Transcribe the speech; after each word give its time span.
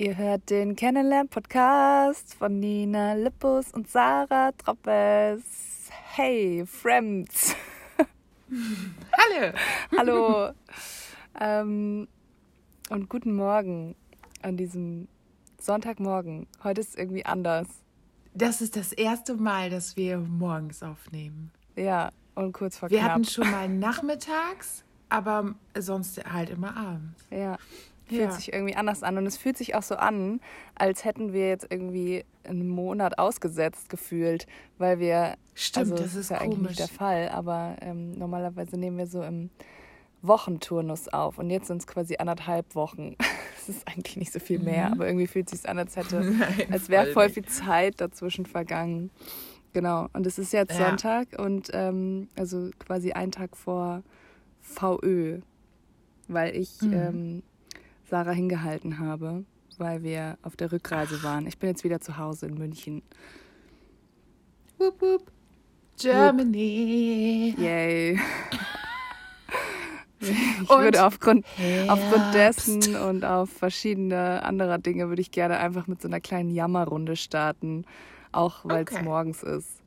Ihr 0.00 0.16
hört 0.16 0.48
den 0.48 0.76
Kennenlern-Podcast 0.76 2.32
von 2.32 2.58
Nina 2.58 3.12
Lippus 3.12 3.70
und 3.74 3.86
Sarah 3.86 4.50
Troppes. 4.52 5.90
Hey, 5.90 6.64
Friends. 6.64 7.54
Hallo. 9.12 9.52
Hallo. 9.98 10.52
ähm, 11.38 12.08
und 12.88 13.10
guten 13.10 13.34
Morgen 13.34 13.94
an 14.40 14.56
diesem 14.56 15.06
Sonntagmorgen. 15.60 16.46
Heute 16.64 16.80
ist 16.80 16.96
irgendwie 16.96 17.26
anders. 17.26 17.66
Das 18.32 18.62
ist 18.62 18.76
das 18.76 18.94
erste 18.94 19.34
Mal, 19.34 19.68
dass 19.68 19.98
wir 19.98 20.16
morgens 20.16 20.82
aufnehmen. 20.82 21.50
Ja, 21.76 22.10
und 22.34 22.52
kurz 22.52 22.78
vor 22.78 22.88
Wir 22.88 23.00
knapp. 23.00 23.10
hatten 23.10 23.24
schon 23.24 23.50
mal 23.50 23.68
nachmittags, 23.68 24.82
aber 25.10 25.54
sonst 25.76 26.24
halt 26.24 26.48
immer 26.48 26.74
abends. 26.74 27.22
Ja. 27.30 27.58
Fühlt 28.10 28.20
Ja. 28.22 28.30
sich 28.32 28.52
irgendwie 28.52 28.76
anders 28.76 29.02
an. 29.02 29.16
Und 29.18 29.24
es 29.26 29.36
fühlt 29.38 29.56
sich 29.56 29.74
auch 29.74 29.82
so 29.82 29.94
an, 29.96 30.40
als 30.74 31.04
hätten 31.04 31.32
wir 31.32 31.48
jetzt 31.48 31.66
irgendwie 31.70 32.24
einen 32.44 32.68
Monat 32.68 33.18
ausgesetzt 33.18 33.88
gefühlt, 33.88 34.46
weil 34.78 34.98
wir. 34.98 35.36
Stimmt, 35.54 35.92
also, 35.92 36.02
das 36.04 36.14
ist 36.14 36.30
ja 36.30 36.38
eigentlich 36.38 36.54
komisch. 36.56 36.68
nicht 36.70 36.80
der 36.80 36.88
Fall, 36.88 37.28
aber 37.30 37.76
ähm, 37.80 38.12
normalerweise 38.12 38.76
nehmen 38.76 38.98
wir 38.98 39.06
so 39.06 39.22
im 39.22 39.50
Wochenturnus 40.22 41.08
auf. 41.08 41.38
Und 41.38 41.50
jetzt 41.50 41.66
sind 41.68 41.78
es 41.78 41.86
quasi 41.86 42.16
anderthalb 42.18 42.74
Wochen. 42.74 43.16
Das 43.66 43.76
ist 43.76 43.86
eigentlich 43.88 44.16
nicht 44.16 44.32
so 44.32 44.38
viel 44.38 44.58
mehr, 44.58 44.86
Mhm. 44.86 44.92
aber 44.94 45.06
irgendwie 45.06 45.26
fühlt 45.26 45.52
es 45.52 45.60
sich 45.60 45.68
an, 45.68 45.78
als 45.78 45.94
hätte, 45.94 46.20
Nein, 46.38 46.72
als 46.72 46.88
wäre 46.88 47.12
voll 47.12 47.28
viel 47.28 47.44
Zeit 47.44 48.00
dazwischen 48.00 48.46
vergangen. 48.46 49.10
Genau. 49.74 50.08
Und 50.14 50.26
es 50.26 50.38
ist 50.38 50.54
jetzt 50.54 50.78
Ja. 50.78 50.88
Sonntag 50.88 51.38
und 51.38 51.68
ähm, 51.74 52.28
also 52.38 52.70
quasi 52.78 53.12
ein 53.12 53.32
Tag 53.32 53.58
vor 53.58 54.02
VÖ, 54.62 55.40
weil 56.26 56.56
ich 56.56 56.80
Mhm. 56.80 56.92
ähm, 56.94 57.42
Sarah 58.10 58.32
hingehalten 58.32 58.98
habe, 58.98 59.44
weil 59.78 60.02
wir 60.02 60.36
auf 60.42 60.56
der 60.56 60.72
Rückreise 60.72 61.22
waren. 61.22 61.46
Ich 61.46 61.58
bin 61.58 61.68
jetzt 61.70 61.84
wieder 61.84 62.00
zu 62.00 62.16
Hause 62.18 62.46
in 62.46 62.54
München. 62.58 63.02
Wup, 64.78 65.00
wup. 65.00 65.30
Germany. 65.98 67.54
Yay. 67.58 68.18
Ich 70.22 70.68
Und 70.68 70.82
würde 70.82 71.04
aufgrund, 71.06 71.46
aufgrund 71.88 72.34
dessen 72.34 72.94
und 72.96 73.24
auf 73.24 73.48
verschiedene 73.50 74.42
anderer 74.42 74.76
Dinge 74.78 75.08
würde 75.08 75.22
ich 75.22 75.30
gerne 75.30 75.58
einfach 75.58 75.86
mit 75.86 76.02
so 76.02 76.08
einer 76.08 76.20
kleinen 76.20 76.50
Jammerrunde 76.50 77.16
starten, 77.16 77.86
auch 78.32 78.64
weil 78.64 78.84
es 78.84 78.92
Okay. 78.92 79.02
morgens 79.02 79.42
ist. 79.42 79.80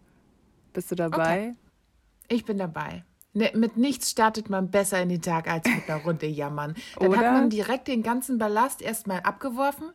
Bist 0.73 0.89
du 0.89 0.95
dabei? 0.95 1.53
Ich 2.29 2.45
bin 2.45 2.57
dabei. 2.57 3.03
Ne, 3.35 3.51
mit 3.55 3.77
nichts 3.77 4.11
startet 4.11 4.49
man 4.49 4.69
besser 4.69 5.01
in 5.01 5.09
den 5.09 5.21
Tag 5.21 5.49
als 5.49 5.67
mit 5.67 5.89
einer 5.89 6.03
Runde 6.03 6.27
jammern. 6.27 6.75
Dann 6.99 7.07
Oder? 7.09 7.17
hat 7.17 7.33
man 7.33 7.49
direkt 7.49 7.87
den 7.87 8.03
ganzen 8.03 8.37
Ballast 8.37 8.81
erstmal 8.81 9.21
abgeworfen. 9.21 9.91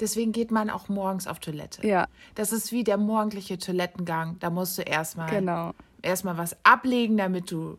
Deswegen 0.00 0.32
geht 0.32 0.50
man 0.50 0.70
auch 0.70 0.88
morgens 0.88 1.26
auf 1.26 1.38
Toilette. 1.38 1.86
Ja, 1.86 2.06
Das 2.34 2.52
ist 2.52 2.72
wie 2.72 2.84
der 2.84 2.96
morgendliche 2.96 3.58
Toilettengang. 3.58 4.38
Da 4.40 4.48
musst 4.50 4.78
du 4.78 4.82
erstmal 4.82 5.28
genau. 5.30 5.72
erstmal 6.02 6.38
was 6.38 6.56
ablegen, 6.64 7.16
damit 7.18 7.50
du 7.50 7.78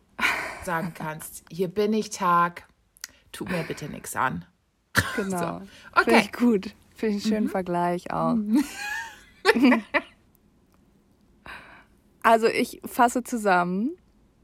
sagen 0.64 0.92
kannst, 0.94 1.44
hier 1.50 1.68
bin 1.68 1.92
ich 1.92 2.10
Tag, 2.10 2.66
tu 3.32 3.44
mir 3.46 3.64
bitte 3.64 3.86
nichts 3.86 4.14
an. 4.16 4.44
Genau. 5.16 5.60
So. 5.94 6.02
Finde 6.04 6.18
Okay. 6.18 6.20
ich 6.24 6.32
gut. 6.32 6.74
Finde 6.94 7.16
ich 7.16 7.24
einen 7.24 7.32
schönen 7.34 7.48
Vergleich 7.48 8.12
auch. 8.12 8.36
also 12.22 12.46
ich 12.46 12.80
fasse 12.84 13.24
zusammen 13.24 13.90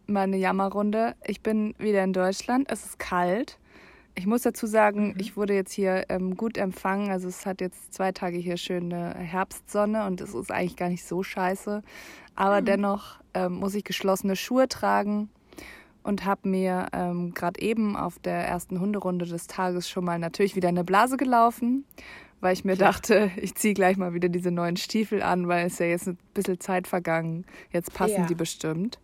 meine 0.08 0.36
Jammerrunde. 0.36 1.14
Ich 1.24 1.40
bin 1.40 1.74
wieder 1.78 2.02
in 2.04 2.12
Deutschland. 2.12 2.70
Es 2.70 2.84
ist 2.84 2.98
kalt. 2.98 3.58
Ich 4.14 4.26
muss 4.26 4.42
dazu 4.42 4.66
sagen, 4.66 5.14
ich 5.18 5.36
wurde 5.36 5.54
jetzt 5.54 5.72
hier 5.72 6.06
ähm, 6.08 6.36
gut 6.36 6.56
empfangen. 6.56 7.10
Also 7.10 7.28
es 7.28 7.44
hat 7.44 7.60
jetzt 7.60 7.92
zwei 7.92 8.12
Tage 8.12 8.38
hier 8.38 8.56
schöne 8.56 9.14
Herbstsonne 9.14 10.06
und 10.06 10.20
es 10.20 10.34
ist 10.34 10.50
eigentlich 10.50 10.76
gar 10.76 10.88
nicht 10.88 11.04
so 11.04 11.22
scheiße. 11.22 11.82
Aber 12.34 12.62
dennoch 12.62 13.20
ähm, 13.34 13.54
muss 13.54 13.74
ich 13.74 13.84
geschlossene 13.84 14.36
Schuhe 14.36 14.68
tragen 14.68 15.28
und 16.02 16.24
habe 16.24 16.48
mir 16.48 16.86
ähm, 16.92 17.34
gerade 17.34 17.60
eben 17.60 17.96
auf 17.96 18.18
der 18.18 18.46
ersten 18.46 18.80
Hunderunde 18.80 19.26
des 19.26 19.48
Tages 19.48 19.88
schon 19.88 20.04
mal 20.04 20.18
natürlich 20.18 20.56
wieder 20.56 20.68
eine 20.68 20.84
Blase 20.84 21.16
gelaufen, 21.16 21.84
weil 22.40 22.52
ich 22.54 22.64
mir 22.64 22.76
dachte, 22.76 23.30
ich 23.36 23.54
ziehe 23.54 23.74
gleich 23.74 23.96
mal 23.96 24.14
wieder 24.14 24.28
diese 24.28 24.50
neuen 24.50 24.76
Stiefel 24.76 25.22
an, 25.22 25.48
weil 25.48 25.66
es 25.66 25.78
ja 25.78 25.86
jetzt 25.86 26.06
ein 26.06 26.16
bisschen 26.32 26.60
Zeit 26.60 26.86
vergangen. 26.86 27.44
Jetzt 27.70 27.92
passen 27.92 28.22
Ja. 28.22 28.26
die 28.26 28.34
bestimmt. 28.34 28.98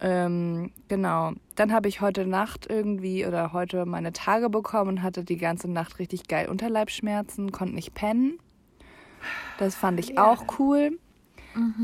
Ähm, 0.00 0.72
genau. 0.88 1.32
Dann 1.56 1.72
habe 1.72 1.88
ich 1.88 2.00
heute 2.00 2.26
Nacht 2.26 2.66
irgendwie 2.68 3.26
oder 3.26 3.52
heute 3.52 3.84
meine 3.86 4.12
Tage 4.12 4.48
bekommen 4.48 4.88
und 4.90 5.02
hatte 5.02 5.24
die 5.24 5.36
ganze 5.36 5.70
Nacht 5.70 5.98
richtig 5.98 6.26
geil 6.28 6.48
Unterleibsschmerzen, 6.48 7.52
konnte 7.52 7.74
nicht 7.74 7.94
pennen. 7.94 8.38
Das 9.58 9.74
fand 9.74 10.00
ich 10.00 10.16
Ja. 10.16 10.24
auch 10.24 10.58
cool. 10.58 10.98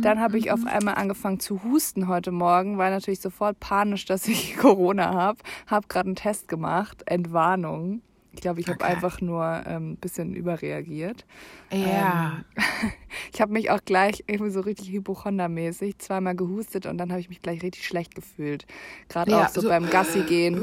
Dann 0.00 0.20
habe 0.20 0.38
ich 0.38 0.50
auf 0.52 0.64
einmal 0.66 0.94
angefangen 0.94 1.40
zu 1.40 1.62
husten 1.64 2.06
heute 2.08 2.30
Morgen, 2.30 2.78
war 2.78 2.90
natürlich 2.90 3.20
sofort 3.20 3.58
panisch, 3.60 4.04
dass 4.04 4.28
ich 4.28 4.56
Corona 4.58 5.12
habe. 5.12 5.38
Habe 5.66 5.88
gerade 5.88 6.06
einen 6.08 6.16
Test 6.16 6.48
gemacht, 6.48 7.02
Entwarnung. 7.06 8.02
Ich 8.32 8.40
glaube, 8.40 8.60
ich 8.60 8.68
habe 8.68 8.82
Okay. 8.82 8.92
einfach 8.92 9.20
nur 9.20 9.44
ein 9.44 9.64
ähm, 9.66 9.96
bisschen 9.96 10.34
überreagiert. 10.34 11.26
Ja. 11.72 12.38
Ähm, 12.38 12.44
ich 13.32 13.40
habe 13.40 13.52
mich 13.52 13.70
auch 13.70 13.80
gleich 13.84 14.24
irgendwie 14.26 14.50
so 14.52 14.60
richtig 14.60 14.90
hypochondermäßig 14.90 15.98
zweimal 15.98 16.34
gehustet 16.34 16.86
und 16.86 16.98
dann 16.98 17.10
habe 17.10 17.20
ich 17.20 17.28
mich 17.28 17.42
gleich 17.42 17.62
richtig 17.62 17.86
schlecht 17.86 18.14
gefühlt. 18.14 18.66
Gerade 19.08 19.30
Ja, 19.32 19.44
auch 19.44 19.48
so, 19.48 19.60
so- 19.62 19.68
beim 19.68 19.88
Gassi 19.90 20.20
gehen 20.22 20.62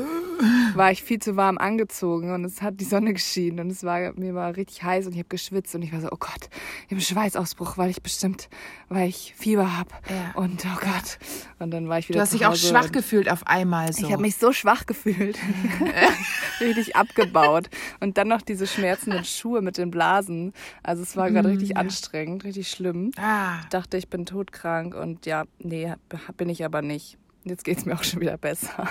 war 0.76 0.92
ich 0.92 1.04
viel 1.04 1.20
zu 1.20 1.36
warm 1.36 1.58
angezogen 1.58 2.34
und 2.34 2.44
es 2.46 2.62
hat 2.62 2.80
die 2.80 2.86
Sonne 2.86 3.14
geschienen 3.14 3.60
und 3.60 3.70
es 3.72 3.84
war 3.84 4.14
mir 4.14 4.34
war 4.34 4.56
richtig 4.56 4.84
heiß 4.84 5.06
und 5.06 5.14
ich 5.14 5.20
habe 5.20 5.30
geschwitzt 5.30 5.74
und 5.76 5.82
ich 5.84 5.94
war 5.94 6.02
so, 6.02 6.08
oh 6.12 6.18
Gott, 6.20 6.50
ich 6.50 6.86
habe 6.86 6.92
einen 6.96 7.02
Schweißausbruch, 7.02 7.78
weil 7.78 7.90
ich 7.90 8.02
bestimmt, 8.02 8.50
weil 8.90 9.10
ich 9.10 9.34
Fieber 9.38 9.78
habe 9.78 9.90
Ja. 10.10 10.32
und 10.42 10.66
oh 10.66 10.80
Gott. 10.80 11.20
Und 11.60 11.72
dann 11.72 11.88
war 11.88 12.00
ich 12.00 12.10
wieder 12.10 12.18
Du 12.20 12.22
hast 12.24 12.34
dich 12.34 12.46
auch 12.46 12.56
schwach 12.56 12.92
gefühlt 12.92 13.30
auf 13.32 13.46
einmal 13.48 13.94
so. 13.94 14.06
ich 14.06 14.12
habe 14.12 14.22
mich 14.22 14.36
so 14.38 14.52
schwach 14.52 14.86
gefühlt. 14.86 15.38
richtig 16.60 16.96
abgebaut. 16.96 17.70
Und 18.00 18.18
dann 18.18 18.28
noch 18.28 18.42
diese 18.42 18.68
schmerzenden 18.68 19.24
Schuhe 19.26 19.62
mit 19.62 19.78
den 19.78 19.92
Blasen. 19.92 20.54
Also 20.82 21.04
es 21.04 21.16
war 21.16 21.30
gerade 21.32 21.50
richtig 21.50 21.78
anstrengend, 21.78 22.43
richtig 22.44 22.70
schlimm. 22.70 23.12
ah, 23.18 23.60
Ich 23.64 23.70
dachte, 23.70 23.98
ich 23.98 24.10
bin 24.10 24.26
todkrank 24.26 24.96
und 24.96 25.26
ja, 25.26 25.46
nee, 25.60 25.94
bin 26.38 26.50
ich 26.50 26.64
aber 26.66 26.82
nicht. 26.82 27.18
Jetzt 27.44 27.64
geht's 27.64 27.86
mir 27.86 27.94
auch 27.96 28.04
schon 28.04 28.22
wieder 28.22 28.38
besser. 28.38 28.88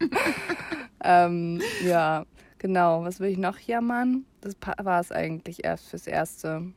ähm, 1.04 1.60
ja, 1.84 2.24
genau. 2.58 3.04
Was 3.04 3.20
will 3.20 3.30
ich 3.30 3.38
noch 3.38 3.58
jammern? 3.58 4.24
Das 4.40 4.54
war 4.82 5.00
es 5.00 5.12
eigentlich 5.12 5.64
erst 5.64 5.88
fürs 5.88 6.06
Erste. 6.06 6.72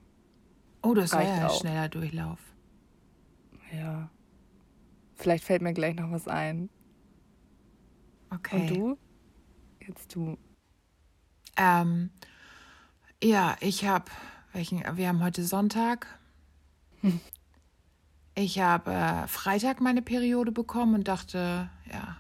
oh, 0.81 0.93
das 0.93 1.11
war 1.13 1.19
reicht 1.19 1.29
ja 1.31 1.37
ein 1.37 1.45
auch. 1.45 1.59
schneller 1.61 1.89
Durchlauf. 1.89 2.39
Ja. 3.73 4.09
Vielleicht 5.15 5.45
fällt 5.45 5.61
mir 5.61 5.73
gleich 5.73 5.95
noch 5.95 6.11
was 6.11 6.27
ein. 6.27 6.69
Okay. 8.29 8.61
Und 8.61 8.69
du? 8.75 8.97
Jetzt 9.87 10.13
du. 10.15 10.37
Ähm, 11.55 12.09
ja, 13.23 13.55
ich 13.61 13.85
habe, 13.85 14.05
welchen, 14.53 14.83
wir 14.97 15.07
haben 15.07 15.23
heute 15.23 15.43
Sonntag. 15.43 16.07
Ich 18.35 18.59
habe 18.59 18.91
äh, 18.91 19.27
Freitag 19.27 19.81
meine 19.81 20.01
Periode 20.01 20.51
bekommen 20.51 20.95
und 20.95 21.07
dachte, 21.07 21.69
ja, 21.91 22.17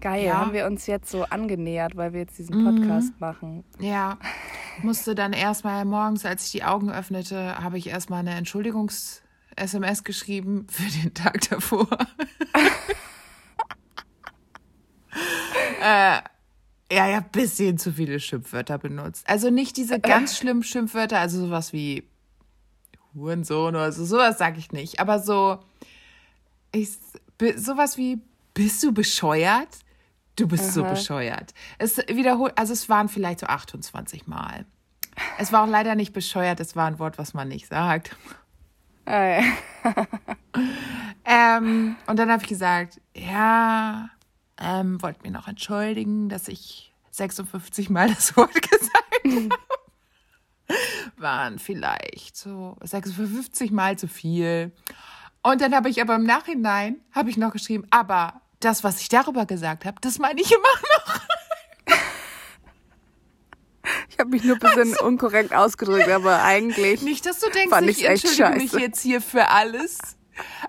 Geil, 0.00 0.26
Ja. 0.26 0.36
haben 0.38 0.52
wir 0.52 0.66
uns 0.66 0.86
jetzt 0.86 1.10
so 1.10 1.24
angenähert, 1.24 1.96
weil 1.96 2.12
wir 2.12 2.20
jetzt 2.20 2.38
diesen 2.38 2.62
Mhm. 2.62 2.76
Podcast 2.84 3.18
machen. 3.20 3.64
ja, 3.80 4.16
musste 4.82 5.16
dann 5.16 5.32
erstmal 5.32 5.84
morgens, 5.84 6.24
als 6.24 6.46
ich 6.46 6.52
die 6.52 6.62
Augen 6.62 6.88
öffnete, 6.88 7.58
habe 7.58 7.78
ich 7.78 7.88
erstmal 7.88 8.20
eine 8.20 8.34
Entschuldigungs-SMS 8.36 10.04
geschrieben 10.04 10.68
für 10.70 10.88
den 11.02 11.14
Tag 11.14 11.40
davor. 11.50 11.88
äh, 15.82 16.20
ja, 16.90 17.06
ja, 17.08 17.20
bisschen 17.20 17.78
zu 17.78 17.92
viele 17.92 18.20
Schimpfwörter 18.20 18.78
benutzt. 18.78 19.28
Also 19.28 19.50
nicht 19.50 19.76
diese 19.76 20.00
ganz 20.00 20.36
schlimmen 20.36 20.62
Schimpfwörter, 20.62 21.18
also 21.18 21.46
sowas 21.46 21.72
wie 21.72 22.04
Hurensohn 23.14 23.74
oder 23.74 23.92
so, 23.92 24.04
sowas 24.04 24.38
sage 24.38 24.58
ich 24.58 24.72
nicht. 24.72 25.00
Aber 25.00 25.18
so, 25.18 25.58
ich, 26.72 26.90
sowas 27.56 27.96
wie, 27.96 28.20
bist 28.54 28.82
du 28.82 28.92
bescheuert? 28.92 29.68
Du 30.36 30.46
bist 30.46 30.72
so 30.72 30.82
Aha. 30.82 30.90
bescheuert. 30.90 31.52
Es 31.78 31.98
wiederholt, 31.98 32.56
also 32.56 32.72
es 32.72 32.88
waren 32.88 33.08
vielleicht 33.08 33.40
so 33.40 33.46
28 33.46 34.26
Mal. 34.26 34.66
Es 35.38 35.52
war 35.52 35.64
auch 35.64 35.68
leider 35.68 35.96
nicht 35.96 36.12
bescheuert, 36.12 36.60
es 36.60 36.76
war 36.76 36.86
ein 36.86 36.98
Wort, 37.00 37.18
was 37.18 37.34
man 37.34 37.48
nicht 37.48 37.66
sagt. 37.68 38.16
Äh, 39.04 39.42
Ähm, 41.24 41.96
und 42.06 42.18
dann 42.18 42.30
habe 42.30 42.42
ich 42.42 42.48
gesagt, 42.48 43.00
ja, 43.14 44.08
ähm, 44.60 45.00
wollte 45.02 45.22
mir 45.22 45.30
noch 45.30 45.48
entschuldigen, 45.48 46.28
dass 46.28 46.48
ich 46.48 46.92
56 47.10 47.90
Mal 47.90 48.08
das 48.08 48.36
Wort 48.36 48.54
gesagt 48.70 49.04
habe. 49.24 49.48
Waren 51.16 51.58
vielleicht 51.58 52.36
so 52.36 52.76
56 52.82 53.70
Mal 53.70 53.98
zu 53.98 54.08
viel. 54.08 54.72
Und 55.42 55.60
dann 55.60 55.74
habe 55.74 55.88
ich 55.88 56.00
aber 56.00 56.16
im 56.16 56.24
Nachhinein, 56.24 57.00
habe 57.12 57.30
ich 57.30 57.36
noch 57.36 57.52
geschrieben, 57.52 57.86
aber 57.90 58.42
das, 58.60 58.84
was 58.84 59.00
ich 59.00 59.08
darüber 59.08 59.46
gesagt 59.46 59.84
habe, 59.84 59.96
das 60.00 60.18
meine 60.18 60.40
ich 60.40 60.50
immer 60.52 60.62
noch. 60.62 61.20
Ich 64.10 64.18
habe 64.18 64.30
mich 64.30 64.44
nur 64.44 64.56
ein 64.56 64.60
bisschen 64.60 64.96
unkorrekt 64.98 65.54
ausgedrückt, 65.54 66.08
aber 66.08 66.42
eigentlich. 66.42 67.02
Nicht, 67.02 67.24
dass 67.24 67.38
du 67.38 67.48
denkst, 67.50 67.80
ich 67.86 68.04
entschuldige 68.04 68.56
mich 68.56 68.72
jetzt 68.72 69.00
hier 69.00 69.20
für 69.20 69.48
alles. 69.48 69.98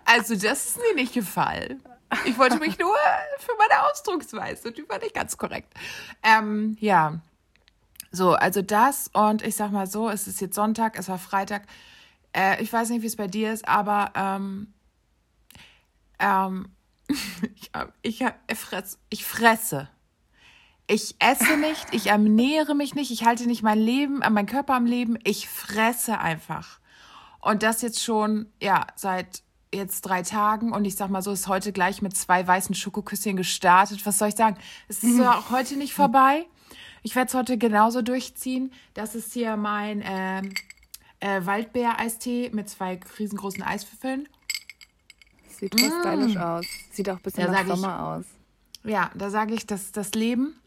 Also, 0.06 0.35
das 0.35 0.68
ist 0.68 0.77
mir 0.77 0.95
nicht 0.95 1.13
gefallen. 1.13 1.81
Ich 2.25 2.38
wollte 2.38 2.57
mich 2.57 2.77
nur 2.79 2.95
für 3.38 3.51
meine 3.57 3.83
Ausdrucksweise, 3.85 4.71
die 4.71 4.88
war 4.89 5.00
nicht 5.00 5.13
ganz 5.13 5.38
korrekt. 5.38 5.73
Ähm, 6.23 6.75
ja. 6.79 7.19
So, 8.11 8.33
also 8.33 8.61
das 8.61 9.09
und 9.13 9.44
ich 9.44 9.56
sag 9.56 9.71
mal 9.71 9.85
so, 9.85 10.09
es 10.09 10.27
ist 10.27 10.41
jetzt 10.41 10.56
Sonntag, 10.56 10.97
es 10.97 11.09
war 11.09 11.19
Freitag. 11.19 11.67
Äh, 12.35 12.61
ich 12.63 12.73
weiß 12.73 12.89
nicht, 12.89 13.03
wie 13.03 13.07
es 13.07 13.15
bei 13.15 13.27
dir 13.27 13.53
ist, 13.53 13.67
aber 13.67 14.11
ähm, 14.15 14.73
ähm, 16.17 16.69
ich, 17.56 17.71
ich, 18.01 18.25
ich, 18.47 18.57
fress, 18.57 18.97
ich 19.09 19.25
fresse. 19.25 19.89
Ich 20.88 21.15
esse 21.19 21.56
nicht, 21.57 21.85
ich 21.91 22.07
ernähre 22.07 22.73
mich 22.73 22.95
nicht, 22.95 23.11
ich 23.11 23.23
halte 23.23 23.45
nicht 23.45 23.61
mein 23.61 23.77
Leben, 23.77 24.23
äh, 24.23 24.29
mein 24.31 24.47
Körper 24.47 24.73
am 24.73 24.88
Leben, 24.88 25.19
ich 25.23 25.47
fresse 25.47 26.17
einfach. 26.17 26.79
Und 27.41 27.61
das 27.61 27.83
jetzt 27.83 28.03
schon, 28.03 28.51
ja, 28.59 28.88
seit 28.95 29.44
jetzt 29.74 30.01
drei 30.01 30.24
Tagen 30.24 30.71
und 30.71 30.86
ich 30.86 30.95
sag 30.95 31.10
mal 31.10 31.21
so, 31.21 31.31
ist 31.31 31.48
heute 31.48 31.71
gleich 31.71 32.01
mit 32.01 32.16
zwei 32.16 32.45
weißen 32.45 32.75
Schokoküsschen 32.75 33.38
gestartet. 33.38 34.06
Was 34.06 34.18
soll 34.18 34.30
ich 34.30 34.36
sagen? 34.36 34.57
Es 34.88 35.04
ist 35.04 35.18
ja 35.18 35.33
auch 35.38 35.51
heute 35.51 35.75
nicht 35.75 35.94
vorbei. 35.94 36.45
Ich 37.01 37.16
werde 37.16 37.30
es 37.30 37.33
heute 37.33 37.57
genauso 37.57 38.01
durchziehen. 38.01 38.74
Das 38.94 39.16
ist 39.16 39.33
hier 39.33 39.56
mein 39.57 40.01
ähm, 40.04 40.54
äh, 41.19 41.45
Waldbeer-Eistee 41.45 42.50
mit 42.54 42.69
zwei 42.69 43.00
riesengroßen 43.18 43.63
Eiswürfeln. 43.63 44.27
Sieht 45.60 45.80
voll 45.80 45.92
stylisch 46.00 46.38
aus. 46.38 46.66
Sieht 46.92 47.10
auch 47.10 47.18
ein 47.18 47.21
bisschen 47.21 47.45
nach 47.45 47.54
sag 47.54 47.68
ich. 47.68 47.69
Sommer 47.69 48.04
aus. 48.04 48.25
Ja, 48.83 49.12
da 49.16 49.30
sage 49.30 49.54
ich, 49.54 49.68
das 49.68 49.92
das 49.92 50.12
Leben. 50.12 50.60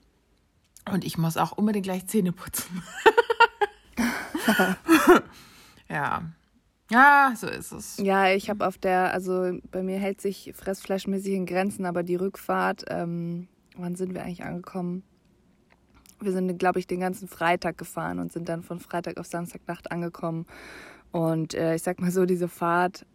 Und 0.90 1.04
ich 1.04 1.16
muss 1.16 1.36
auch 1.36 1.52
unbedingt 1.52 1.84
gleich 1.84 2.06
Zähne 2.06 2.32
putzen. 2.32 2.82
ja. 5.88 6.22
Ja, 6.92 7.32
so 7.34 7.46
ist 7.46 7.72
es. 7.72 7.96
Ja, 7.96 8.28
ich 8.28 8.50
habe 8.50 8.66
auf 8.66 8.76
der, 8.76 9.14
also 9.14 9.58
bei 9.70 9.82
mir 9.82 9.98
hält 9.98 10.20
sich 10.20 10.52
fressfleischmäßig 10.54 11.32
in 11.32 11.46
Grenzen, 11.46 11.86
aber 11.86 12.02
die 12.02 12.16
Rückfahrt, 12.16 12.84
ähm, 12.88 13.48
wann 13.76 13.94
sind 13.94 14.14
wir 14.14 14.22
eigentlich 14.22 14.44
angekommen? 14.44 15.02
Wir 16.20 16.32
sind, 16.32 16.56
glaube 16.58 16.78
ich, 16.78 16.86
den 16.86 17.00
ganzen 17.00 17.28
Freitag 17.28 17.78
gefahren 17.78 18.18
und 18.18 18.32
sind 18.32 18.48
dann 18.48 18.62
von 18.62 18.78
Freitag 18.78 19.18
auf 19.18 19.26
Samstagnacht 19.26 19.90
angekommen. 19.90 20.46
Und 21.10 21.54
äh, 21.54 21.74
ich 21.74 21.82
sag 21.82 22.00
mal 22.00 22.10
so, 22.10 22.26
diese 22.26 22.48
Fahrt, 22.48 23.06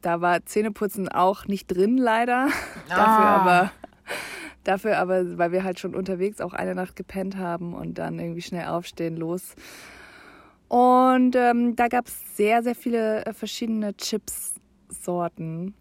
da 0.00 0.20
war 0.20 0.44
Zähneputzen 0.46 1.08
auch 1.08 1.46
nicht 1.46 1.66
drin, 1.66 1.98
leider. 1.98 2.48
dafür 2.88 3.04
Ah. 3.04 3.40
aber, 3.40 3.72
dafür 4.64 4.98
aber, 4.98 5.38
weil 5.38 5.52
wir 5.52 5.64
halt 5.64 5.80
schon 5.80 5.94
unterwegs 5.94 6.40
auch 6.40 6.52
eine 6.52 6.74
Nacht 6.74 6.96
gepennt 6.96 7.36
haben 7.36 7.74
und 7.74 7.98
dann 7.98 8.18
irgendwie 8.18 8.42
schnell 8.42 8.66
aufstehen, 8.68 9.16
los. 9.16 9.54
Und 10.72 11.36
ähm, 11.36 11.76
da 11.76 11.88
gab 11.88 12.06
es 12.06 12.34
sehr, 12.34 12.62
sehr 12.62 12.74
viele 12.74 13.26
äh, 13.26 13.34
verschiedene 13.34 13.94
Chips-Sorten. 13.94 15.74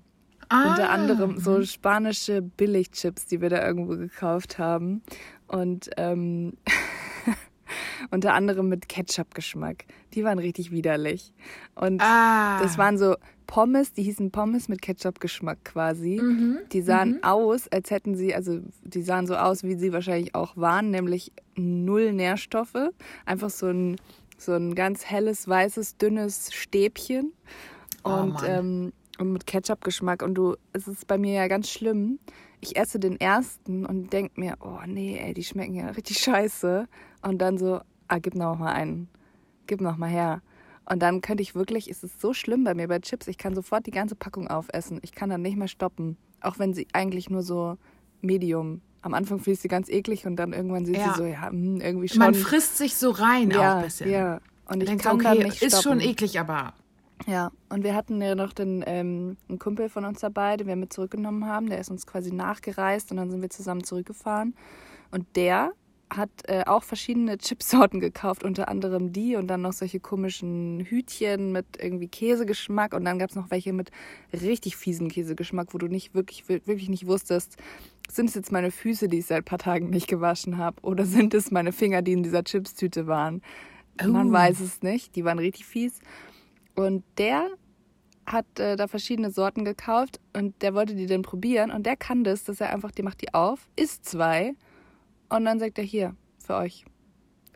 Ah, 0.49 0.71
Unter 0.71 0.89
anderem 0.89 1.37
so 1.39 1.63
spanische 1.63 2.41
Billigchips, 2.41 3.25
die 3.25 3.39
wir 3.39 3.49
da 3.49 3.65
irgendwo 3.65 3.95
gekauft 3.95 4.57
haben. 4.59 5.01
Und 5.47 5.89
ähm, 5.95 6.57
unter 8.11 8.33
anderem 8.33 8.67
mit 8.67 8.89
Ketchup-Geschmack. 8.89 9.85
Die 10.13 10.25
waren 10.25 10.39
richtig 10.39 10.71
widerlich. 10.71 11.31
Und 11.75 12.01
Ah. 12.01 12.59
das 12.61 12.77
waren 12.77 12.97
so 12.97 13.15
Pommes, 13.47 13.93
die 13.93 14.03
hießen 14.03 14.31
Pommes 14.31 14.67
mit 14.67 14.81
Ketchup-Geschmack 14.81 15.63
quasi. 15.63 16.19
Mhm. 16.21 16.57
Die 16.73 16.81
sahen 16.81 17.23
aus, 17.23 17.69
als 17.69 17.91
hätten 17.91 18.15
sie, 18.15 18.35
also 18.35 18.59
die 18.83 19.03
sahen 19.03 19.25
so 19.25 19.35
aus, 19.37 19.63
wie 19.63 19.75
sie 19.75 19.93
wahrscheinlich 19.93 20.35
auch 20.35 20.57
waren, 20.57 20.89
nämlich 20.91 21.31
null 21.55 22.11
Nährstoffe. 22.11 22.89
Einfach 23.25 23.49
so 23.49 23.67
ein, 23.67 23.95
so 24.41 24.53
ein 24.53 24.75
ganz 24.75 25.05
helles, 25.05 25.47
weißes, 25.47 25.97
dünnes 25.97 26.53
Stäbchen. 26.53 27.33
Oh, 28.03 28.09
Und, 28.09 28.33
Mann. 28.33 28.45
ähm, 28.45 28.93
und 29.19 29.33
mit 29.33 29.45
Ketchup-Geschmack. 29.45 30.23
Und 30.23 30.35
du, 30.35 30.55
es 30.73 30.87
ist 30.87 31.07
bei 31.07 31.17
mir 31.17 31.33
ja 31.33 31.47
ganz 31.47 31.69
schlimm. 31.69 32.19
Ich 32.59 32.75
esse 32.75 32.99
den 32.99 33.19
ersten 33.19 33.85
und 33.85 34.11
denk 34.13 34.37
mir, 34.37 34.55
oh 34.61 34.79
nee, 34.85 35.17
ey, 35.17 35.33
die 35.33 35.43
schmecken 35.43 35.75
ja 35.75 35.89
richtig 35.89 36.19
scheiße. 36.19 36.87
Und 37.21 37.39
dann 37.39 37.57
so, 37.57 37.81
ah, 38.07 38.19
gib 38.19 38.35
noch 38.35 38.57
mal 38.57 38.73
einen. 38.73 39.07
Gib 39.67 39.81
noch 39.81 39.97
mal 39.97 40.09
her. 40.09 40.41
Und 40.89 41.01
dann 41.01 41.21
könnte 41.21 41.43
ich 41.43 41.55
wirklich, 41.55 41.89
es 41.89 42.03
ist 42.03 42.19
so 42.19 42.33
schlimm 42.33 42.63
bei 42.63 42.73
mir 42.73 42.87
bei 42.87 42.99
Chips, 42.99 43.27
ich 43.27 43.37
kann 43.37 43.55
sofort 43.55 43.85
die 43.85 43.91
ganze 43.91 44.15
Packung 44.15 44.47
aufessen. 44.47 44.99
Ich 45.03 45.13
kann 45.13 45.29
dann 45.29 45.41
nicht 45.41 45.55
mehr 45.57 45.67
stoppen. 45.67 46.17
Auch 46.41 46.59
wenn 46.59 46.73
sie 46.73 46.87
eigentlich 46.93 47.29
nur 47.29 47.43
so 47.43 47.77
Medium. 48.21 48.81
Am 49.01 49.13
Anfang 49.13 49.39
finde 49.39 49.51
ich 49.53 49.59
sie 49.61 49.67
ganz 49.67 49.89
eklig 49.89 50.25
und 50.25 50.35
dann 50.35 50.53
irgendwann 50.53 50.85
sind 50.85 50.95
Ja. 50.97 51.13
sie 51.13 51.17
so, 51.17 51.25
ja, 51.25 51.49
hm, 51.49 51.81
irgendwie 51.81 52.07
schon. 52.07 52.19
Man 52.19 52.35
frisst 52.35 52.77
sich 52.77 52.95
so 52.95 53.09
rein 53.11 53.51
auch 53.53 53.61
ja, 53.61 53.75
ein 53.77 53.83
bisschen. 53.85 54.09
ja. 54.09 54.39
Und 54.65 54.81
ich 54.83 54.89
Denkst, 54.89 55.03
kann 55.03 55.15
okay, 55.15 55.43
nicht 55.43 55.61
ist 55.61 55.83
schon 55.83 55.99
eklig, 55.99 56.39
aber 56.39 56.73
Ja, 57.27 57.51
und 57.69 57.83
wir 57.83 57.93
hatten 57.95 58.21
ja 58.21 58.35
noch 58.35 58.53
den, 58.53 58.83
ähm, 58.87 59.37
einen 59.49 59.59
Kumpel 59.59 59.89
von 59.89 60.05
uns 60.05 60.21
dabei, 60.21 60.55
den 60.57 60.67
wir 60.67 60.75
mit 60.75 60.93
zurückgenommen 60.93 61.45
haben. 61.45 61.67
Der 61.69 61.79
ist 61.79 61.89
uns 61.91 62.05
quasi 62.07 62.31
nachgereist 62.31 63.11
und 63.11 63.17
dann 63.17 63.29
sind 63.29 63.41
wir 63.41 63.49
zusammen 63.49 63.83
zurückgefahren. 63.83 64.55
Und 65.11 65.25
der 65.35 65.71
hat 66.11 66.29
äh, 66.47 66.63
auch 66.65 66.83
verschiedene 66.83 67.37
Chipsorten 67.37 67.99
gekauft, 68.01 68.43
unter 68.43 68.67
anderem 68.67 69.13
die 69.13 69.35
und 69.37 69.47
dann 69.47 69.61
noch 69.61 69.71
solche 69.73 69.99
komischen 70.01 70.81
Hütchen 70.81 71.51
mit 71.53 71.65
irgendwie 71.79 72.09
Käsegeschmack 72.09 72.93
und 72.93 73.05
dann 73.05 73.17
gab 73.17 73.29
es 73.29 73.35
noch 73.35 73.49
welche 73.49 73.71
mit 73.71 73.91
richtig 74.33 74.75
fiesen 74.75 75.07
Käsegeschmack, 75.07 75.73
wo 75.73 75.77
du 75.77 75.87
nicht 75.87 76.13
wirklich, 76.13 76.47
wirklich 76.49 76.89
nicht 76.89 77.07
wusstest, 77.07 77.55
sind 78.09 78.27
es 78.27 78.35
jetzt 78.35 78.51
meine 78.51 78.71
Füße, 78.71 79.07
die 79.07 79.19
ich 79.19 79.25
seit 79.27 79.37
ein 79.39 79.45
paar 79.45 79.57
Tagen 79.59 79.89
nicht 79.89 80.07
gewaschen 80.07 80.57
habe 80.57 80.81
oder 80.81 81.05
sind 81.05 81.33
es 81.33 81.49
meine 81.49 81.71
Finger, 81.71 82.01
die 82.01 82.11
in 82.11 82.23
dieser 82.23 82.43
Chipstüte 82.43 83.07
waren? 83.07 83.41
Man 84.05 84.29
Oh. 84.29 84.33
weiß 84.33 84.59
es 84.59 84.81
nicht, 84.81 85.15
die 85.15 85.23
waren 85.23 85.39
richtig 85.39 85.65
fies. 85.65 85.99
Und 86.75 87.03
der 87.17 87.47
hat 88.25 88.59
äh, 88.59 88.75
da 88.75 88.87
verschiedene 88.87 89.31
Sorten 89.31 89.63
gekauft 89.65 90.19
und 90.35 90.61
der 90.61 90.73
wollte 90.73 90.95
die 90.95 91.05
dann 91.05 91.21
probieren 91.21 91.71
und 91.71 91.85
der 91.85 91.95
kann 91.95 92.23
das, 92.23 92.43
dass 92.43 92.59
er 92.61 92.73
einfach, 92.73 92.91
die 92.91 93.03
macht 93.03 93.21
die 93.21 93.33
auf, 93.33 93.67
isst 93.75 94.05
zwei 94.05 94.55
und 95.31 95.45
dann 95.45 95.59
sagt 95.59 95.77
er 95.77 95.83
hier, 95.83 96.15
für 96.45 96.55
euch. 96.55 96.85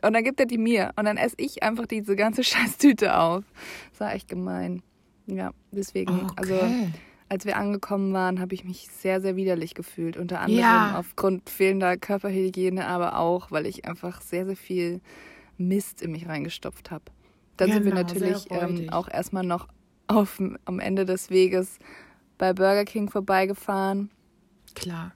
Und 0.02 0.12
dann 0.12 0.24
gibt 0.24 0.40
er 0.40 0.46
die 0.46 0.58
mir 0.58 0.92
und 0.96 1.04
dann 1.06 1.16
esse 1.16 1.36
ich 1.38 1.62
einfach 1.62 1.86
diese 1.86 2.16
ganze 2.16 2.44
Scheißtüte 2.44 3.16
auf. 3.18 3.44
Das 3.90 4.00
war 4.00 4.14
echt 4.14 4.28
gemein. 4.28 4.82
Ja, 5.26 5.50
deswegen, 5.72 6.28
also 6.36 6.54
okay. 6.54 6.90
als 7.28 7.44
wir 7.46 7.56
angekommen 7.56 8.12
waren, 8.12 8.38
habe 8.40 8.54
ich 8.54 8.64
mich 8.64 8.88
sehr, 8.88 9.20
sehr 9.20 9.34
widerlich 9.36 9.74
gefühlt. 9.74 10.16
Unter 10.16 10.40
anderem 10.40 10.60
Ja. 10.60 10.98
aufgrund 10.98 11.50
fehlender 11.50 11.96
Körperhygiene, 11.96 12.86
aber 12.86 13.18
auch, 13.18 13.50
weil 13.50 13.66
ich 13.66 13.86
einfach 13.86 14.20
sehr, 14.20 14.46
sehr 14.46 14.56
viel 14.56 15.00
Mist 15.58 16.02
in 16.02 16.12
mich 16.12 16.28
reingestopft 16.28 16.90
habe. 16.90 17.04
Dann 17.56 17.72
sind 17.72 17.84
wir 17.84 17.92
Genau, 17.92 18.02
natürlich 18.02 18.46
ähm, 18.50 18.90
auch 18.90 19.08
erstmal 19.08 19.44
noch 19.44 19.66
auf, 20.06 20.40
am 20.66 20.78
Ende 20.78 21.04
des 21.06 21.30
Weges 21.30 21.78
bei 22.38 22.52
Burger 22.52 22.84
King 22.84 23.10
vorbeigefahren. 23.10 24.10
Klar. 24.74 25.12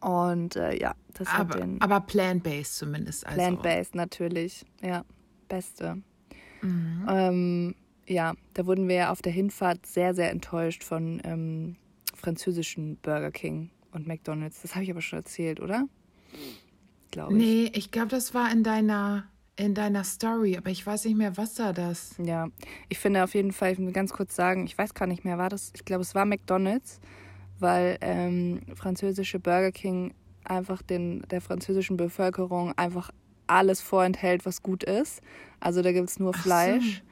Und 0.00 0.56
äh, 0.56 0.76
ja, 0.78 0.94
das 1.14 1.32
hat 1.32 1.40
Aber, 1.40 1.60
den 1.60 1.80
aber 1.80 2.00
plant-based 2.00 2.76
zumindest. 2.76 3.26
Also. 3.26 3.38
Plant-Based 3.38 3.94
natürlich. 3.94 4.64
Ja, 4.82 5.04
beste. 5.48 6.02
Mhm. 6.62 7.06
Ähm, 7.08 7.74
ja, 8.06 8.34
da 8.52 8.66
wurden 8.66 8.88
wir 8.88 8.96
ja 8.96 9.10
auf 9.10 9.22
der 9.22 9.32
Hinfahrt 9.32 9.86
sehr, 9.86 10.14
sehr 10.14 10.30
enttäuscht 10.30 10.84
von 10.84 11.20
ähm, 11.24 11.76
französischen 12.14 12.96
Burger 12.96 13.30
King 13.30 13.70
und 13.92 14.06
McDonalds. 14.06 14.62
Das 14.62 14.74
habe 14.74 14.84
ich 14.84 14.90
aber 14.90 15.00
schon 15.00 15.20
erzählt, 15.20 15.60
oder? 15.60 15.88
Glaube 17.10 17.32
ich. 17.32 17.38
Nee, 17.38 17.70
ich 17.74 17.90
glaube, 17.90 18.08
das 18.08 18.34
war 18.34 18.50
in 18.50 18.64
deiner, 18.64 19.24
in 19.56 19.74
deiner 19.74 20.04
Story, 20.04 20.56
aber 20.56 20.70
ich 20.70 20.84
weiß 20.84 21.04
nicht 21.04 21.16
mehr, 21.16 21.36
was 21.36 21.54
da 21.54 21.72
das. 21.72 22.16
Ja, 22.18 22.48
ich 22.88 22.98
finde 22.98 23.24
auf 23.24 23.34
jeden 23.34 23.52
Fall, 23.52 23.72
ich 23.72 23.78
will 23.78 23.92
ganz 23.92 24.12
kurz 24.12 24.34
sagen, 24.34 24.66
ich 24.66 24.76
weiß 24.76 24.94
gar 24.94 25.06
nicht 25.06 25.24
mehr, 25.24 25.38
war 25.38 25.48
das, 25.48 25.72
ich 25.74 25.84
glaube, 25.84 26.02
es 26.02 26.14
war 26.14 26.24
McDonalds, 26.24 27.00
weil 27.58 27.98
ähm, 28.00 28.62
französische 28.74 29.38
Burger 29.38 29.72
King 29.72 30.12
einfach 30.44 30.82
den, 30.82 31.22
der 31.30 31.40
französischen 31.40 31.96
Bevölkerung 31.96 32.72
einfach 32.76 33.10
alles 33.46 33.80
vorenthält, 33.80 34.46
was 34.46 34.62
gut 34.62 34.84
ist. 34.84 35.20
Also 35.60 35.82
da 35.82 35.92
gibt 35.92 36.08
es 36.08 36.18
nur 36.18 36.32
Ach 36.34 36.38
so. 36.38 36.42
Fleisch. 36.42 37.02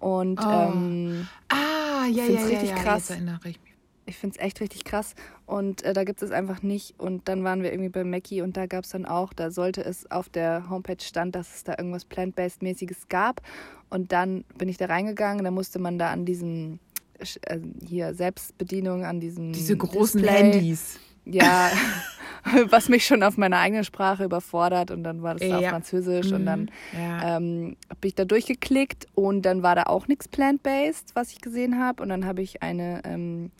Und 0.00 0.40
Oh. 0.44 0.48
ähm, 0.50 1.28
Ah, 1.48 2.06
ja, 2.10 2.24
ja, 2.24 2.40
ja, 2.40 2.46
richtig 2.46 2.70
ja, 2.70 2.76
krass. 2.76 3.10
ich 3.44 3.58
ich 4.06 4.16
finde 4.16 4.36
es 4.38 4.42
echt 4.44 4.60
richtig 4.62 4.84
krass. 4.84 5.14
Und 5.44 5.82
äh, 5.82 5.92
da 5.92 6.04
gibt 6.04 6.22
es 6.22 6.30
einfach 6.30 6.62
nicht. 6.62 6.98
Und 6.98 7.28
dann 7.28 7.44
waren 7.44 7.62
wir 7.62 7.70
irgendwie 7.72 7.90
bei 7.90 8.04
Mackie 8.04 8.40
und 8.40 8.56
da 8.56 8.66
gab 8.66 8.84
es 8.84 8.90
dann 8.90 9.04
auch, 9.04 9.34
da 9.34 9.50
sollte 9.50 9.84
es 9.84 10.10
auf 10.10 10.30
der 10.30 10.70
Homepage 10.70 11.02
stand, 11.02 11.34
dass 11.34 11.56
es 11.56 11.64
da 11.64 11.74
irgendwas 11.76 12.06
Plant-Based-mäßiges 12.06 13.08
gab. 13.10 13.42
Und 13.90 14.12
dann 14.12 14.44
bin 14.56 14.68
ich 14.70 14.78
da 14.78 14.86
reingegangen, 14.86 15.44
da 15.44 15.50
musste 15.50 15.78
man 15.78 15.98
da 15.98 16.10
an 16.10 16.24
diesem, 16.24 16.78
äh, 17.18 17.58
hier 17.84 18.14
Selbstbedienung, 18.14 19.04
an 19.04 19.20
diesem 19.20 19.52
Diese 19.52 19.76
großen 19.76 20.22
Display, 20.22 20.52
Handys. 20.52 20.98
Ja, 21.30 21.70
was 22.70 22.88
mich 22.88 23.04
schon 23.06 23.22
auf 23.22 23.36
meiner 23.36 23.58
eigenen 23.58 23.84
Sprache 23.84 24.24
überfordert. 24.24 24.90
Und 24.90 25.04
dann 25.04 25.22
war 25.22 25.34
das 25.34 25.48
da 25.48 25.56
auf 25.56 25.62
Ja. 25.62 25.70
Französisch 25.70 26.32
und 26.32 26.46
dann 26.46 26.70
Ja. 26.92 27.36
ähm, 27.36 27.76
habe 27.90 28.06
ich 28.08 28.14
da 28.14 28.24
durchgeklickt 28.24 29.06
und 29.14 29.42
dann 29.42 29.62
war 29.62 29.74
da 29.74 29.84
auch 29.84 30.08
nichts 30.08 30.28
plant-based, 30.28 31.14
was 31.14 31.30
ich 31.32 31.40
gesehen 31.40 31.78
habe. 31.78 32.02
Und 32.02 32.08
dann 32.08 32.24
habe 32.24 32.40
ich 32.42 32.62
eine, 32.62 33.02
ähm, 33.04 33.50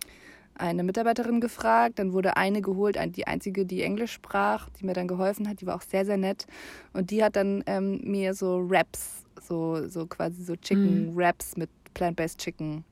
eine 0.54 0.82
Mitarbeiterin 0.82 1.40
gefragt, 1.40 1.98
dann 1.98 2.12
wurde 2.12 2.36
eine 2.36 2.62
geholt, 2.62 2.98
die 3.16 3.26
einzige, 3.26 3.64
die 3.64 3.82
Englisch 3.82 4.12
sprach, 4.12 4.68
die 4.70 4.86
mir 4.86 4.94
dann 4.94 5.06
geholfen 5.06 5.48
hat, 5.48 5.60
die 5.60 5.66
war 5.66 5.76
auch 5.76 5.82
sehr, 5.82 6.04
sehr 6.04 6.16
nett. 6.16 6.46
Und 6.94 7.10
die 7.10 7.22
hat 7.22 7.36
dann 7.36 7.62
ähm, 7.66 8.00
mir 8.02 8.34
so 8.34 8.68
Wraps, 8.68 9.24
so, 9.40 9.88
so 9.88 10.06
quasi 10.06 10.42
so 10.42 10.56
Chicken 10.56 11.14
Wraps 11.16 11.56
mit 11.56 11.70
Plant-Based 11.94 12.38
Chicken 12.40 12.84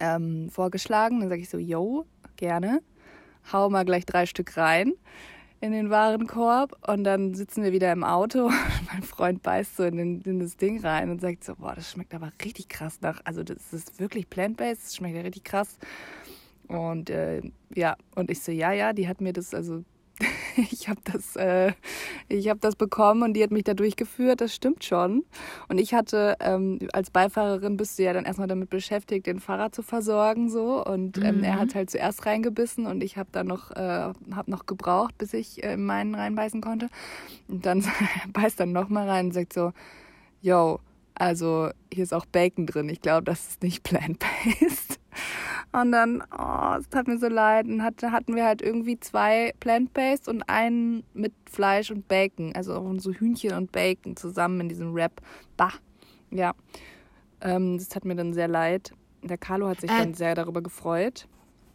ähm, 0.00 0.48
vorgeschlagen. 0.50 1.20
Dann 1.20 1.28
sage 1.28 1.40
ich 1.40 1.48
so, 1.48 1.58
yo, 1.58 2.04
gerne. 2.36 2.80
Hau 3.50 3.70
mal 3.70 3.84
gleich 3.84 4.04
drei 4.04 4.26
Stück 4.26 4.56
rein 4.56 4.92
in 5.62 5.72
den 5.72 5.90
Warenkorb 5.90 6.76
und 6.88 7.04
dann 7.04 7.34
sitzen 7.34 7.62
wir 7.62 7.72
wieder 7.72 7.92
im 7.92 8.02
Auto 8.02 8.50
mein 8.92 9.02
Freund 9.02 9.42
beißt 9.42 9.76
so 9.76 9.84
in, 9.84 9.96
den, 9.96 10.20
in 10.22 10.40
das 10.40 10.56
Ding 10.56 10.80
rein 10.80 11.08
und 11.08 11.20
sagt 11.20 11.44
so, 11.44 11.54
boah, 11.54 11.74
das 11.74 11.90
schmeckt 11.90 12.14
aber 12.14 12.32
richtig 12.44 12.68
krass 12.68 12.98
nach, 13.00 13.20
also 13.24 13.44
das 13.44 13.72
ist 13.72 14.00
wirklich 14.00 14.28
plant-based, 14.28 14.82
das 14.82 14.96
schmeckt 14.96 15.14
ja 15.14 15.22
richtig 15.22 15.44
krass. 15.44 15.78
Und 16.66 17.10
äh, 17.10 17.42
ja, 17.74 17.96
und 18.16 18.30
ich 18.30 18.42
so, 18.42 18.50
ja, 18.50 18.72
ja, 18.72 18.92
die 18.92 19.06
hat 19.06 19.20
mir 19.20 19.32
das, 19.32 19.54
also 19.54 19.84
ich 20.70 20.88
habe 20.88 21.00
das, 21.04 21.36
äh, 21.36 21.72
ich 22.28 22.48
habe 22.48 22.60
das 22.60 22.76
bekommen 22.76 23.22
und 23.22 23.34
die 23.34 23.42
hat 23.42 23.50
mich 23.50 23.64
da 23.64 23.74
durchgeführt. 23.74 24.40
Das 24.40 24.54
stimmt 24.54 24.84
schon. 24.84 25.24
Und 25.68 25.78
ich 25.78 25.94
hatte 25.94 26.36
ähm, 26.40 26.78
als 26.92 27.10
Beifahrerin 27.10 27.76
bist 27.76 27.98
du 27.98 28.02
ja 28.02 28.12
dann 28.12 28.24
erstmal 28.24 28.48
damit 28.48 28.70
beschäftigt, 28.70 29.26
den 29.26 29.40
Fahrer 29.40 29.72
zu 29.72 29.82
versorgen 29.82 30.48
so. 30.48 30.84
Und 30.84 31.18
ähm, 31.18 31.38
mhm. 31.38 31.44
er 31.44 31.58
hat 31.58 31.74
halt 31.74 31.90
zuerst 31.90 32.26
reingebissen 32.26 32.86
und 32.86 33.02
ich 33.02 33.16
habe 33.16 33.28
dann 33.32 33.46
noch, 33.46 33.70
äh, 33.70 34.12
habe 34.32 34.50
noch 34.50 34.66
gebraucht, 34.66 35.16
bis 35.18 35.34
ich 35.34 35.62
äh, 35.62 35.76
meinen 35.76 36.14
reinbeißen 36.14 36.60
konnte. 36.60 36.88
Und 37.48 37.66
dann 37.66 37.84
beißt 38.32 38.60
dann 38.60 38.72
noch 38.72 38.88
mal 38.88 39.08
rein 39.08 39.26
und 39.26 39.32
sagt 39.32 39.52
so, 39.52 39.72
yo, 40.40 40.80
also 41.14 41.70
hier 41.92 42.04
ist 42.04 42.14
auch 42.14 42.26
Bacon 42.26 42.66
drin. 42.66 42.88
Ich 42.88 43.00
glaube, 43.00 43.24
das 43.24 43.48
ist 43.48 43.62
nicht 43.62 43.82
plant-based. 43.84 45.01
Und 45.72 45.92
dann, 45.92 46.22
oh, 46.36 46.76
es 46.78 46.88
tat 46.90 47.08
mir 47.08 47.18
so 47.18 47.28
leid. 47.28 47.66
Und 47.66 47.82
hatte, 47.82 48.12
hatten 48.12 48.36
wir 48.36 48.44
halt 48.44 48.60
irgendwie 48.60 49.00
zwei 49.00 49.54
Plant-Based 49.60 50.28
und 50.28 50.42
einen 50.48 51.02
mit 51.14 51.32
Fleisch 51.50 51.90
und 51.90 52.08
Bacon. 52.08 52.54
Also 52.54 52.98
so 52.98 53.12
Hühnchen 53.12 53.54
und 53.54 53.72
Bacon 53.72 54.16
zusammen 54.16 54.60
in 54.60 54.68
diesem 54.68 54.94
Wrap. 54.94 55.20
Bah. 55.56 55.72
Ja. 56.30 56.52
Ähm, 57.40 57.78
das 57.78 57.88
tat 57.88 58.04
mir 58.04 58.14
dann 58.14 58.34
sehr 58.34 58.48
leid. 58.48 58.92
Der 59.22 59.38
Carlo 59.38 59.68
hat 59.68 59.80
sich 59.80 59.90
äh, 59.90 59.98
dann 59.98 60.14
sehr 60.14 60.34
darüber 60.34 60.62
gefreut. 60.62 61.26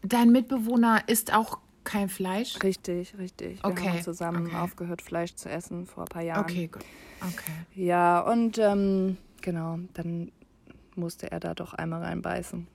Dein 0.03 0.31
Mitbewohner 0.31 1.01
isst 1.07 1.33
auch 1.33 1.59
kein 1.87 2.09
Fleisch? 2.09 2.61
Richtig, 2.63 3.17
richtig. 3.17 3.63
Wir 3.63 3.69
okay. 3.69 3.89
haben 3.89 4.01
zusammen 4.01 4.47
okay. 4.47 4.57
aufgehört, 4.57 5.01
Fleisch 5.01 5.35
zu 5.35 5.49
essen 5.49 5.85
vor 5.85 6.03
ein 6.03 6.09
paar 6.09 6.21
Jahren. 6.21 6.43
Okay, 6.43 6.67
gut. 6.67 6.83
Okay. 7.21 7.51
Ja, 7.75 8.19
und 8.19 8.57
ähm, 8.57 9.17
genau, 9.41 9.79
dann 9.93 10.31
musste 10.95 11.31
er 11.31 11.39
da 11.39 11.53
doch 11.53 11.73
einmal 11.73 12.03
reinbeißen. 12.03 12.67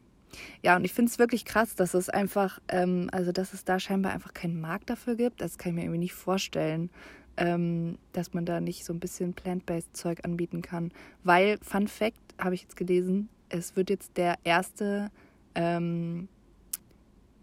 Ja, 0.63 0.77
und 0.77 0.85
ich 0.85 0.93
finde 0.93 1.11
es 1.11 1.19
wirklich 1.19 1.45
krass, 1.45 1.75
dass 1.75 1.95
es 1.95 2.09
einfach, 2.09 2.61
ähm, 2.69 3.09
also 3.13 3.33
dass 3.33 3.53
es 3.53 3.65
da 3.65 3.79
scheinbar 3.79 4.13
einfach 4.13 4.35
keinen 4.35 4.61
Markt 4.61 4.91
dafür 4.91 5.15
gibt. 5.15 5.41
Das 5.41 5.59
kann 5.59 5.71
ich 5.71 5.77
mir 5.77 5.83
irgendwie 5.83 5.99
nicht 5.99 6.15
vorstellen, 6.15 6.91
ähm, 7.37 7.99
dass 8.13 8.35
man 8.35 8.45
da 8.45 8.61
nicht 8.61 8.85
so 8.85 8.93
ein 8.93 9.01
bisschen 9.01 9.35
plant-based 9.35 9.97
Zeug 9.97 10.25
anbieten 10.25 10.63
kann. 10.63 10.93
Weil, 11.25 11.59
Fun 11.63 11.89
Fact, 11.89 12.19
habe 12.39 12.55
ich 12.55 12.63
jetzt 12.63 12.77
gelesen, 12.77 13.29
es 13.49 13.77
wird 13.77 13.91
jetzt 13.91 14.17
der 14.17 14.37
erste, 14.45 15.11
ähm, 15.55 16.29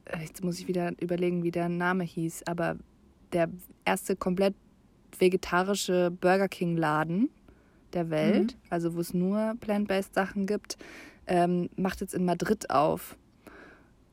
äh, 0.05 0.22
jetzt 0.22 0.43
muss 0.43 0.60
ich 0.60 0.67
wieder 0.67 0.93
überlegen, 1.00 1.43
wie 1.43 1.51
der 1.51 1.69
Name 1.69 2.03
hieß, 2.03 2.43
aber 2.48 2.77
der 3.34 3.50
erste 3.86 4.15
komplett 4.15 4.55
vegetarische 5.17 6.12
Burger 6.12 6.48
King 6.48 6.77
Laden 6.77 7.29
der 7.93 8.10
Welt, 8.10 8.53
mhm. 8.53 8.60
also 8.69 8.96
wo 8.96 9.00
es 9.00 9.13
nur 9.13 9.55
plant-based 9.60 10.13
Sachen 10.13 10.46
gibt, 10.46 10.77
ähm, 11.29 11.69
macht 11.77 12.01
jetzt 12.01 12.13
in 12.13 12.25
Madrid 12.25 12.69
auf. 12.69 13.15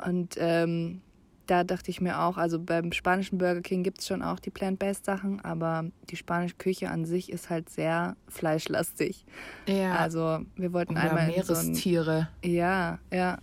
Und 0.04 0.36
ähm, 0.38 1.00
da 1.46 1.64
dachte 1.64 1.90
ich 1.90 2.00
mir 2.00 2.20
auch, 2.20 2.36
also 2.36 2.60
beim 2.60 2.92
spanischen 2.92 3.38
Burger 3.38 3.62
King 3.62 3.82
gibt 3.82 4.00
es 4.00 4.06
schon 4.06 4.22
auch 4.22 4.38
die 4.38 4.50
Plant-Based 4.50 5.04
Sachen, 5.04 5.40
aber 5.40 5.86
die 6.10 6.16
spanische 6.16 6.56
Küche 6.56 6.90
an 6.90 7.04
sich 7.04 7.32
ist 7.32 7.50
halt 7.50 7.70
sehr 7.70 8.16
fleischlastig. 8.28 9.24
Ja. 9.66 9.96
Also 9.96 10.40
wir 10.56 10.72
wollten 10.72 10.92
Oder 10.92 11.02
einmal 11.02 11.26
Meerestiere. 11.28 12.28
So 12.42 12.48
ein, 12.48 12.52
ja, 12.52 12.98
ja. 13.12 13.38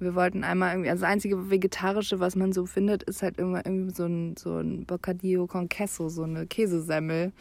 Wir 0.00 0.14
wollten 0.14 0.44
einmal 0.44 0.70
irgendwie, 0.70 0.90
also 0.90 1.02
das 1.02 1.10
einzige 1.10 1.50
Vegetarische, 1.50 2.20
was 2.20 2.36
man 2.36 2.52
so 2.52 2.66
findet, 2.66 3.02
ist 3.02 3.22
halt 3.22 3.36
immer 3.38 3.66
irgendwie 3.66 3.92
so 3.92 4.06
ein, 4.06 4.36
so 4.36 4.58
ein 4.58 4.86
Bocadillo 4.86 5.48
con 5.48 5.68
Queso, 5.68 6.08
so 6.08 6.22
eine 6.22 6.46
Käsesemmel. 6.46 7.32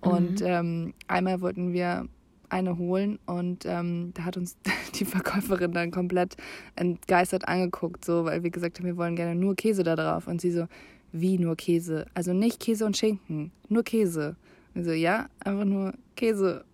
Und 0.00 0.40
mhm. 0.40 0.46
ähm, 0.46 0.94
einmal 1.06 1.42
wollten 1.42 1.74
wir 1.74 2.08
eine 2.50 2.78
holen 2.78 3.18
und 3.26 3.64
ähm, 3.66 4.12
da 4.14 4.24
hat 4.24 4.36
uns 4.36 4.56
die 4.94 5.04
Verkäuferin 5.04 5.72
dann 5.72 5.90
komplett 5.90 6.36
entgeistert 6.76 7.46
angeguckt, 7.46 8.04
so, 8.04 8.24
weil 8.24 8.42
wir 8.42 8.50
gesagt 8.50 8.78
haben, 8.78 8.86
wir 8.86 8.96
wollen 8.96 9.16
gerne 9.16 9.34
nur 9.34 9.54
Käse 9.56 9.82
da 9.82 9.96
drauf. 9.96 10.26
Und 10.26 10.40
sie 10.40 10.50
so, 10.50 10.66
wie 11.12 11.38
nur 11.38 11.56
Käse? 11.56 12.06
Also 12.14 12.32
nicht 12.32 12.60
Käse 12.60 12.84
und 12.84 12.96
Schinken, 12.96 13.52
nur 13.68 13.82
Käse. 13.82 14.36
Und 14.74 14.84
so, 14.84 14.92
ja, 14.92 15.28
einfach 15.40 15.64
nur 15.64 15.94
Käse, 16.16 16.64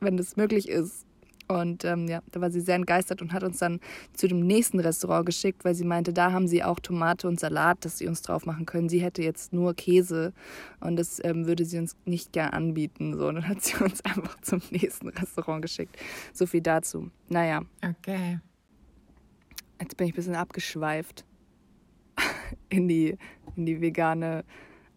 wenn 0.00 0.16
das 0.16 0.36
möglich 0.36 0.68
ist. 0.68 1.06
Und 1.48 1.84
ähm, 1.84 2.08
ja, 2.08 2.20
da 2.30 2.40
war 2.40 2.50
sie 2.50 2.60
sehr 2.60 2.76
entgeistert 2.76 3.22
und 3.22 3.32
hat 3.32 3.42
uns 3.42 3.58
dann 3.58 3.80
zu 4.14 4.28
dem 4.28 4.40
nächsten 4.40 4.80
Restaurant 4.80 5.26
geschickt, 5.26 5.64
weil 5.64 5.74
sie 5.74 5.84
meinte, 5.84 6.12
da 6.12 6.32
haben 6.32 6.48
sie 6.48 6.62
auch 6.62 6.80
Tomate 6.80 7.28
und 7.28 7.40
Salat, 7.40 7.84
das 7.84 7.98
sie 7.98 8.06
uns 8.06 8.22
drauf 8.22 8.46
machen 8.46 8.66
können. 8.66 8.88
Sie 8.88 9.00
hätte 9.00 9.22
jetzt 9.22 9.52
nur 9.52 9.74
Käse 9.74 10.32
und 10.80 10.96
das 10.96 11.22
ähm, 11.24 11.46
würde 11.46 11.64
sie 11.64 11.78
uns 11.78 11.96
nicht 12.04 12.32
gern 12.32 12.50
anbieten. 12.50 13.16
So, 13.16 13.28
und 13.28 13.36
dann 13.36 13.48
hat 13.48 13.62
sie 13.62 13.76
uns 13.84 14.04
einfach 14.04 14.40
zum 14.40 14.60
nächsten 14.70 15.08
Restaurant 15.08 15.62
geschickt. 15.62 15.96
So 16.32 16.46
viel 16.46 16.60
dazu. 16.62 17.10
Naja. 17.28 17.62
Okay. 17.82 18.38
Jetzt 19.80 19.96
bin 19.96 20.06
ich 20.06 20.12
ein 20.12 20.16
bisschen 20.16 20.36
abgeschweift 20.36 21.24
in 22.68 22.88
die, 22.88 23.16
in 23.56 23.66
die 23.66 23.80
vegane. 23.80 24.44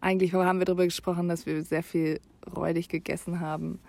Eigentlich 0.00 0.32
haben 0.32 0.58
wir 0.58 0.64
darüber 0.64 0.84
gesprochen, 0.84 1.28
dass 1.28 1.46
wir 1.46 1.64
sehr 1.64 1.82
viel 1.82 2.20
räudig 2.54 2.88
gegessen 2.88 3.40
haben. 3.40 3.80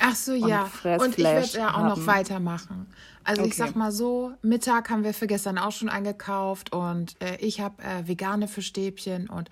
Ach 0.00 0.14
so, 0.14 0.32
und 0.32 0.48
ja. 0.48 0.70
Und 0.98 1.18
ich 1.18 1.24
werde 1.24 1.58
ja 1.58 1.70
auch 1.70 1.74
haben. 1.74 1.88
noch 1.88 2.06
weitermachen. 2.06 2.86
Also 3.22 3.42
okay. 3.42 3.50
ich 3.50 3.56
sag 3.56 3.74
mal 3.74 3.92
so, 3.92 4.32
Mittag 4.42 4.90
haben 4.90 5.04
wir 5.04 5.14
für 5.14 5.26
gestern 5.26 5.58
auch 5.58 5.72
schon 5.72 5.88
eingekauft 5.88 6.72
und 6.72 7.20
äh, 7.22 7.36
ich 7.36 7.60
habe 7.60 7.82
äh, 7.82 8.06
vegane 8.06 8.48
Fischstäbchen 8.48 9.28
und 9.28 9.48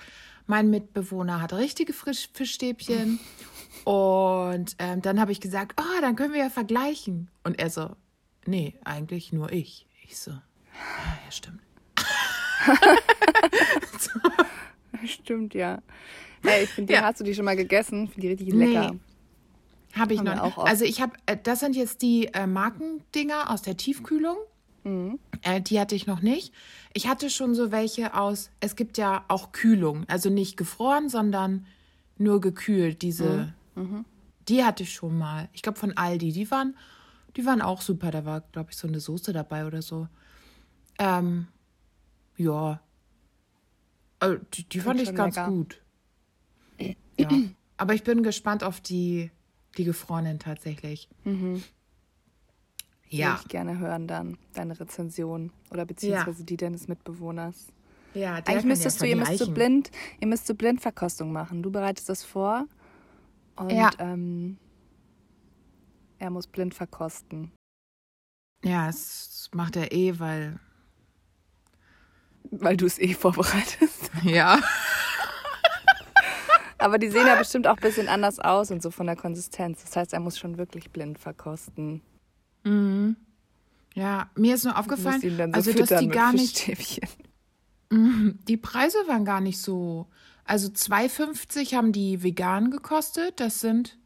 mein 0.46 0.68
Mitbewohner 0.68 1.40
hat 1.40 1.52
richtige 1.54 1.92
Frisch 1.92 2.28
Fischstäbchen. 2.32 3.18
und 3.84 4.76
ähm, 4.78 5.00
dann 5.00 5.20
habe 5.20 5.32
ich 5.32 5.40
gesagt, 5.40 5.80
oh, 5.80 6.00
dann 6.00 6.16
können 6.16 6.34
wir 6.34 6.40
ja 6.40 6.50
vergleichen. 6.50 7.30
Und 7.44 7.58
er 7.58 7.70
so, 7.70 7.90
nee, 8.44 8.74
eigentlich 8.84 9.32
nur 9.32 9.50
ich. 9.52 9.86
Ich 10.04 10.18
so, 10.18 10.32
ja, 10.32 10.38
ja 11.24 11.30
stimmt. 11.30 11.60
so. 13.98 14.10
Stimmt, 15.06 15.54
ja. 15.54 15.82
Hey, 16.42 16.64
ich 16.64 16.70
finde, 16.70 16.92
ja. 16.92 17.02
hast 17.02 17.20
du 17.20 17.24
die 17.24 17.34
schon 17.34 17.44
mal 17.44 17.56
gegessen? 17.56 18.08
Finde 18.08 18.20
die 18.20 18.28
richtig 18.28 18.52
lecker. 18.52 18.96
Habe 19.94 20.14
ich 20.14 20.22
noch 20.22 20.38
auch. 20.40 20.58
Oft. 20.58 20.68
Also 20.68 20.84
ich 20.84 21.00
habe, 21.00 21.12
äh, 21.26 21.36
das 21.40 21.60
sind 21.60 21.76
jetzt 21.76 22.02
die 22.02 22.28
äh, 22.28 22.46
Markendinger 22.46 23.50
aus 23.50 23.62
der 23.62 23.76
Tiefkühlung. 23.76 24.36
Mhm. 24.84 25.18
Äh, 25.42 25.60
die 25.60 25.78
hatte 25.78 25.94
ich 25.94 26.06
noch 26.06 26.22
nicht. 26.22 26.52
Ich 26.92 27.08
hatte 27.08 27.30
schon 27.30 27.54
so 27.54 27.70
welche 27.70 28.14
aus, 28.14 28.50
es 28.60 28.76
gibt 28.76 28.98
ja 28.98 29.24
auch 29.28 29.52
Kühlung, 29.52 30.04
also 30.08 30.30
nicht 30.30 30.56
gefroren, 30.56 31.08
sondern 31.08 31.66
nur 32.18 32.40
gekühlt. 32.40 33.02
Diese, 33.02 33.52
mhm. 33.74 33.82
Mhm. 33.82 34.04
die 34.48 34.64
hatte 34.64 34.82
ich 34.82 34.92
schon 34.92 35.16
mal. 35.16 35.48
Ich 35.52 35.62
glaube 35.62 35.78
von 35.78 35.96
Aldi. 35.96 36.32
Die 36.32 36.50
waren, 36.50 36.76
die 37.36 37.44
waren 37.46 37.60
auch 37.60 37.82
super. 37.82 38.10
Da 38.10 38.24
war, 38.24 38.40
glaube 38.52 38.70
ich, 38.70 38.76
so 38.76 38.88
eine 38.88 39.00
Soße 39.00 39.32
dabei 39.32 39.66
oder 39.66 39.82
so. 39.82 40.08
Ähm, 40.98 41.48
ja. 42.36 42.80
Also, 44.18 44.38
die, 44.54 44.68
die 44.68 44.80
fand 44.80 45.00
ich 45.00 45.14
ganz 45.14 45.36
lecker. 45.36 45.48
gut. 45.48 45.80
Ja. 47.18 47.28
Aber 47.76 47.92
ich 47.92 48.04
bin 48.04 48.22
gespannt 48.22 48.64
auf 48.64 48.80
die 48.80 49.30
die 49.76 49.84
gefrorenen 49.84 50.38
tatsächlich. 50.38 51.08
Mhm. 51.24 51.62
Ja. 53.08 53.32
Würde 53.32 53.40
ich 53.42 53.48
gerne 53.48 53.78
hören 53.78 54.06
dann, 54.06 54.38
deine 54.54 54.78
Rezension 54.78 55.52
oder 55.70 55.84
beziehungsweise 55.84 56.40
ja. 56.40 56.46
die 56.46 56.56
deines 56.56 56.88
Mitbewohners. 56.88 57.68
Ja, 58.14 58.34
Eigentlich 58.34 58.64
müsstest 58.64 59.00
ja 59.00 59.06
du, 59.06 59.10
ihr 59.10 59.16
müsst 59.16 59.38
so 59.38 59.50
blind, 59.50 59.90
ihr 60.20 60.26
müsst 60.26 60.46
so 60.46 60.54
Blindverkostung 60.54 61.32
machen. 61.32 61.62
Du 61.62 61.70
bereitest 61.70 62.08
das 62.08 62.24
vor 62.24 62.66
und 63.56 63.72
ja. 63.72 63.90
ähm, 63.98 64.58
er 66.18 66.30
muss 66.30 66.46
blind 66.46 66.74
verkosten. 66.74 67.52
Ja, 68.64 68.86
das 68.86 69.50
macht 69.52 69.76
er 69.76 69.92
eh, 69.92 70.18
weil. 70.18 70.58
Weil 72.50 72.76
du 72.76 72.86
es 72.86 72.98
eh 72.98 73.14
vorbereitest. 73.14 74.10
Ja. 74.24 74.60
Aber 76.82 76.98
die 76.98 77.08
sehen 77.08 77.26
ja 77.26 77.36
bestimmt 77.36 77.66
auch 77.66 77.76
ein 77.76 77.82
bisschen 77.82 78.08
anders 78.08 78.38
aus 78.38 78.70
und 78.70 78.82
so 78.82 78.90
von 78.90 79.06
der 79.06 79.16
Konsistenz. 79.16 79.82
Das 79.84 79.96
heißt, 79.96 80.12
er 80.12 80.20
muss 80.20 80.38
schon 80.38 80.58
wirklich 80.58 80.90
blind 80.90 81.18
verkosten. 81.18 82.02
Mhm. 82.64 83.16
Ja, 83.94 84.30
mir 84.36 84.54
ist 84.54 84.64
nur 84.64 84.78
aufgefallen, 84.78 85.20
so 85.20 85.52
also 85.52 85.72
dass 85.72 86.00
die 86.00 86.08
gar 86.08 86.32
nicht. 86.32 86.70
Mhm. 87.90 88.38
Die 88.48 88.56
Preise 88.56 88.96
waren 89.06 89.24
gar 89.24 89.40
nicht 89.40 89.60
so. 89.60 90.06
Also 90.44 90.68
2,50 90.68 91.76
haben 91.76 91.92
die 91.92 92.22
vegan 92.22 92.70
gekostet. 92.70 93.38
Das 93.38 93.60
sind 93.60 93.98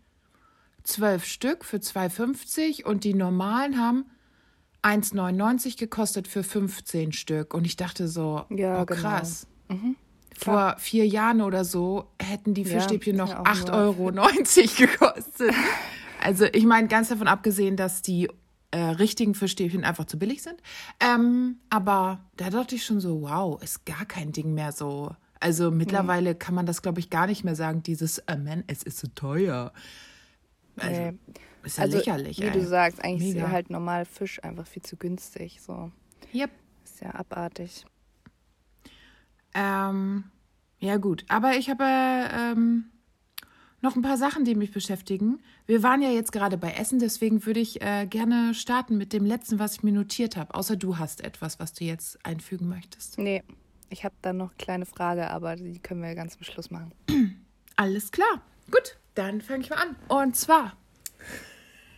zwölf 0.83 1.25
Stück 1.25 1.65
für 1.65 1.77
2,50 1.77 2.85
und 2.85 3.05
die 3.05 3.15
normalen 3.15 3.81
haben 3.81 4.07
1,99 4.83 5.79
gekostet 5.79 6.29
für 6.29 6.43
15 6.43 7.13
Stück. 7.13 7.55
Und 7.55 7.65
ich 7.65 7.77
dachte 7.77 8.09
so, 8.09 8.45
Ja, 8.51 8.83
oh 8.83 8.87
genau. 8.87 9.01
krass. 9.01 9.47
Vor 10.39 10.77
vier 10.79 11.07
Jahren 11.07 11.41
oder 11.41 11.65
so 11.65 12.11
hätten 12.21 12.55
die 12.55 12.63
Ja, 12.63 12.75
Fischstäbchen 12.75 13.17
noch 13.17 13.31
ja, 13.31 13.41
auch 13.41 13.45
8,90 13.47 13.65
nur 13.67 13.75
Euro 13.75 14.11
gekostet. 14.77 15.55
also 16.23 16.45
ich 16.53 16.65
meine, 16.65 16.89
ganz 16.89 17.09
davon 17.09 17.29
abgesehen, 17.29 17.77
dass 17.77 18.03
die 18.03 18.29
äh, 18.73 18.79
richtigen 18.79 19.35
Fischstäbchen 19.35 19.85
einfach 19.85 20.05
zu 20.07 20.19
billig 20.19 20.43
sind. 20.43 20.57
Ähm, 21.01 21.59
aber 21.71 22.21
da 22.37 22.51
dachte 22.51 22.75
ich 22.75 22.85
schon 22.85 23.01
so, 23.01 23.23
wow, 23.23 23.61
ist 23.63 23.87
gar 23.87 24.05
kein 24.05 24.33
Ding 24.33 24.53
mehr 24.55 24.73
so. 24.73 25.15
Also 25.41 25.71
mittlerweile 25.71 26.35
kann 26.35 26.55
man 26.55 26.67
das, 26.67 26.83
glaube 26.83 26.99
ich, 27.01 27.09
gar 27.11 27.27
nicht 27.27 27.45
mehr 27.45 27.55
sagen, 27.55 27.83
dieses, 27.83 28.19
äh, 28.19 28.37
man, 28.37 28.65
es 28.67 28.83
ist 28.83 28.99
so 28.99 29.07
teuer. 29.15 29.73
Also, 30.79 31.01
Nee. 31.01 31.15
ist 31.63 31.79
ja 31.79 31.85
Also, 31.85 31.97
lächerlich, 31.99 32.39
wie 32.41 32.45
ey. 32.45 32.51
du 32.53 32.67
sagst, 32.67 33.03
eigentlich 33.03 33.35
Mega. 33.35 33.47
ist 33.47 33.53
halt 33.53 33.71
normal 33.71 34.05
Fisch 34.05 34.43
einfach 34.43 34.67
viel 34.67 34.83
zu 34.83 34.97
günstig. 34.97 35.61
So. 35.63 35.91
Yep. 36.35 36.51
Ist 36.85 37.01
ja 37.01 37.15
abartig. 37.15 37.85
Ähm, 39.57 40.25
ja, 40.79 40.99
gut. 40.99 41.25
Aber 41.29 41.57
ich 41.57 41.71
habe 41.71 41.85
ähm, 41.85 42.85
noch 43.81 43.97
ein 43.97 44.03
paar 44.03 44.19
Sachen, 44.19 44.45
die 44.45 44.55
mich 44.55 44.73
beschäftigen. 44.73 45.41
Wir 45.67 45.83
waren 45.83 46.03
ja 46.03 46.11
jetzt 46.11 46.31
gerade 46.31 46.59
bei 46.59 46.73
Essen, 46.73 46.99
deswegen 46.99 47.47
würde 47.47 47.61
ich 47.61 47.81
äh, 47.81 48.07
gerne 48.07 48.55
starten 48.55 48.99
mit 48.99 49.13
dem 49.13 49.25
letzten, 49.25 49.59
was 49.59 49.77
ich 49.77 49.83
mir 49.83 49.93
notiert 49.93 50.37
habe. 50.37 50.55
Außer 50.55 50.77
du 50.77 50.99
hast 50.99 51.25
etwas, 51.25 51.59
was 51.59 51.73
du 51.73 51.85
jetzt 51.85 52.25
einfügen 52.25 52.69
möchtest. 52.69 53.19
Nee, 53.19 53.43
ich 53.89 54.05
habe 54.05 54.15
dann 54.21 54.37
noch 54.37 54.51
eine 54.51 54.57
kleine 54.57 54.87
Frage, 54.87 55.31
aber 55.31 55.57
die 55.57 55.79
können 55.79 56.03
wir 56.03 56.15
ganz 56.15 56.35
zum 56.35 56.45
Schluss 56.45 56.71
machen. 56.71 56.93
Alles 57.77 58.11
klar. 58.11 58.43
Gut, 58.71 58.99
dann 59.15 59.41
fange 59.41 59.63
ich 59.63 59.71
mal 59.71 59.77
an. 59.77 59.97
Und 60.09 60.37
zwar. 60.37 60.77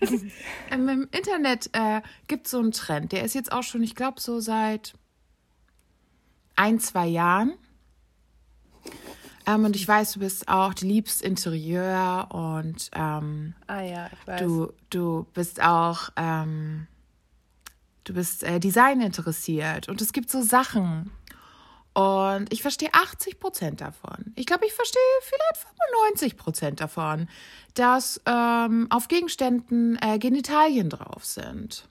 ähm, 0.70 0.88
Im 0.88 1.08
Internet 1.10 1.70
äh, 1.72 2.02
gibt 2.28 2.46
es 2.46 2.52
so 2.52 2.60
einen 2.60 2.70
Trend, 2.70 3.10
der 3.10 3.24
ist 3.24 3.34
jetzt 3.34 3.50
auch 3.50 3.64
schon, 3.64 3.82
ich 3.82 3.96
glaube, 3.96 4.20
so 4.20 4.38
seit 4.38 4.94
ein, 6.58 6.80
zwei 6.80 7.06
Jahren. 7.06 7.54
Ähm, 9.46 9.64
und 9.64 9.76
ich 9.76 9.86
weiß, 9.86 10.12
du 10.12 10.20
bist 10.20 10.48
auch, 10.48 10.74
du 10.74 10.86
liebst 10.86 11.22
Interieur 11.22 12.28
und 12.30 12.90
ähm, 12.94 13.54
Ah 13.66 13.80
ja, 13.80 14.10
du, 14.38 14.72
du 14.90 15.26
bist 15.32 15.62
auch, 15.62 16.10
ähm, 16.16 16.86
du 18.04 18.12
bist 18.12 18.42
äh, 18.42 18.60
Design 18.60 19.00
interessiert 19.00 19.88
und 19.88 20.02
es 20.02 20.12
gibt 20.12 20.30
so 20.30 20.42
Sachen. 20.42 21.10
Und 21.94 22.52
ich 22.52 22.62
verstehe 22.62 22.90
80 22.92 23.40
Prozent 23.40 23.80
davon. 23.80 24.32
Ich 24.36 24.46
glaube, 24.46 24.66
ich 24.66 24.72
verstehe 24.72 25.00
vielleicht 25.22 25.66
95 26.12 26.36
Prozent 26.36 26.80
davon, 26.80 27.28
dass 27.74 28.20
ähm, 28.24 28.86
auf 28.90 29.08
Gegenständen 29.08 29.98
äh, 30.00 30.18
Genitalien 30.18 30.90
drauf 30.90 31.24
sind. 31.24 31.88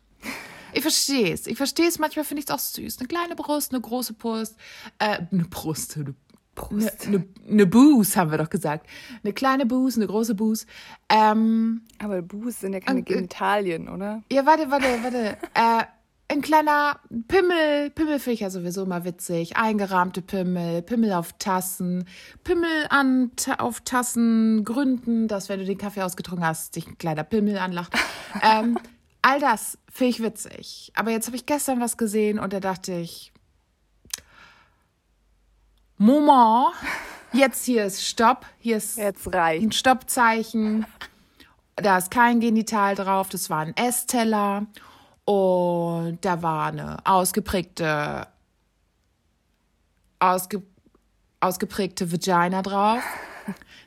Ich 0.77 0.83
verstehe 0.83 1.33
es. 1.33 1.47
Ich 1.47 1.57
verstehe 1.57 1.87
es. 1.87 1.97
Manchmal 1.97 2.23
finde 2.23 2.39
ich 2.39 2.49
es 2.49 2.53
auch 2.53 2.59
süß. 2.59 2.99
Eine 2.99 3.07
kleine 3.07 3.35
Brust, 3.35 3.73
eine 3.73 3.81
große 3.81 4.13
Brust, 4.13 4.55
äh, 4.99 5.17
eine 5.31 5.45
Brust, 5.45 5.97
eine 5.97 6.13
Brust. 6.53 7.07
Eine, 7.07 7.17
eine, 7.17 7.27
eine 7.49 7.65
Buß, 7.65 8.15
haben 8.15 8.29
wir 8.29 8.37
doch 8.37 8.49
gesagt. 8.49 8.87
Eine 9.23 9.33
kleine 9.33 9.65
Buß, 9.65 9.97
eine 9.97 10.05
große 10.07 10.35
Buß. 10.35 10.67
Ähm, 11.09 11.81
Aber 11.97 12.21
Buß 12.21 12.61
sind 12.61 12.73
ja 12.73 12.79
keine 12.79 12.99
äh, 12.99 13.03
Genitalien, 13.03 13.89
oder? 13.89 14.23
ja, 14.31 14.45
warte, 14.45 14.69
warte, 14.69 14.85
warte. 15.01 15.37
äh, 15.55 15.83
ein 16.29 16.41
kleiner 16.41 16.99
Pimmel. 17.27 17.89
Pimmel 17.89 18.19
finde 18.19 18.33
ich 18.33 18.39
ja 18.41 18.49
sowieso 18.49 18.83
immer 18.83 19.03
witzig. 19.03 19.57
Eingerahmte 19.57 20.21
Pimmel, 20.21 20.81
Pimmel 20.83 21.13
auf 21.13 21.33
Tassen, 21.39 22.05
Pimmel 22.43 22.85
an, 22.89 23.31
auf 23.57 23.81
Tassen, 23.81 24.63
Gründen, 24.63 25.27
dass 25.27 25.49
wenn 25.49 25.59
du 25.59 25.65
den 25.65 25.77
Kaffee 25.77 26.03
ausgetrunken 26.03 26.45
hast, 26.45 26.75
dich 26.75 26.85
ein 26.85 26.97
kleiner 26.97 27.23
Pimmel 27.23 27.57
anlacht. 27.57 27.93
ähm, 28.43 28.77
all 29.21 29.39
das 29.39 29.77
finde 29.91 30.09
ich 30.09 30.23
witzig. 30.23 30.91
Aber 30.95 31.11
jetzt 31.11 31.27
habe 31.27 31.35
ich 31.35 31.45
gestern 31.45 31.79
was 31.79 31.97
gesehen 31.97 32.39
und 32.39 32.53
da 32.53 32.59
dachte 32.59 32.93
ich, 32.93 33.31
Moment, 35.97 36.75
jetzt 37.33 37.65
hier 37.65 37.85
ist 37.85 38.05
Stopp, 38.05 38.45
hier 38.59 38.77
ist 38.77 38.97
Jetzt 38.97 39.33
ein. 39.33 39.71
Stoppzeichen. 39.71 40.85
Da 41.75 41.97
ist 41.97 42.11
kein 42.11 42.39
Genital 42.39 42.95
drauf, 42.95 43.29
das 43.29 43.49
war 43.49 43.59
ein 43.59 43.75
Essteller. 43.75 44.65
Und 45.25 46.19
da 46.21 46.41
war 46.41 46.67
eine 46.67 46.97
ausgeprägte, 47.03 48.27
ausge, 50.19 50.63
ausgeprägte 51.39 52.11
Vagina 52.11 52.61
drauf. 52.61 53.03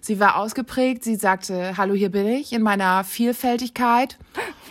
Sie 0.01 0.19
war 0.19 0.37
ausgeprägt, 0.37 1.05
sie 1.05 1.17
sagte, 1.17 1.77
hallo, 1.77 1.95
hier 1.95 2.11
bin 2.11 2.27
ich 2.27 2.53
in 2.53 2.63
meiner 2.63 3.05
Vielfältigkeit. 3.05 4.19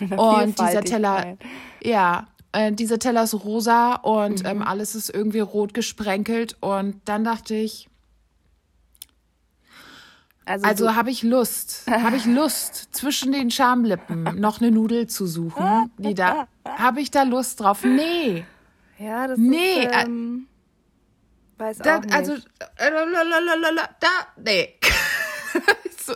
Und 0.00 0.58
dieser 0.58 0.82
Teller, 0.82 1.36
ja, 1.82 2.26
äh, 2.52 2.72
dieser 2.72 2.98
Teller 2.98 3.22
ist 3.22 3.34
rosa 3.44 3.94
und 3.94 4.44
ähm, 4.44 4.60
alles 4.62 4.96
ist 4.96 5.08
irgendwie 5.08 5.38
rot 5.40 5.72
gesprenkelt. 5.72 6.56
Und 6.60 7.00
dann 7.04 7.22
dachte 7.22 7.54
ich, 7.54 7.88
Also, 10.46 10.66
also 10.66 10.94
habe 10.96 11.10
ich 11.10 11.22
Lust, 11.22 11.84
habe 11.88 12.16
ich 12.16 12.24
Lust, 12.26 12.88
zwischen 12.92 13.30
den 13.30 13.52
Schamlippen 13.52 14.24
noch 14.40 14.60
eine 14.60 14.72
Nudel 14.72 15.06
zu 15.06 15.26
suchen. 15.28 15.92
Die 15.98 16.14
da, 16.14 16.48
habe 16.64 17.00
ich 17.00 17.12
da 17.12 17.22
Lust 17.22 17.60
drauf? 17.60 17.84
Nee. 17.84 18.44
ja, 18.98 19.28
das 19.28 19.38
Nee, 19.38 19.84
ist, 19.84 19.92
äh, 19.94 20.02
ähm, 20.06 20.46
weiß 21.58 21.78
Da, 21.78 21.98
auch 21.98 22.02
nicht. 22.02 22.12
also, 22.14 22.32
äh, 22.32 22.90
lalalala, 22.90 23.90
da, 24.00 24.08
nee. 24.42 24.74
so, 26.04 26.14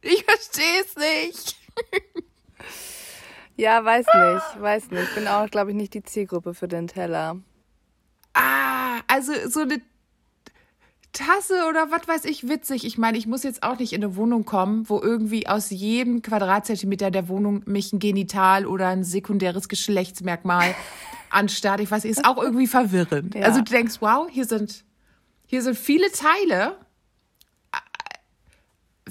ich 0.00 0.24
verstehe 0.24 0.80
es 0.80 0.96
nicht. 0.96 1.56
ja, 3.56 3.84
weiß 3.84 4.06
nicht, 4.06 4.62
weiß 4.62 4.90
nicht. 4.90 5.14
Bin 5.14 5.28
auch, 5.28 5.48
glaube 5.50 5.70
ich, 5.70 5.76
nicht 5.76 5.94
die 5.94 6.02
Zielgruppe 6.02 6.54
für 6.54 6.68
den 6.68 6.86
Teller. 6.86 7.36
Ah, 8.34 9.00
also 9.08 9.32
so 9.48 9.60
eine 9.60 9.80
Tasse 11.12 11.66
oder 11.68 11.90
was 11.90 12.08
weiß 12.08 12.24
ich, 12.24 12.48
witzig. 12.48 12.86
Ich 12.86 12.96
meine, 12.96 13.18
ich 13.18 13.26
muss 13.26 13.42
jetzt 13.42 13.62
auch 13.62 13.78
nicht 13.78 13.92
in 13.92 14.02
eine 14.02 14.16
Wohnung 14.16 14.44
kommen, 14.44 14.88
wo 14.88 14.98
irgendwie 15.00 15.46
aus 15.46 15.70
jedem 15.70 16.22
Quadratzentimeter 16.22 17.10
der 17.10 17.28
Wohnung 17.28 17.62
mich 17.66 17.92
ein 17.92 17.98
Genital 17.98 18.66
oder 18.66 18.88
ein 18.88 19.04
sekundäres 19.04 19.68
Geschlechtsmerkmal 19.68 20.74
anstarrt. 21.30 21.80
Ich 21.80 21.90
weiß, 21.90 22.06
ist 22.06 22.24
auch 22.24 22.42
irgendwie 22.42 22.66
verwirrend. 22.66 23.34
Ja. 23.34 23.42
Also 23.42 23.58
du 23.60 23.70
denkst, 23.70 23.96
wow, 24.00 24.26
hier 24.30 24.46
sind, 24.46 24.84
hier 25.46 25.62
sind 25.62 25.76
viele 25.76 26.10
Teile. 26.10 26.76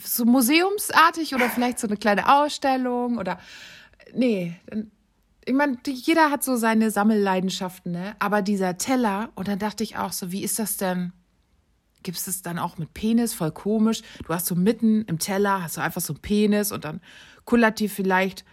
So 0.03 0.25
museumsartig 0.25 1.35
oder 1.35 1.49
vielleicht 1.49 1.79
so 1.79 1.87
eine 1.87 1.97
kleine 1.97 2.33
Ausstellung 2.33 3.17
oder 3.17 3.39
nee, 4.13 4.55
ich 5.45 5.53
meine, 5.53 5.77
jeder 5.85 6.29
hat 6.29 6.43
so 6.43 6.55
seine 6.55 6.91
Sammelleidenschaften, 6.91 7.91
ne? 7.91 8.15
Aber 8.19 8.41
dieser 8.41 8.77
Teller, 8.77 9.29
und 9.35 9.47
dann 9.47 9.59
dachte 9.59 9.83
ich 9.83 9.97
auch 9.97 10.11
so, 10.11 10.31
wie 10.31 10.43
ist 10.43 10.59
das 10.59 10.77
denn? 10.77 11.13
Gibt 12.03 12.17
es 12.17 12.25
das 12.25 12.41
dann 12.41 12.59
auch 12.59 12.77
mit 12.77 12.93
Penis? 12.93 13.33
Voll 13.33 13.51
komisch. 13.51 14.01
Du 14.25 14.33
hast 14.33 14.47
so 14.47 14.55
mitten 14.55 15.03
im 15.05 15.19
Teller, 15.19 15.63
hast 15.63 15.77
du 15.77 15.81
einfach 15.81 16.01
so 16.01 16.13
einen 16.13 16.21
Penis 16.21 16.71
und 16.71 16.85
dann 16.85 17.01
kullert 17.45 17.79
dir 17.79 17.89
vielleicht, 17.89 18.45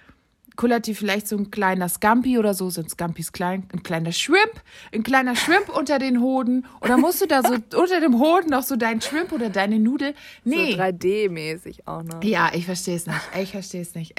kullert 0.58 0.88
dir 0.88 0.96
vielleicht 0.96 1.28
so 1.28 1.36
ein 1.36 1.52
kleiner 1.52 1.88
Scampi 1.88 2.36
oder 2.36 2.52
so, 2.52 2.68
sind 2.68 2.90
Scampis 2.90 3.30
klein, 3.30 3.68
ein 3.72 3.84
kleiner 3.84 4.10
Shrimp, 4.10 4.60
ein 4.92 5.04
kleiner 5.04 5.36
Shrimp 5.36 5.68
unter 5.68 6.00
den 6.00 6.20
Hoden. 6.20 6.66
Oder 6.80 6.98
musst 6.98 7.22
du 7.22 7.26
da 7.26 7.42
so 7.42 7.54
unter 7.80 8.00
dem 8.00 8.18
Hoden 8.18 8.50
noch 8.50 8.64
so 8.64 8.74
deinen 8.74 9.00
Shrimp 9.00 9.30
oder 9.30 9.50
deine 9.50 9.78
Nudel? 9.78 10.14
Nee. 10.42 10.72
So 10.72 10.78
3D-mäßig 10.82 11.86
auch 11.86 12.02
noch. 12.02 12.24
Ja, 12.24 12.50
ich 12.52 12.66
verstehe 12.66 12.96
es 12.96 13.06
nicht. 13.06 13.20
Ich 13.40 13.52
verstehe 13.52 13.82
es 13.82 13.94
nicht. 13.94 14.14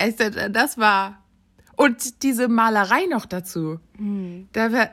Das 0.52 0.78
war. 0.78 1.22
Und 1.76 2.24
diese 2.24 2.48
Malerei 2.48 3.06
noch 3.06 3.26
dazu. 3.26 3.80
Da 4.54 4.72
war, 4.72 4.90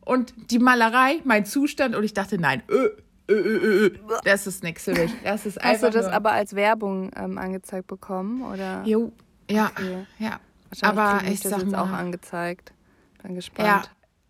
und 0.00 0.32
die 0.50 0.58
Malerei, 0.58 1.20
mein 1.24 1.44
Zustand, 1.44 1.94
und 1.94 2.04
ich 2.04 2.14
dachte, 2.14 2.38
nein, 2.38 2.62
ö, 2.70 2.88
ö, 3.30 3.34
ö, 3.34 3.86
ö, 3.86 3.90
das 4.24 4.46
ist 4.46 4.62
nichts 4.62 4.84
für 4.84 4.92
mich. 4.94 5.12
Das 5.24 5.44
ist 5.44 5.62
Hast 5.62 5.82
du 5.82 5.90
das 5.90 6.06
aber 6.06 6.32
als 6.32 6.54
Werbung 6.54 7.10
ähm, 7.16 7.36
angezeigt 7.36 7.86
bekommen? 7.86 8.42
Oder? 8.42 8.82
Jo, 8.86 9.12
ja, 9.50 9.66
Okay. 9.66 10.06
ja. 10.18 10.40
Aber 10.82 11.22
ich 11.26 11.40
das 11.40 11.52
sag 11.52 11.60
jetzt 11.62 11.74
auch 11.74 11.88
mal, 11.88 11.98
angezeigt. 11.98 12.72
Bin 13.22 13.34
gespannt. 13.34 13.68
ja, 13.68 13.82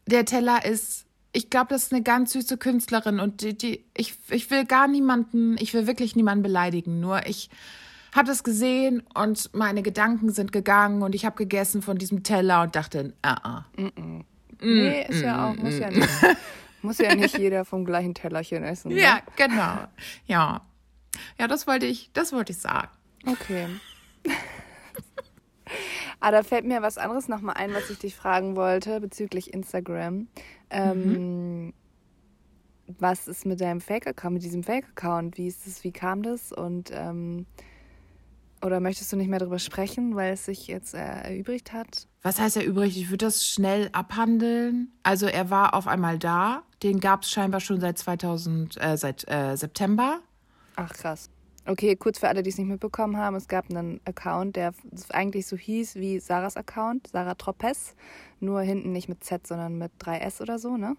der 0.06 0.24
Teller 0.24 0.64
ist. 0.64 1.06
Ich 1.32 1.50
glaube, 1.50 1.68
das 1.70 1.84
ist 1.84 1.92
eine 1.92 2.02
ganz 2.02 2.32
süße 2.32 2.58
Künstlerin 2.58 3.18
und 3.18 3.40
die, 3.40 3.58
die, 3.58 3.84
ich, 3.96 4.14
ich 4.30 4.50
will 4.52 4.64
gar 4.64 4.86
niemanden, 4.86 5.56
ich 5.58 5.74
will 5.74 5.88
wirklich 5.88 6.14
niemanden 6.14 6.44
beleidigen. 6.44 7.00
Nur 7.00 7.26
ich 7.26 7.50
habe 8.14 8.28
das 8.28 8.44
gesehen 8.44 9.02
und 9.14 9.52
meine 9.52 9.82
Gedanken 9.82 10.30
sind 10.30 10.52
gegangen 10.52 11.02
und 11.02 11.12
ich 11.16 11.24
habe 11.24 11.34
gegessen 11.34 11.82
von 11.82 11.98
diesem 11.98 12.22
Teller 12.22 12.62
und 12.62 12.76
dachte, 12.76 13.14
ah, 13.22 13.36
ah. 13.42 13.64
Nee, 14.60 15.06
ist 15.08 15.22
ja 15.22 15.50
auch, 15.50 15.56
muss 15.56 15.78
ja 15.78 15.90
nicht. 15.90 16.08
Muss 16.82 16.98
ja 16.98 17.14
nicht 17.14 17.38
jeder 17.38 17.64
vom 17.64 17.86
gleichen 17.86 18.14
Tellerchen 18.14 18.62
essen. 18.62 18.92
Ne? 18.92 19.00
Ja, 19.00 19.20
genau. 19.36 19.88
Ja. 20.26 20.60
Ja, 21.38 21.48
das 21.48 21.66
wollte 21.66 21.86
ich, 21.86 22.10
das 22.12 22.32
wollte 22.32 22.52
ich 22.52 22.58
sagen. 22.58 22.90
Okay. 23.26 23.68
Ah, 26.20 26.30
da 26.30 26.42
fällt 26.42 26.64
mir 26.64 26.82
was 26.82 26.98
anderes 26.98 27.28
nochmal 27.28 27.56
ein, 27.56 27.72
was 27.74 27.90
ich 27.90 27.98
dich 27.98 28.14
fragen 28.14 28.56
wollte 28.56 29.00
bezüglich 29.00 29.52
Instagram. 29.52 30.28
Ähm, 30.70 31.72
Was 32.98 33.28
ist 33.28 33.46
mit 33.46 33.60
deinem 33.60 33.80
Fake-Account, 33.80 34.34
mit 34.34 34.42
diesem 34.42 34.62
Fake-Account? 34.62 35.38
Wie 35.38 35.46
ist 35.46 35.66
das, 35.66 35.84
wie 35.84 35.92
kam 35.92 36.22
das? 36.22 36.52
Und 36.52 36.90
ähm, 36.92 37.46
Oder 38.62 38.80
möchtest 38.80 39.12
du 39.12 39.16
nicht 39.16 39.28
mehr 39.28 39.38
darüber 39.38 39.58
sprechen, 39.58 40.16
weil 40.16 40.34
es 40.34 40.44
sich 40.46 40.66
jetzt 40.66 40.94
äh, 40.94 40.98
erübrigt 40.98 41.72
hat? 41.72 42.06
Was 42.22 42.40
heißt 42.40 42.56
erübrigt? 42.56 42.96
Ich 42.96 43.10
würde 43.10 43.26
das 43.26 43.46
schnell 43.46 43.90
abhandeln. 43.92 44.90
Also 45.02 45.26
er 45.26 45.50
war 45.50 45.74
auf 45.74 45.86
einmal 45.86 46.18
da. 46.18 46.62
Den 46.82 47.00
gab 47.00 47.22
es 47.22 47.30
scheinbar 47.30 47.60
schon 47.60 47.80
seit 47.80 47.98
2000, 47.98 48.82
äh, 48.82 48.96
seit 48.96 49.26
äh, 49.30 49.56
September. 49.56 50.20
Ach 50.76 50.92
krass. 50.92 51.30
Okay, 51.66 51.96
kurz 51.96 52.18
für 52.18 52.28
alle, 52.28 52.42
die 52.42 52.50
es 52.50 52.58
nicht 52.58 52.66
mitbekommen 52.68 53.16
haben, 53.16 53.36
es 53.36 53.48
gab 53.48 53.70
einen 53.70 54.00
Account, 54.04 54.56
der 54.56 54.74
eigentlich 55.10 55.46
so 55.46 55.56
hieß 55.56 55.94
wie 55.96 56.18
Sarahs 56.20 56.56
Account, 56.58 57.06
Sarah 57.08 57.34
Tropes, 57.34 57.94
nur 58.40 58.60
hinten 58.60 58.92
nicht 58.92 59.08
mit 59.08 59.24
Z, 59.24 59.46
sondern 59.46 59.78
mit 59.78 59.90
3S 59.98 60.42
oder 60.42 60.58
so, 60.58 60.76
ne? 60.76 60.96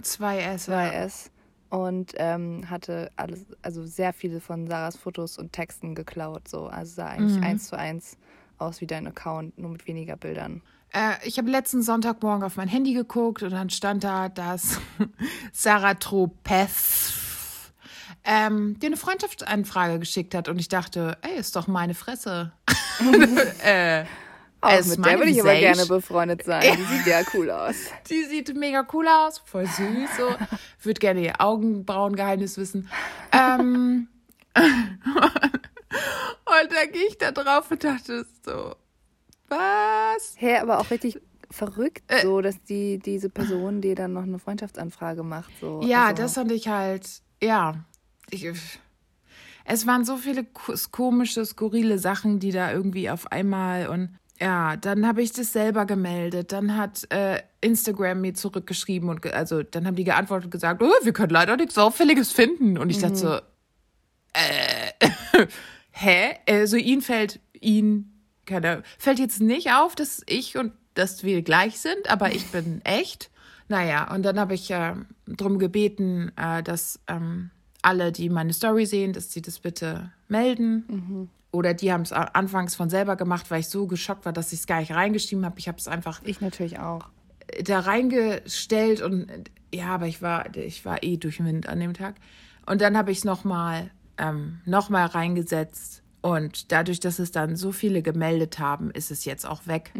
2S. 0.00 0.68
2S. 0.68 1.30
Und 1.70 2.12
ähm, 2.16 2.70
hatte 2.70 3.10
alles, 3.16 3.44
also 3.62 3.84
sehr 3.84 4.12
viele 4.12 4.40
von 4.40 4.68
Sarahs 4.68 4.96
Fotos 4.96 5.36
und 5.38 5.52
Texten 5.52 5.96
geklaut, 5.96 6.46
so. 6.46 6.66
Also 6.66 6.94
sah 6.94 7.08
eigentlich 7.08 7.38
Mhm. 7.38 7.44
eins 7.44 7.66
zu 7.66 7.76
eins 7.76 8.16
aus 8.58 8.80
wie 8.80 8.86
dein 8.86 9.08
Account, 9.08 9.58
nur 9.58 9.70
mit 9.70 9.88
weniger 9.88 10.16
Bildern. 10.16 10.62
Äh, 10.92 11.14
ich 11.24 11.38
habe 11.38 11.50
letzten 11.50 11.82
Sonntagmorgen 11.82 12.44
auf 12.44 12.56
mein 12.56 12.68
Handy 12.68 12.94
geguckt 12.94 13.42
und 13.42 13.50
dann 13.50 13.70
stand 13.70 14.04
da, 14.04 14.28
dass 14.28 14.78
Sarah 15.52 15.94
Tropez 15.94 17.14
ähm, 18.24 18.78
dir 18.78 18.86
eine 18.86 18.96
Freundschaftsanfrage 18.96 19.98
geschickt 19.98 20.34
hat 20.34 20.48
und 20.48 20.58
ich 20.58 20.68
dachte, 20.68 21.18
ey, 21.22 21.38
ist 21.38 21.56
doch 21.56 21.66
meine 21.66 21.94
Fresse. 21.94 22.52
äh, 23.64 24.04
es 24.66 24.86
ist 24.86 24.90
mit 24.90 25.00
meine 25.00 25.10
der 25.10 25.18
würde 25.18 25.30
ich 25.30 25.40
aber 25.40 25.54
gerne 25.54 25.86
befreundet 25.86 26.44
sein. 26.44 26.62
Die 26.76 26.84
sieht 26.84 27.06
ja 27.06 27.20
cool 27.34 27.50
aus. 27.50 27.74
Die 28.08 28.24
sieht 28.24 28.54
mega 28.56 28.86
cool 28.92 29.06
aus, 29.08 29.42
voll 29.44 29.66
süß 29.66 30.16
so. 30.16 30.34
Würde 30.82 30.98
gerne 31.00 31.20
ihr 31.20 31.40
Augenbrauengeheimnis 31.40 32.56
wissen. 32.56 32.88
Ähm, 33.32 34.08
und 34.54 34.64
da 36.72 36.86
gehe 36.90 37.06
ich 37.08 37.18
da 37.18 37.32
drauf 37.32 37.70
und 37.70 37.84
dachte 37.84 38.24
so, 38.44 38.74
was? 39.48 40.34
Hä, 40.36 40.56
aber 40.58 40.78
auch 40.80 40.90
richtig 40.90 41.20
verrückt, 41.50 42.02
Äh. 42.08 42.22
so, 42.22 42.40
dass 42.40 42.62
die, 42.62 42.98
diese 42.98 43.28
Person 43.28 43.80
dir 43.80 43.94
dann 43.94 44.12
noch 44.12 44.22
eine 44.22 44.38
Freundschaftsanfrage 44.38 45.22
macht. 45.22 45.50
So. 45.60 45.80
Ja, 45.82 46.06
also, 46.06 46.22
das 46.22 46.34
fand 46.34 46.52
ich 46.52 46.68
halt, 46.68 47.06
ja. 47.42 47.84
Ich, 48.30 48.46
es 49.64 49.86
waren 49.86 50.04
so 50.04 50.16
viele 50.16 50.44
ko- 50.44 50.74
komische, 50.90 51.44
skurrile 51.44 51.98
Sachen, 51.98 52.38
die 52.40 52.50
da 52.52 52.72
irgendwie 52.72 53.10
auf 53.10 53.30
einmal 53.32 53.88
und 53.88 54.16
ja, 54.40 54.76
dann 54.76 55.06
habe 55.06 55.22
ich 55.22 55.32
das 55.32 55.52
selber 55.52 55.86
gemeldet. 55.86 56.50
Dann 56.50 56.76
hat 56.76 57.06
äh, 57.12 57.40
Instagram 57.60 58.20
mir 58.20 58.34
zurückgeschrieben 58.34 59.08
und 59.08 59.24
also 59.32 59.62
dann 59.62 59.86
haben 59.86 59.94
die 59.94 60.02
geantwortet 60.02 60.46
und 60.46 60.50
gesagt, 60.50 60.82
oh, 60.82 60.90
wir 61.04 61.12
können 61.12 61.30
leider 61.30 61.56
nichts 61.56 61.78
Auffälliges 61.78 62.32
finden. 62.32 62.76
Und 62.76 62.90
ich 62.90 62.98
dachte 62.98 63.14
so, 63.16 63.38
äh, 64.32 65.46
hä? 65.92 66.34
Also 66.48 66.76
ihnen 66.76 67.00
fällt 67.00 67.38
ihnen, 67.60 68.24
keine, 68.44 68.82
fällt 68.98 69.20
jetzt 69.20 69.40
nicht 69.40 69.72
auf, 69.72 69.94
dass 69.94 70.22
ich 70.26 70.56
und 70.58 70.72
dass 70.94 71.22
wir 71.22 71.42
gleich 71.42 71.78
sind, 71.78 72.10
aber 72.10 72.32
ich 72.34 72.46
bin 72.46 72.80
echt. 72.84 73.30
Naja, 73.68 74.12
und 74.12 74.24
dann 74.24 74.38
habe 74.38 74.54
ich 74.54 74.70
äh, 74.72 74.94
darum 75.26 75.58
gebeten, 75.60 76.32
äh, 76.36 76.62
dass 76.64 76.98
ähm, 77.06 77.50
alle, 77.84 78.12
die 78.12 78.28
meine 78.30 78.52
Story 78.52 78.86
sehen, 78.86 79.12
dass 79.12 79.30
sie 79.32 79.42
das 79.42 79.58
bitte 79.58 80.12
melden. 80.28 81.30
Oder 81.52 81.74
die 81.74 81.92
haben 81.92 82.02
es 82.02 82.12
anfangs 82.12 82.74
von 82.74 82.90
selber 82.90 83.16
gemacht, 83.16 83.50
weil 83.50 83.60
ich 83.60 83.68
so 83.68 83.86
geschockt 83.86 84.24
war, 84.24 84.32
dass 84.32 84.52
ich 84.52 84.60
es 84.60 84.66
gar 84.66 84.80
nicht 84.80 84.92
reingeschrieben 84.92 85.44
habe. 85.44 85.58
Ich 85.58 85.68
habe 85.68 85.78
es 85.78 85.86
einfach 85.86 86.20
Ich 86.24 86.40
natürlich 86.40 86.78
auch. 86.78 87.08
da 87.62 87.80
reingestellt 87.80 89.00
und 89.02 89.26
ja, 89.72 89.86
aber 89.88 90.06
ich 90.06 90.22
war, 90.22 90.54
ich 90.56 90.84
war 90.84 91.02
eh 91.02 91.16
durch 91.16 91.36
den 91.38 91.46
Wind 91.46 91.68
an 91.68 91.80
dem 91.80 91.94
Tag. 91.94 92.16
Und 92.66 92.80
dann 92.80 92.96
habe 92.96 93.10
ich 93.12 93.18
es 93.18 93.24
nochmal 93.24 93.90
ähm, 94.18 94.60
noch 94.64 94.88
mal 94.88 95.06
reingesetzt. 95.06 96.02
Und 96.22 96.72
dadurch, 96.72 97.00
dass 97.00 97.18
es 97.18 97.32
dann 97.32 97.54
so 97.56 97.70
viele 97.70 98.00
gemeldet 98.02 98.58
haben, 98.58 98.90
ist 98.90 99.10
es 99.10 99.24
jetzt 99.24 99.44
auch 99.46 99.66
weg. 99.66 99.92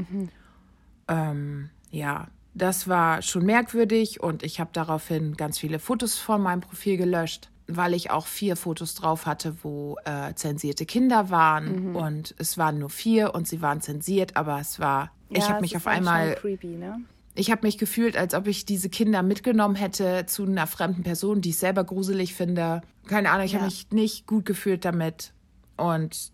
Ähm, 1.08 1.70
ja, 1.90 2.28
das 2.54 2.88
war 2.88 3.20
schon 3.20 3.44
merkwürdig 3.44 4.22
und 4.22 4.42
ich 4.42 4.58
habe 4.60 4.70
daraufhin 4.72 5.36
ganz 5.36 5.58
viele 5.58 5.78
Fotos 5.78 6.18
von 6.18 6.40
meinem 6.40 6.60
Profil 6.60 6.96
gelöscht, 6.96 7.50
weil 7.66 7.94
ich 7.94 8.10
auch 8.10 8.26
vier 8.26 8.56
Fotos 8.56 8.94
drauf 8.94 9.26
hatte, 9.26 9.56
wo 9.62 9.96
äh, 10.04 10.34
zensierte 10.34 10.84
Kinder 10.86 11.30
waren. 11.30 11.94
Und 11.94 12.34
es 12.38 12.58
waren 12.58 12.78
nur 12.78 12.90
vier 12.90 13.34
und 13.34 13.48
sie 13.48 13.62
waren 13.62 13.80
zensiert, 13.80 14.36
aber 14.36 14.58
es 14.60 14.78
war, 14.80 15.10
ich 15.30 15.38
Ja, 15.38 15.48
habe 15.48 15.56
es 15.56 15.60
mich 15.62 15.76
auf 15.76 15.86
einmal 15.86 16.34
creepy, 16.34 16.76
ne? 16.76 17.00
ich 17.34 17.50
habe 17.50 17.66
mich 17.66 17.78
gefühlt, 17.78 18.16
als 18.16 18.34
ob 18.34 18.46
ich 18.46 18.64
diese 18.66 18.88
Kinder 18.90 19.22
mitgenommen 19.22 19.74
hätte 19.76 20.26
zu 20.26 20.44
einer 20.44 20.66
fremden 20.66 21.02
Person, 21.02 21.40
die 21.40 21.50
ich 21.50 21.56
selber 21.58 21.84
gruselig 21.84 22.34
finde. 22.34 22.82
Keine 23.06 23.30
Ahnung, 23.30 23.46
ich 23.46 23.52
Ja. 23.52 23.58
habe 23.58 23.66
mich 23.66 23.90
nicht 23.90 24.26
gut 24.26 24.44
gefühlt 24.44 24.84
damit. 24.84 25.32
Und 25.76 26.32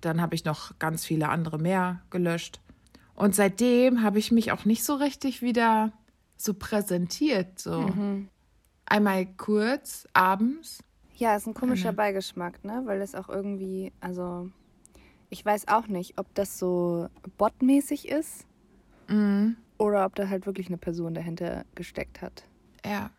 dann 0.00 0.20
habe 0.20 0.34
ich 0.34 0.44
noch 0.44 0.78
ganz 0.78 1.04
viele 1.04 1.28
andere 1.28 1.58
mehr 1.58 2.02
gelöscht. 2.10 2.60
Und 3.14 3.34
seitdem 3.34 4.02
habe 4.02 4.18
ich 4.20 4.30
mich 4.30 4.52
auch 4.52 4.64
nicht 4.64 4.84
so 4.84 4.94
richtig 4.94 5.42
wieder 5.42 5.92
so 6.36 6.54
präsentiert. 6.54 7.58
So 7.58 7.72
Mhm. 7.80 8.28
Einmal 8.88 9.26
kurz 9.36 10.06
abends. 10.12 10.82
Ja, 11.16 11.36
ist 11.36 11.46
ein 11.46 11.54
komischer 11.54 11.92
Beigeschmack, 11.92 12.64
ne? 12.64 12.82
Weil 12.84 13.00
das 13.00 13.14
auch 13.14 13.28
irgendwie, 13.28 13.92
also 14.00 14.50
ich 15.30 15.44
weiß 15.44 15.68
auch 15.68 15.88
nicht, 15.88 16.18
ob 16.18 16.32
das 16.34 16.58
so 16.58 17.08
botmäßig 17.38 18.08
ist 18.08 18.46
Mhm. 19.08 19.56
oder 19.78 20.04
ob 20.04 20.14
da 20.14 20.28
halt 20.28 20.46
wirklich 20.46 20.68
eine 20.68 20.76
Person 20.78 21.14
dahinter 21.14 21.64
gesteckt 21.74 22.20
hat. 22.22 22.44
Ja. 22.84 23.10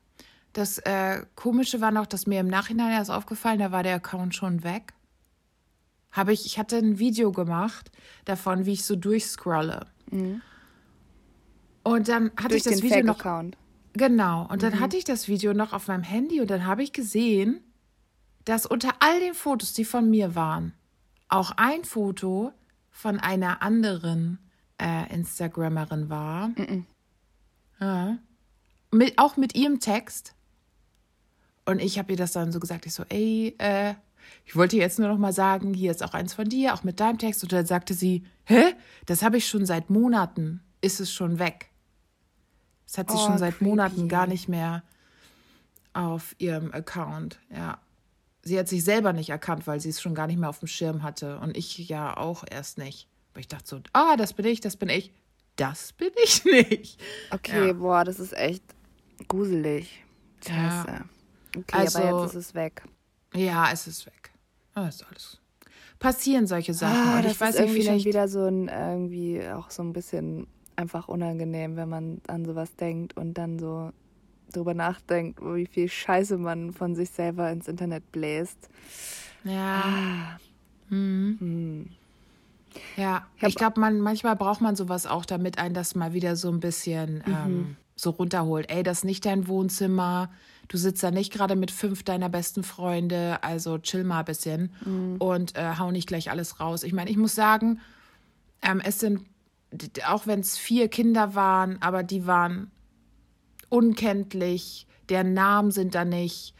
Das 0.54 0.80
äh, 0.80 1.24
Komische 1.36 1.80
war 1.80 1.92
noch, 1.92 2.08
dass 2.08 2.26
mir 2.26 2.40
im 2.40 2.48
Nachhinein 2.48 2.92
erst 2.92 3.12
aufgefallen, 3.12 3.60
da 3.60 3.72
war 3.72 3.84
der 3.84 3.96
Account 3.96 4.34
schon 4.34 4.64
weg. 4.64 4.94
Habe 6.12 6.34
ich, 6.34 6.46
ich 6.48 6.58
hatte 6.58 6.78
ein 6.78 6.98
Video 6.98 7.32
gemacht 7.32 7.92
davon, 8.26 8.66
wie 8.66 8.74
ich 8.74 8.84
so 8.84 8.96
durchscrolle. 8.96 9.86
Und 11.84 12.08
dann 12.08 12.32
hatte 12.36 12.50
Durch 12.50 12.58
ich 12.58 12.64
das 12.64 12.82
Video 12.82 13.04
noch. 13.04 13.18
Fake-Account. 13.18 13.58
Genau. 14.00 14.48
Und 14.48 14.64
dann 14.64 14.80
hatte 14.80 14.96
ich 14.96 15.04
das 15.04 15.28
Video 15.28 15.54
noch 15.54 15.74
auf 15.74 15.90
meinem 15.90 16.04
Handy 16.04 16.40
und 16.40 16.50
dann 16.50 16.66
habe 16.66 16.82
ich 16.84 16.94
gesehen, 16.94 17.60
dass 18.46 18.66
unter 18.66 18.94
all 19.02 19.20
den 19.20 19.34
Fotos, 19.34 19.74
die 19.74 19.84
von 19.84 20.10
mir 20.10 20.36
waren, 20.36 20.74
auch 21.28 21.52
ein 21.58 21.84
Foto 21.84 22.54
von 22.90 23.20
einer 23.20 23.62
anderen 23.62 24.40
äh, 24.82 25.14
Instagrammerin 25.14 26.10
war. 26.10 26.52
Ja. 27.82 28.18
Mit, 28.92 29.20
auch 29.20 29.36
mit 29.36 29.54
ihrem 29.56 29.82
Text. 29.82 30.34
Und 31.66 31.82
ich 31.82 32.00
habe 32.00 32.14
ihr 32.14 32.18
das 32.18 32.32
dann 32.32 32.54
so 32.54 32.62
gesagt, 32.62 32.86
ich 32.86 32.94
so, 32.94 33.04
ey, 33.10 33.54
äh, 33.58 33.96
ich 34.46 34.56
wollte 34.56 34.78
jetzt 34.78 34.98
nur 34.98 35.10
noch 35.10 35.18
mal 35.18 35.34
sagen, 35.34 35.74
hier 35.74 35.92
ist 35.92 36.04
auch 36.04 36.14
eins 36.14 36.34
von 36.34 36.48
dir, 36.48 36.74
auch 36.74 36.84
mit 36.84 37.02
deinem 37.02 37.18
Text. 37.18 37.44
Und 37.44 37.52
dann 37.52 37.66
sagte 37.66 37.94
sie, 37.94 38.26
hä? 38.46 38.74
Das 39.06 39.24
habe 39.24 39.36
ich 39.36 39.48
schon 39.48 39.66
seit 39.66 39.90
Monaten, 39.90 40.62
ist 40.80 41.02
es 41.02 41.12
schon 41.12 41.38
weg. 41.38 41.70
Das 42.90 42.98
hat 42.98 43.12
sie 43.12 43.18
Oh, 43.18 43.26
schon 43.28 43.38
seit 43.38 43.54
creepy. 43.56 43.66
Monaten 43.70 44.08
gar 44.10 44.26
nicht 44.26 44.50
mehr 44.50 44.82
auf 45.94 46.36
ihrem 46.40 46.74
Account, 46.74 47.40
ja. 47.56 47.78
Sie 48.42 48.58
hat 48.58 48.68
sich 48.68 48.84
selber 48.84 49.12
nicht 49.14 49.30
erkannt, 49.30 49.68
weil 49.68 49.80
sie 49.80 49.90
es 49.90 50.02
schon 50.02 50.16
gar 50.16 50.26
nicht 50.26 50.40
mehr 50.40 50.50
auf 50.50 50.60
dem 50.60 50.68
Schirm 50.68 51.04
hatte. 51.04 51.38
Und 51.40 51.56
ich 51.58 51.78
ja 51.90 52.16
auch 52.16 52.44
erst 52.50 52.78
nicht. 52.78 53.08
Aber 53.32 53.42
ich 53.42 53.48
dachte 53.50 53.68
so, 53.68 53.80
ah, 53.94 54.16
das 54.16 54.34
bin 54.34 54.46
ich, 54.46 54.62
das 54.62 54.78
bin 54.78 54.88
ich. 54.90 55.12
Das 55.58 55.92
bin 55.94 56.10
ich 56.24 56.44
nicht. 56.46 57.00
Okay, 57.32 57.68
Ja. 57.68 57.74
boah, 57.74 58.04
das 58.06 58.18
ist 58.20 58.34
echt 58.34 58.64
gruselig. 59.28 60.04
Ja. 60.48 60.84
Scheiße. 60.86 61.04
Okay, 61.58 61.78
Also- 61.78 62.00
aber 62.00 62.24
jetzt 62.24 62.36
ist 62.36 62.48
es 62.48 62.56
weg. 62.56 62.84
Ja, 63.36 63.70
es 63.72 63.86
ist 63.88 64.06
weg. 64.06 64.32
Ah, 64.74 64.88
ist 64.88 65.06
alles. 65.06 65.38
Passieren 66.00 66.48
solche 66.48 66.74
Sachen. 66.74 66.96
Ah, 66.96 67.20
ich 67.20 67.40
weiß 67.40 67.56
ist 67.56 67.60
nicht, 67.62 67.70
irgendwie 67.70 67.76
schon 67.84 67.84
vielleicht. 68.00 68.06
wieder 68.06 68.28
so 68.30 68.46
ein, 68.46 68.70
irgendwie 68.70 69.46
auch 69.50 69.70
so 69.70 69.84
ein 69.84 69.92
bisschen 69.92 70.48
einfach 70.80 71.08
unangenehm, 71.08 71.76
wenn 71.76 71.90
man 71.90 72.22
an 72.28 72.46
sowas 72.46 72.76
denkt 72.76 73.18
und 73.18 73.36
dann 73.36 73.60
so 73.60 73.92
drüber 74.52 74.74
nachdenkt, 74.74 75.40
wie 75.42 75.68
viel 75.68 75.90
Scheiße 75.90 76.38
man 76.38 76.74
von 76.74 76.96
sich 76.96 77.12
selber 77.12 77.52
ins 77.52 77.68
Internet 77.68 78.12
bläst. 78.12 78.70
Ja. 79.44 80.40
Mhm. 80.90 81.38
Hm. 81.40 81.90
Ja, 82.96 83.28
Ich 83.42 83.56
glaube, 83.56 83.80
man 83.80 84.00
manchmal 84.00 84.36
braucht 84.36 84.62
man 84.62 84.76
sowas 84.76 85.06
auch, 85.06 85.26
damit 85.26 85.58
einen 85.58 85.74
das 85.74 85.96
mal 85.96 86.14
wieder 86.14 86.36
so 86.36 86.50
ein 86.50 86.60
bisschen 86.60 87.24
ähm, 87.28 87.76
so 87.96 88.12
runterholt. 88.12 88.70
Ey, 88.72 88.84
das 88.84 89.00
ist 89.00 89.04
nicht 89.06 89.26
dein 89.26 89.48
Wohnzimmer. 89.48 90.30
Du 90.68 90.78
sitzt 90.78 91.02
da 91.02 91.10
nicht 91.10 91.34
gerade 91.34 91.56
mit 91.56 91.72
fünf 91.72 92.04
deiner 92.04 92.30
besten 92.30 92.64
Freunde, 92.64 93.44
also 93.44 93.80
chill 93.80 94.04
mal 94.04 94.20
ein 94.20 94.26
bisschen 94.26 94.72
und 95.18 95.58
äh, 95.58 95.78
hau 95.80 95.92
nicht 95.92 96.08
gleich 96.08 96.30
alles 96.30 96.60
raus. 96.60 96.84
Ich 96.84 96.94
meine, 96.94 97.10
ich 97.10 97.18
muss 97.18 97.34
sagen, 97.34 97.80
ähm, 98.62 98.80
es 98.84 99.00
sind, 99.00 99.26
auch 100.06 100.28
wenn 100.28 100.40
es 100.40 100.58
vier 100.58 100.88
Kinder 100.88 101.36
waren, 101.36 101.82
aber 101.82 102.04
die 102.04 102.26
waren 102.26 102.72
unkenntlich, 103.70 104.88
deren 105.10 105.34
Namen 105.34 105.72
sind 105.72 105.96
da 105.96 106.06
nicht, 106.06 106.56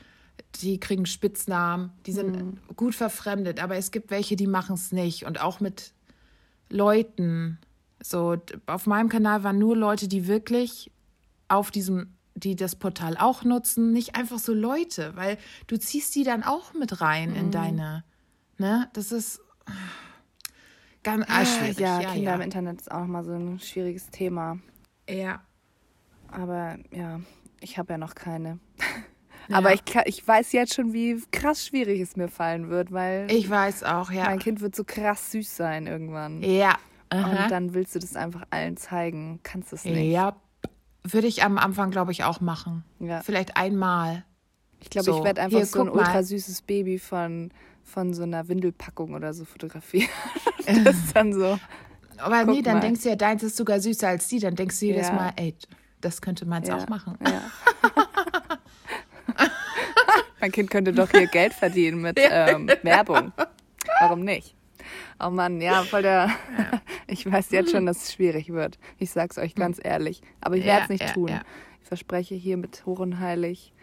die 0.62 0.80
kriegen 0.80 1.06
Spitznamen, 1.06 1.92
die 2.06 2.12
sind 2.12 2.58
gut 2.76 2.96
verfremdet, 2.96 3.62
aber 3.62 3.76
es 3.76 3.92
gibt 3.92 4.12
welche, 4.12 4.36
die 4.36 4.48
machen 4.48 4.76
es 4.76 4.92
nicht. 4.92 5.26
Und 5.26 5.42
auch 5.42 5.60
mit 5.60 5.94
Leuten, 6.70 7.60
so 8.02 8.38
auf 8.66 8.88
meinem 8.88 9.10
Kanal 9.10 9.44
waren 9.44 9.60
nur 9.60 9.76
Leute, 9.76 10.08
die 10.08 10.28
wirklich 10.28 10.92
auf 11.48 11.72
diesem, 11.72 12.16
die 12.36 12.56
das 12.56 12.76
Portal 12.76 13.18
auch 13.18 13.44
nutzen, 13.44 13.92
nicht 13.92 14.16
einfach 14.16 14.40
so 14.40 14.54
Leute, 14.54 15.16
weil 15.16 15.38
du 15.68 15.78
ziehst 15.78 16.16
die 16.16 16.24
dann 16.24 16.44
auch 16.44 16.74
mit 16.74 17.02
rein 17.02 17.36
in 17.36 17.52
deine, 17.52 18.04
ne, 18.58 18.90
das 18.94 19.12
ist, 19.12 19.42
ganz 21.18 21.26
ah, 21.30 21.46
schwierig. 21.46 21.80
Ja, 21.80 22.02
ja 22.02 22.12
Kinder 22.12 22.32
ja. 22.32 22.36
im 22.36 22.42
Internet 22.42 22.82
ist 22.82 22.92
auch 22.92 23.02
nochmal 23.02 23.24
so 23.24 23.34
ein 23.34 23.60
schwieriges 23.60 24.10
Thema. 24.10 24.60
Ja. 25.10 25.42
Aber 26.32 26.78
ja, 26.92 27.20
ich 27.60 27.78
habe 27.78 27.94
ja 27.94 27.98
noch 27.98 28.16
keine. 28.16 28.60
Aber 29.52 29.74
ich, 29.74 29.82
ich 30.06 30.28
weiß 30.28 30.52
jetzt 30.52 30.76
schon, 30.76 30.94
wie 30.94 31.22
krass 31.32 31.66
schwierig 31.66 32.02
es 32.02 32.16
mir 32.16 32.28
fallen 32.28 32.70
wird, 32.70 32.92
weil 32.92 33.32
Ich 33.32 33.50
weiß 33.50 33.84
auch, 33.84 34.12
ja. 34.12 34.26
mein 34.26 34.40
Kind 34.40 34.62
wird 34.62 34.76
so 34.76 34.84
krass 34.84 35.32
süß 35.32 35.56
sein 35.56 35.88
irgendwann. 35.88 36.44
Ja. 36.44 36.78
Aha. 37.10 37.44
Und 37.44 37.52
dann 37.52 37.74
willst 37.74 37.96
du 37.96 38.00
das 38.00 38.16
einfach 38.16 38.44
allen 38.52 38.78
zeigen. 38.78 39.40
Kannst 39.42 39.74
es 39.74 39.86
nicht. 39.86 40.12
Ja. 40.12 40.36
Würde 41.04 41.26
ich 41.26 41.44
am 41.44 41.58
Anfang, 41.58 41.90
glaube 41.90 42.12
ich, 42.12 42.24
auch 42.24 42.42
machen. 42.42 42.84
Ja. 43.00 43.24
Vielleicht 43.24 43.58
einmal. 43.58 44.24
Ich 44.82 44.90
glaube, 44.90 45.06
So, 45.06 45.18
ich 45.18 45.24
werde 45.24 45.42
einfach 45.42 45.58
hier, 45.58 45.66
so 45.66 45.82
ein 45.82 45.90
ultra 45.90 46.24
süßes 46.24 46.62
Baby 46.64 47.00
von, 47.00 47.52
von 47.84 48.14
so 48.14 48.24
einer 48.24 48.48
Windelpackung 48.48 49.14
oder 49.14 49.34
so 49.34 49.46
fotografieren. 49.46 50.10
das 50.66 50.96
ist 50.96 51.16
dann 51.16 51.34
so. 51.34 51.60
Aber 52.18 52.46
nee, 52.46 52.62
dann 52.62 52.76
mal. 52.76 52.80
denkst 52.82 53.04
du 53.04 53.10
ja, 53.10 53.16
deins 53.16 53.44
ist 53.44 53.58
sogar 53.58 53.80
süßer 53.80 54.08
als 54.08 54.28
die. 54.28 54.40
Dann 54.40 54.56
denkst 54.56 54.80
du 54.80 54.86
jedes 54.88 55.08
Ja. 55.08 55.14
Mal, 55.14 55.34
ey, 55.38 55.56
das 56.02 56.22
könnte 56.22 56.46
meins 56.46 56.68
Ja. 56.68 56.78
auch 56.78 56.88
machen. 56.88 57.18
Ja. 57.26 57.42
mein 60.42 60.52
Kind 60.52 60.70
könnte 60.70 60.94
doch 60.94 61.10
hier 61.12 61.28
Geld 61.28 61.54
verdienen 61.54 62.02
mit 62.02 62.20
ähm, 62.22 62.70
Werbung. 62.84 63.32
Warum 64.00 64.22
nicht? 64.22 64.56
Oh 65.22 65.30
Mann, 65.30 65.60
ja, 65.62 65.84
voll 65.84 66.02
der. 66.04 66.30
Ich 67.08 67.26
weiß 67.30 67.50
jetzt 67.50 67.72
schon, 67.72 67.88
dass 67.88 68.04
es 68.04 68.14
schwierig 68.14 68.54
wird. 68.54 68.78
Ich 69.00 69.10
sag's 69.10 69.40
euch 69.40 69.56
ganz 69.56 69.80
ehrlich. 69.84 70.22
Aber 70.42 70.56
ich 70.58 70.64
werde 70.64 70.84
es 70.84 70.90
nicht 70.90 71.04
ja, 71.04 71.12
tun. 71.12 71.28
ja. 71.30 71.42
Ich 71.82 71.88
verspreche 71.88 72.36
hiermit 72.36 72.84
hoch 72.86 73.00
und 73.00 73.20
heilig, 73.20 73.74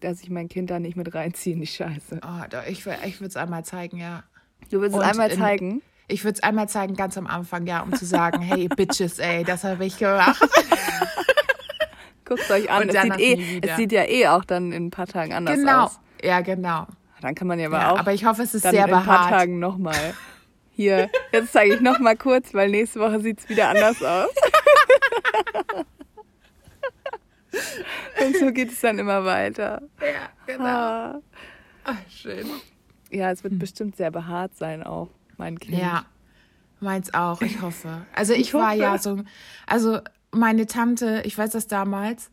dass 0.00 0.22
ich 0.22 0.30
mein 0.30 0.48
Kind 0.48 0.70
da 0.70 0.78
nicht 0.78 0.96
mit 0.96 1.14
reinziehe 1.14 1.54
in 1.54 1.60
die 1.60 1.66
Scheiße. 1.66 2.20
Oh, 2.22 2.44
doch, 2.50 2.66
ich 2.66 2.84
will- 2.86 2.96
ich 3.04 3.20
würde 3.20 3.28
es 3.28 3.36
einmal 3.36 3.64
zeigen, 3.64 3.98
ja. 3.98 4.22
Du 4.70 4.80
willst 4.80 4.96
es 4.96 5.02
einmal 5.02 5.30
in- 5.30 5.38
zeigen? 5.38 5.82
Ich 6.08 6.22
würde 6.24 6.34
es 6.36 6.42
einmal 6.42 6.68
zeigen, 6.68 6.94
ganz 6.94 7.18
am 7.18 7.26
Anfang, 7.26 7.66
ja, 7.66 7.80
um 7.82 7.92
zu 7.92 8.04
sagen, 8.06 8.40
hey, 8.40 8.68
Bitches, 8.76 9.18
ey, 9.18 9.42
das 9.44 9.64
habe 9.64 9.84
ich 9.86 9.98
gemacht. 9.98 10.40
Guckt 12.24 12.48
euch 12.50 12.70
an. 12.70 12.88
Es 12.88 13.02
sieht, 13.02 13.18
eh, 13.20 13.60
es 13.62 13.76
sieht 13.76 13.92
ja 13.92 14.04
eh 14.04 14.28
auch 14.28 14.44
dann 14.44 14.72
in 14.72 14.86
ein 14.86 14.90
paar 14.90 15.06
Tagen 15.06 15.32
anders 15.32 15.56
Genau. 15.56 15.84
aus. 15.84 16.00
Ja, 16.22 16.40
genau. 16.40 16.86
Dann 17.20 17.34
kann 17.34 17.46
man 17.48 17.58
ja 17.58 17.66
aber 17.68 17.78
Ja, 17.78 17.90
auch 17.92 17.98
aber 17.98 18.12
ich 18.12 18.24
hoffe, 18.24 18.42
es 18.42 18.54
ist 18.54 18.64
dann 18.64 18.72
sehr 18.74 18.86
in 18.86 18.92
ein 18.94 19.04
paar 19.04 19.18
behaart. 19.26 19.30
Tagen 19.30 19.58
nochmal. 19.58 20.14
Hier, 20.70 21.08
jetzt 21.32 21.52
zeige 21.52 21.74
ich 21.76 21.80
nochmal 21.80 22.16
kurz, 22.16 22.52
weil 22.52 22.68
nächste 22.70 23.00
Woche 23.00 23.20
sieht 23.20 23.38
es 23.40 23.48
wieder 23.48 23.68
anders 23.70 24.02
aus. 24.02 24.28
Und 28.26 28.36
so 28.36 28.52
geht 28.52 28.72
es 28.72 28.80
dann 28.80 28.98
immer 28.98 29.24
weiter. 29.24 29.82
Ja, 30.00 30.28
genau. 30.46 30.64
Ah. 30.64 31.20
Ach, 31.84 31.96
schön. 32.10 32.46
Ja, 33.10 33.30
es 33.30 33.44
wird 33.44 33.58
bestimmt 33.58 33.96
sehr 33.96 34.10
behaart 34.10 34.56
sein 34.56 34.82
auch, 34.82 35.08
mein 35.36 35.58
Kind. 35.58 35.78
Ja, 35.78 36.04
meins 36.80 37.14
auch, 37.14 37.40
ich 37.42 37.60
hoffe. 37.62 38.02
Also 38.14 38.32
ich, 38.32 38.40
Ich 38.40 38.54
war 38.54 38.70
hoffe. 38.72 38.80
ja 38.82 38.98
so, 38.98 39.22
also 39.66 40.00
meine 40.32 40.66
Tante, 40.66 41.22
ich 41.24 41.38
weiß 41.38 41.50
das 41.50 41.68
damals, 41.68 42.30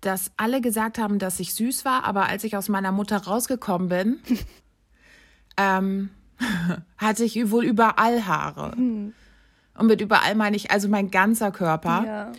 dass 0.00 0.32
alle 0.36 0.60
gesagt 0.60 0.98
haben, 0.98 1.18
dass 1.20 1.38
ich 1.38 1.54
süß 1.54 1.84
war, 1.84 2.04
aber 2.04 2.26
als 2.28 2.42
ich 2.42 2.56
aus 2.56 2.68
meiner 2.68 2.90
Mutter 2.90 3.18
rausgekommen 3.18 3.88
bin, 3.88 4.20
ähm, 5.56 6.10
hatte 6.98 7.24
ich 7.24 7.50
wohl 7.50 7.64
überall 7.64 8.26
Haare. 8.26 8.72
Und 8.72 9.14
mit 9.86 10.00
überall 10.00 10.34
meine 10.34 10.56
ich 10.56 10.70
also 10.72 10.88
mein 10.88 11.10
ganzer 11.12 11.52
Körper. 11.52 12.02
Ja. 12.04 12.32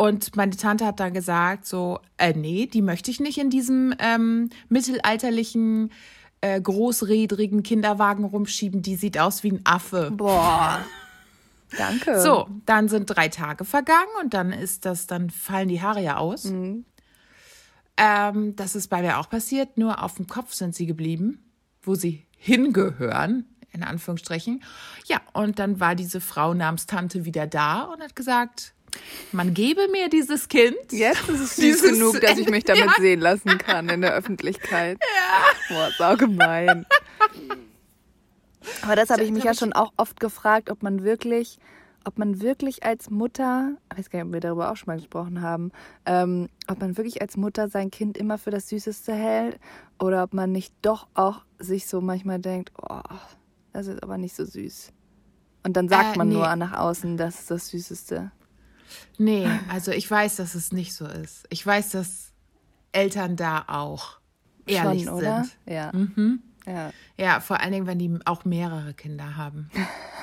Und 0.00 0.34
meine 0.34 0.56
Tante 0.56 0.86
hat 0.86 0.98
dann 0.98 1.12
gesagt, 1.12 1.66
so, 1.66 2.00
äh, 2.16 2.32
nee, 2.32 2.64
die 2.64 2.80
möchte 2.80 3.10
ich 3.10 3.20
nicht 3.20 3.36
in 3.36 3.50
diesem 3.50 3.94
ähm, 3.98 4.48
mittelalterlichen, 4.70 5.92
äh, 6.40 6.58
großrädrigen 6.58 7.62
Kinderwagen 7.62 8.24
rumschieben. 8.24 8.80
Die 8.80 8.96
sieht 8.96 9.18
aus 9.18 9.42
wie 9.42 9.52
ein 9.52 9.60
Affe. 9.64 10.10
Boah. 10.10 10.80
Danke. 11.76 12.18
So, 12.18 12.48
dann 12.64 12.88
sind 12.88 13.14
drei 13.14 13.28
Tage 13.28 13.66
vergangen 13.66 14.08
und 14.22 14.32
dann 14.32 14.54
ist 14.54 14.86
das, 14.86 15.06
dann 15.06 15.28
fallen 15.28 15.68
die 15.68 15.82
Haare 15.82 16.02
ja 16.02 16.16
aus. 16.16 16.44
Mhm. 16.44 16.86
Ähm, 17.98 18.56
das 18.56 18.76
ist 18.76 18.88
bei 18.88 19.02
mir 19.02 19.18
auch 19.18 19.28
passiert, 19.28 19.76
nur 19.76 20.02
auf 20.02 20.14
dem 20.14 20.26
Kopf 20.26 20.54
sind 20.54 20.74
sie 20.74 20.86
geblieben, 20.86 21.44
wo 21.82 21.94
sie 21.94 22.24
hingehören, 22.38 23.44
in 23.70 23.82
Anführungsstrichen. 23.82 24.62
Ja, 25.04 25.20
und 25.34 25.58
dann 25.58 25.78
war 25.78 25.94
diese 25.94 26.22
Frau 26.22 26.54
namens 26.54 26.86
Tante 26.86 27.26
wieder 27.26 27.46
da 27.46 27.82
und 27.82 28.00
hat 28.00 28.16
gesagt, 28.16 28.72
man 29.32 29.54
gebe 29.54 29.88
mir 29.88 30.08
dieses 30.08 30.48
Kind. 30.48 30.76
Jetzt 30.90 31.28
ist 31.28 31.40
es 31.40 31.56
süß 31.56 31.82
genug, 31.82 32.20
dass 32.20 32.38
ich 32.38 32.48
mich 32.48 32.64
damit 32.64 32.84
Ja. 32.86 32.94
sehen 32.98 33.20
lassen 33.20 33.58
kann 33.58 33.88
in 33.88 34.00
der 34.00 34.12
Öffentlichkeit. 34.14 34.98
Ja. 35.70 35.74
Boah, 35.76 35.90
saugemein. 35.98 36.86
Aber 38.82 38.96
das 38.96 39.10
habe 39.10 39.22
ich 39.22 39.30
mich 39.30 39.44
ja 39.44 39.54
schon 39.54 39.72
auch 39.72 39.92
oft 39.96 40.20
gefragt, 40.20 40.70
ob 40.70 40.82
man 40.82 41.02
wirklich, 41.04 41.58
ob 42.04 42.18
man 42.18 42.40
wirklich 42.40 42.82
als 42.84 43.10
Mutter, 43.10 43.72
ich 43.92 43.98
weiß 43.98 44.10
gar 44.10 44.18
nicht, 44.18 44.26
ob 44.26 44.32
wir 44.32 44.40
darüber 44.40 44.70
auch 44.70 44.76
schon 44.76 44.86
mal 44.88 44.98
gesprochen 44.98 45.40
haben, 45.42 45.70
ähm, 46.06 46.48
ob 46.68 46.80
man 46.80 46.96
wirklich 46.96 47.22
als 47.22 47.36
Mutter 47.36 47.68
sein 47.68 47.90
Kind 47.90 48.18
immer 48.18 48.38
für 48.38 48.50
das 48.50 48.68
Süßeste 48.68 49.12
hält 49.14 49.58
oder 49.98 50.22
ob 50.24 50.34
man 50.34 50.52
nicht 50.52 50.74
doch 50.82 51.06
auch 51.14 51.42
sich 51.58 51.86
so 51.86 52.00
manchmal 52.00 52.38
denkt, 52.38 52.72
oh, 52.82 53.00
das 53.72 53.86
ist 53.86 54.02
aber 54.02 54.18
nicht 54.18 54.34
so 54.34 54.44
süß. 54.44 54.92
Und 55.62 55.76
dann 55.76 55.88
sagt 55.88 56.14
Äh, 56.14 56.18
man 56.18 56.28
nee. 56.28 56.34
nur 56.34 56.56
nach 56.56 56.72
außen, 56.78 57.16
das 57.16 57.40
ist 57.40 57.50
das 57.50 57.68
Süßeste. 57.68 58.30
Nee, 59.18 59.48
also 59.68 59.90
ich 59.92 60.10
weiß, 60.10 60.36
dass 60.36 60.54
es 60.54 60.72
nicht 60.72 60.94
so 60.94 61.06
ist. 61.06 61.46
Ich 61.50 61.64
weiß, 61.64 61.90
dass 61.90 62.32
Eltern 62.92 63.36
da 63.36 63.64
auch 63.68 64.18
ehrlich 64.66 65.04
Schon, 65.04 65.14
oder? 65.14 65.44
sind. 65.44 65.56
Ja. 65.66 65.90
Mhm. 65.92 66.42
Ja. 66.66 66.92
Ja, 67.16 67.40
vor 67.40 67.60
allen 67.60 67.72
Dingen, 67.72 67.86
wenn 67.86 67.98
die 67.98 68.18
auch 68.26 68.44
mehrere 68.44 68.94
Kinder 68.94 69.36
haben. 69.36 69.70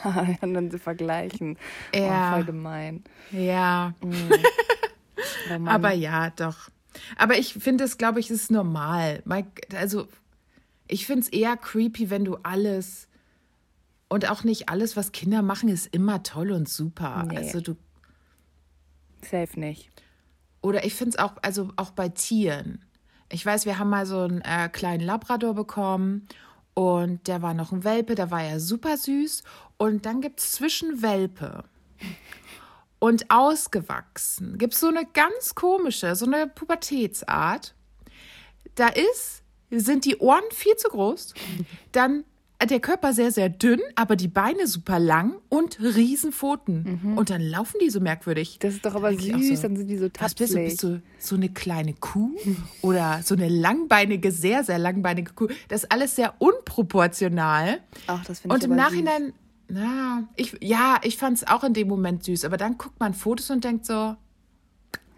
und 0.41 0.53
dann 0.53 0.71
sie 0.71 0.79
vergleichen. 0.79 1.57
Ja. 1.93 2.31
Oh, 2.31 2.35
voll 2.35 2.45
gemein. 2.45 3.03
Ja, 3.31 3.93
Oh 4.03 5.59
Mann. 5.59 5.67
aber 5.67 5.91
ja, 5.91 6.29
doch. 6.31 6.69
Aber 7.17 7.37
ich 7.37 7.53
finde 7.53 7.83
es, 7.83 7.97
glaube 7.97 8.19
ich, 8.19 8.29
ist 8.29 8.51
normal. 8.51 9.23
Also, 9.75 10.07
ich 10.87 11.05
finde 11.05 11.21
es 11.21 11.29
eher 11.29 11.57
creepy, 11.57 12.09
wenn 12.09 12.25
du 12.25 12.37
alles 12.43 13.07
und 14.09 14.29
auch 14.29 14.43
nicht 14.43 14.69
alles, 14.69 14.95
was 14.95 15.11
Kinder 15.11 15.41
machen, 15.41 15.69
ist 15.69 15.87
immer 15.93 16.23
toll 16.23 16.51
und 16.51 16.69
super. 16.69 17.25
Nee. 17.27 17.37
Also 17.37 17.61
du 17.61 17.75
Safe 19.23 19.59
nicht. 19.59 19.89
Oder 20.61 20.85
ich 20.85 20.95
finde 20.95 21.11
es 21.11 21.19
auch, 21.19 21.33
also 21.41 21.69
auch 21.75 21.91
bei 21.91 22.09
Tieren. 22.09 22.83
Ich 23.29 23.45
weiß, 23.45 23.65
wir 23.65 23.77
haben 23.77 23.89
mal 23.89 24.05
so 24.05 24.19
einen 24.19 24.41
äh, 24.41 24.69
kleinen 24.69 25.03
Labrador 25.05 25.53
bekommen 25.53 26.27
und 26.73 27.27
der 27.27 27.41
war 27.41 27.53
noch 27.53 27.71
ein 27.71 27.83
Welpe, 27.83 28.15
der 28.15 28.31
war 28.31 28.43
ja 28.43 28.59
super 28.59 28.97
süß. 28.97 29.43
Und 29.77 30.05
dann 30.05 30.21
gibt 30.21 30.39
es 30.39 30.53
zwischen 30.53 31.01
Welpe 31.01 31.63
und 32.99 33.29
ausgewachsen, 33.29 34.57
gibt 34.57 34.73
es 34.73 34.79
so 34.79 34.87
eine 34.87 35.05
ganz 35.05 35.55
komische, 35.55 36.15
so 36.15 36.25
eine 36.25 36.47
Pubertätsart. 36.47 37.75
Da 38.75 38.87
ist, 38.87 39.43
sind 39.69 40.05
die 40.05 40.17
Ohren 40.17 40.43
viel 40.51 40.75
zu 40.75 40.89
groß, 40.89 41.33
dann 41.91 42.23
der 42.65 42.79
Körper 42.79 43.13
sehr, 43.13 43.31
sehr 43.31 43.49
dünn, 43.49 43.79
aber 43.95 44.15
die 44.15 44.27
Beine 44.27 44.65
super 44.65 44.99
lang 44.99 45.35
und 45.49 45.79
Riesenpfoten. 45.79 47.15
Und 47.15 47.29
dann 47.29 47.41
laufen 47.41 47.77
die 47.81 47.89
so 47.89 47.99
merkwürdig. 47.99 48.57
Das 48.59 48.73
ist 48.73 48.85
doch 48.85 48.95
aber 48.95 49.09
auch 49.09 49.19
süß, 49.19 49.57
so, 49.57 49.61
dann 49.61 49.77
sind 49.77 49.87
die 49.87 49.97
so 49.97 50.09
Was 50.19 50.33
bist 50.33 50.53
du? 50.53 50.57
Bist 50.57 50.83
du 50.83 51.01
so 51.19 51.35
eine 51.35 51.49
kleine 51.49 51.93
Kuh 51.93 52.31
oder 52.81 53.21
so 53.23 53.35
eine 53.35 53.47
langbeinige, 53.47 54.31
sehr, 54.31 54.63
sehr 54.63 54.79
langbeinige 54.79 55.33
Kuh? 55.33 55.47
Das 55.67 55.83
ist 55.83 55.91
alles 55.91 56.15
sehr 56.15 56.33
unproportional. 56.39 57.79
Ach, 58.07 58.25
das 58.25 58.39
finde 58.39 58.55
Und 58.55 58.63
ich 58.63 58.65
im 58.65 58.73
aber 58.73 58.81
Nachhinein, 58.81 59.33
na, 59.67 60.27
ich, 60.35 60.57
ja, 60.61 60.99
ich 61.03 61.17
fand 61.17 61.37
es 61.37 61.47
auch 61.47 61.63
in 61.63 61.73
dem 61.73 61.87
Moment 61.87 62.23
süß, 62.23 62.45
aber 62.45 62.57
dann 62.57 62.77
guckt 62.77 62.99
man 62.99 63.13
Fotos 63.13 63.49
und 63.51 63.63
denkt 63.63 63.85
so, 63.85 64.11
süß. 64.11 64.17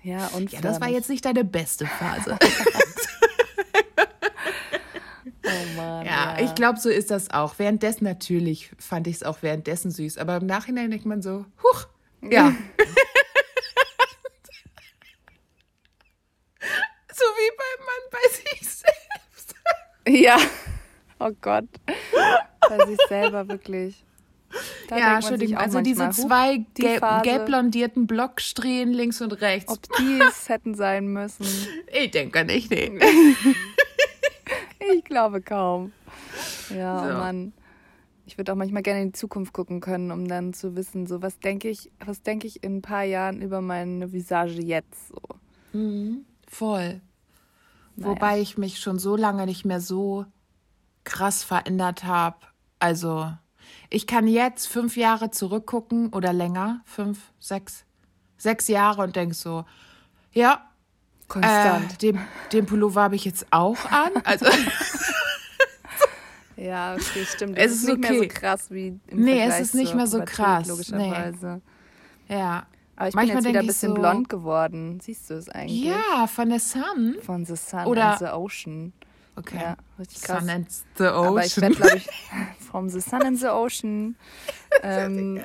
Ja, 0.03 0.27
und 0.27 0.51
ja, 0.51 0.61
das 0.61 0.79
war 0.81 0.89
jetzt 0.89 1.09
nicht 1.09 1.25
deine 1.25 1.43
beste 1.43 1.85
Phase. 1.85 2.37
Mann, 5.75 6.05
ja, 6.05 6.37
ich 6.39 6.55
glaube, 6.55 6.79
so 6.79 6.89
ist 6.89 7.11
das 7.11 7.29
auch. 7.31 7.55
Währenddessen 7.57 8.03
natürlich 8.03 8.71
fand 8.77 9.07
ich 9.07 9.17
es 9.17 9.23
auch 9.23 9.41
währenddessen 9.41 9.91
süß, 9.91 10.17
aber 10.17 10.37
im 10.37 10.45
Nachhinein 10.45 10.91
denkt 10.91 11.05
man 11.05 11.21
so, 11.21 11.45
huch, 11.63 11.87
ja. 12.21 12.49
so 17.11 17.23
wie 17.23 17.51
beim 17.57 17.85
Mann 17.85 18.03
bei 18.11 18.29
sich 18.29 18.61
selbst. 18.67 19.55
Ja. 20.07 20.37
Oh 21.19 21.31
Gott. 21.41 21.67
Bei 22.67 22.85
sich 22.85 22.99
selber 23.07 23.47
wirklich. 23.47 24.03
Da 24.87 24.97
ja, 24.97 25.15
Entschuldigung, 25.15 25.57
also 25.57 25.81
diese 25.81 26.03
manchmal, 26.03 26.27
zwei 26.27 26.57
huch, 26.57 26.65
die 26.77 27.29
gelb 27.29 27.45
blondierten 27.45 28.07
Blocksträhnen 28.07 28.93
links 28.93 29.21
und 29.21 29.33
rechts. 29.41 29.71
Ob 29.71 29.81
die 29.97 30.19
es 30.27 30.49
hätten 30.49 30.73
sein 30.73 31.07
müssen. 31.07 31.45
Ich 31.91 32.11
denke 32.11 32.43
nicht, 32.45 32.71
nee. 32.71 32.99
Ich 34.93 35.03
glaube 35.03 35.41
kaum. 35.41 35.91
Ja, 36.75 36.99
So. 37.03 37.09
oh 37.09 37.17
Mann. 37.19 37.53
Ich 38.25 38.37
würde 38.37 38.51
auch 38.53 38.55
manchmal 38.55 38.83
gerne 38.83 39.01
in 39.01 39.07
die 39.07 39.17
Zukunft 39.17 39.53
gucken 39.53 39.79
können, 39.81 40.11
um 40.11 40.27
dann 40.27 40.53
zu 40.53 40.75
wissen, 40.75 41.07
so 41.07 41.21
was 41.23 41.39
denke 41.39 41.67
ich, 41.69 41.91
was 42.05 42.21
denke 42.21 42.45
ich 42.45 42.63
in 42.63 42.77
ein 42.77 42.81
paar 42.81 43.03
Jahren 43.03 43.41
über 43.41 43.59
meine 43.59 44.11
Visage 44.11 44.61
jetzt 44.61 45.07
so. 45.07 45.19
Voll. 46.47 47.01
Wobei 47.95 48.39
ich 48.39 48.57
mich 48.57 48.79
schon 48.79 48.99
so 48.99 49.15
lange 49.15 49.45
nicht 49.45 49.65
mehr 49.65 49.81
so 49.81 50.25
krass 51.03 51.43
verändert 51.43 52.03
habe. 52.03 52.37
Also, 52.77 53.31
ich 53.89 54.07
kann 54.07 54.27
jetzt 54.27 54.67
fünf 54.67 54.95
Jahre 54.95 55.31
zurückgucken 55.31 56.13
oder 56.13 56.31
länger, 56.31 56.81
fünf, 56.85 57.31
sechs, 57.39 57.83
sechs 58.37 58.67
Jahre 58.67 59.01
und 59.01 59.15
denk 59.15 59.33
so, 59.33 59.65
ja, 60.31 60.68
Konstant. 61.29 61.93
Äh, 61.93 61.97
den, 61.97 62.19
den 62.51 62.65
Pullover 62.65 63.03
habe 63.03 63.15
ich 63.15 63.23
jetzt 63.23 63.45
auch 63.51 63.77
an. 63.85 64.11
Also 64.25 64.45
ja, 66.57 66.95
okay, 66.95 67.25
stimmt. 67.25 67.57
Es 67.57 67.71
ist 67.71 67.83
nicht 67.87 67.99
okay. 67.99 68.11
mehr 68.19 68.23
so 68.23 68.27
krass 68.27 68.71
wie 68.71 68.87
im 69.07 69.23
Nee, 69.23 69.37
Vergleich 69.37 69.61
es 69.61 69.67
ist 69.67 69.75
nicht 69.75 69.95
mehr 69.95 70.07
so 70.07 70.21
krass. 70.25 70.67
Logischerweise. 70.67 71.61
ja. 72.27 72.65
Aber 72.95 73.07
ich 73.07 73.15
Manchmal 73.15 73.37
bin 73.37 73.43
jetzt 73.45 73.49
wieder 73.51 73.59
ein 73.61 73.67
bisschen 73.67 73.95
so- 73.95 74.01
blond 74.01 74.27
geworden. 74.27 74.99
Siehst 75.01 75.29
du 75.29 75.35
es 75.35 75.47
eigentlich? 75.47 75.85
Ja, 75.85 76.27
von 76.27 76.49
der 76.49 76.59
Sun. 76.59 77.15
Von 77.25 77.45
The 77.45 77.55
Sun 77.55 77.85
Oder- 77.85 78.09
and 78.11 78.19
the 78.19 78.25
Ocean. 78.25 78.91
Okay. 79.37 79.55
Ja, 79.57 79.77
richtig 79.97 80.21
krass. 80.21 80.39
Sun 80.41 80.49
and 80.49 80.67
the 80.97 81.05
Aber 81.05 81.45
ich 81.45 81.57
Ocean. 81.57 81.61
werde, 81.61 81.75
glaube 81.75 81.95
ich, 81.95 82.09
from 82.69 82.89
the 82.89 82.99
sun 82.99 83.21
and 83.21 83.39
the 83.39 83.47
ocean. 83.47 84.17
ähm, 84.83 85.39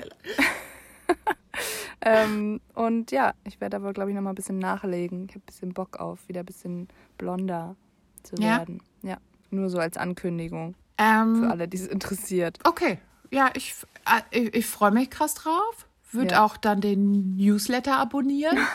ähm, 2.01 2.61
und 2.75 3.11
ja, 3.11 3.35
ich 3.45 3.61
werde 3.61 3.77
aber, 3.77 3.93
glaube 3.93 4.11
ich, 4.11 4.15
noch 4.17 4.23
mal 4.23 4.31
ein 4.31 4.35
bisschen 4.37 4.59
nachlegen. 4.59 5.25
Ich 5.29 5.31
habe 5.35 5.41
ein 5.45 5.47
bisschen 5.47 5.73
Bock 5.73 5.99
auf, 5.99 6.27
wieder 6.29 6.41
ein 6.41 6.47
bisschen 6.47 6.89
blonder 7.19 7.77
zu 8.23 8.37
Ja. 8.37 8.59
werden. 8.59 8.83
Ja, 9.03 9.19
nur 9.51 9.69
so 9.71 9.79
als 9.79 9.97
Ankündigung 9.97 10.75
für 10.97 11.03
ähm, 11.05 11.45
alle, 11.51 11.67
die 11.69 11.77
es 11.77 11.87
interessiert. 11.87 12.59
okay. 12.65 12.99
Ja, 13.31 13.51
ich, 13.55 13.75
äh, 14.07 14.21
ich, 14.39 14.55
ich 14.55 14.67
freue 14.67 14.93
mich 14.93 15.11
krass 15.11 15.35
drauf. 15.35 15.89
Würde 16.13 16.35
Ja. 16.35 16.45
auch 16.45 16.57
dann 16.57 16.81
den 16.81 17.35
Newsletter 17.37 17.99
abonnieren. 17.99 18.59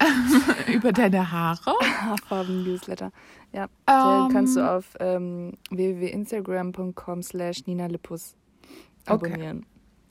Über 0.72 0.92
deine 0.92 1.30
Haare. 1.30 1.72
Haarfarben-Newsletter. 1.80 3.12
Ja, 3.52 3.68
Ähm, 3.86 4.24
den 4.26 4.32
kannst 4.32 4.56
du 4.56 4.68
auf 4.68 4.84
ähm, 5.00 5.52
www.instagram.com 5.70 7.22
slash 7.22 7.66
Nina 7.66 7.86
Lippus 7.86 8.34
Okay. 9.08 9.60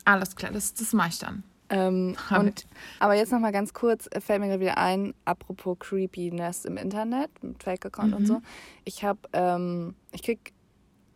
Alles 0.06 0.36
klar, 0.36 0.52
das, 0.52 0.74
das 0.74 0.94
mache 0.94 1.10
ich 1.10 1.20
dann. 1.20 1.44
Ähm, 1.70 2.16
und, 2.38 2.66
aber 3.00 3.16
jetzt 3.16 3.32
noch 3.32 3.40
mal 3.40 3.52
ganz 3.52 3.74
kurz, 3.74 4.08
äh, 4.12 4.22
fällt 4.22 4.40
mir 4.40 4.48
gerade 4.48 4.62
wieder 4.62 4.78
ein, 4.78 5.14
apropos 5.26 5.78
Creepiness 5.80 6.66
im 6.66 6.78
Internet, 6.78 7.32
mit 7.42 7.62
Fake-Account 7.64 8.14
und 8.14 8.26
so. 8.28 8.42
Ich 8.86 9.04
habe, 9.04 9.20
ähm, 9.34 9.96
ich 10.12 10.24
krieg 10.24 10.54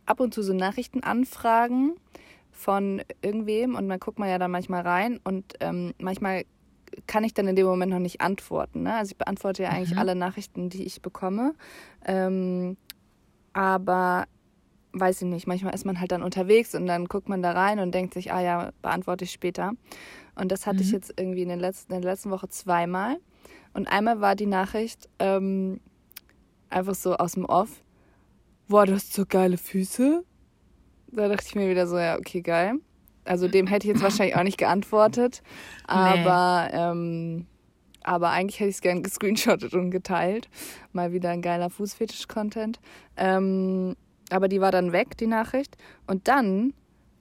ab 0.06 0.20
und 0.20 0.34
zu 0.34 0.42
so 0.42 0.52
Nachrichtenanfragen 0.52 1.94
von 2.50 3.00
irgendwem 3.22 3.76
und 3.76 3.88
dann 3.88 4.00
guckt 4.00 4.18
man 4.18 4.28
ja 4.28 4.38
da 4.38 4.48
manchmal 4.48 4.82
rein 4.82 5.20
und 5.22 5.54
ähm, 5.60 5.94
manchmal 5.98 6.44
kann 7.06 7.22
ich 7.22 7.32
dann 7.32 7.46
in 7.46 7.54
dem 7.54 7.66
Moment 7.66 7.92
noch 7.92 8.00
nicht 8.00 8.20
antworten. 8.20 8.82
Ne? 8.82 8.94
Also 8.94 9.12
ich 9.12 9.18
beantworte 9.18 9.62
ja 9.62 9.70
eigentlich 9.70 9.96
alle 9.96 10.16
Nachrichten, 10.16 10.68
die 10.68 10.84
ich 10.84 11.00
bekomme. 11.00 11.54
Ähm, 12.04 12.76
aber 13.52 14.26
weiß 14.92 15.22
ich 15.22 15.28
nicht, 15.28 15.46
manchmal 15.46 15.74
ist 15.74 15.86
man 15.86 16.00
halt 16.00 16.12
dann 16.12 16.22
unterwegs 16.22 16.74
und 16.74 16.86
dann 16.86 17.06
guckt 17.06 17.28
man 17.28 17.42
da 17.42 17.52
rein 17.52 17.78
und 17.78 17.94
denkt 17.94 18.14
sich, 18.14 18.32
ah 18.32 18.40
ja, 18.40 18.70
beantworte 18.82 19.24
ich 19.24 19.32
später. 19.32 19.72
Und 20.34 20.50
das 20.50 20.66
hatte 20.66 20.82
ich 20.82 20.90
jetzt 20.90 21.12
irgendwie 21.16 21.42
in, 21.42 21.48
den 21.48 21.60
letzten, 21.60 21.92
in 21.92 22.02
der 22.02 22.12
letzten 22.12 22.30
Woche 22.30 22.48
zweimal. 22.48 23.18
Und 23.74 23.86
einmal 23.88 24.20
war 24.20 24.34
die 24.34 24.46
Nachricht 24.46 25.08
ähm, 25.18 25.80
einfach 26.70 26.94
so 26.94 27.16
aus 27.16 27.32
dem 27.32 27.44
Off, 27.44 27.82
boah, 28.68 28.86
du 28.86 28.94
hast 28.94 29.12
so 29.12 29.24
geile 29.26 29.58
Füße. 29.58 30.24
Da 31.12 31.28
dachte 31.28 31.44
ich 31.46 31.54
mir 31.54 31.68
wieder 31.68 31.86
so, 31.86 31.98
ja, 31.98 32.16
okay, 32.18 32.40
geil. 32.40 32.74
Also 33.24 33.48
dem 33.48 33.66
hätte 33.66 33.86
ich 33.86 33.94
jetzt 33.94 34.02
wahrscheinlich 34.02 34.36
auch 34.36 34.42
nicht 34.42 34.58
geantwortet. 34.58 35.42
Aber, 35.86 36.70
ähm, 36.72 37.46
aber 38.02 38.30
eigentlich 38.30 38.58
hätte 38.58 38.70
ich 38.70 38.76
es 38.76 38.80
gern 38.80 39.02
gescreenshottet 39.02 39.74
und 39.74 39.90
geteilt. 39.90 40.48
Mal 40.92 41.12
wieder 41.12 41.28
ein 41.28 41.42
geiler 41.42 41.68
Fußfetisch-Content. 41.68 42.80
Ähm, 43.18 43.94
aber 44.30 44.48
die 44.48 44.60
war 44.60 44.72
dann 44.72 44.92
weg, 44.92 45.16
die 45.16 45.26
Nachricht. 45.26 45.76
Und 46.06 46.28
dann 46.28 46.74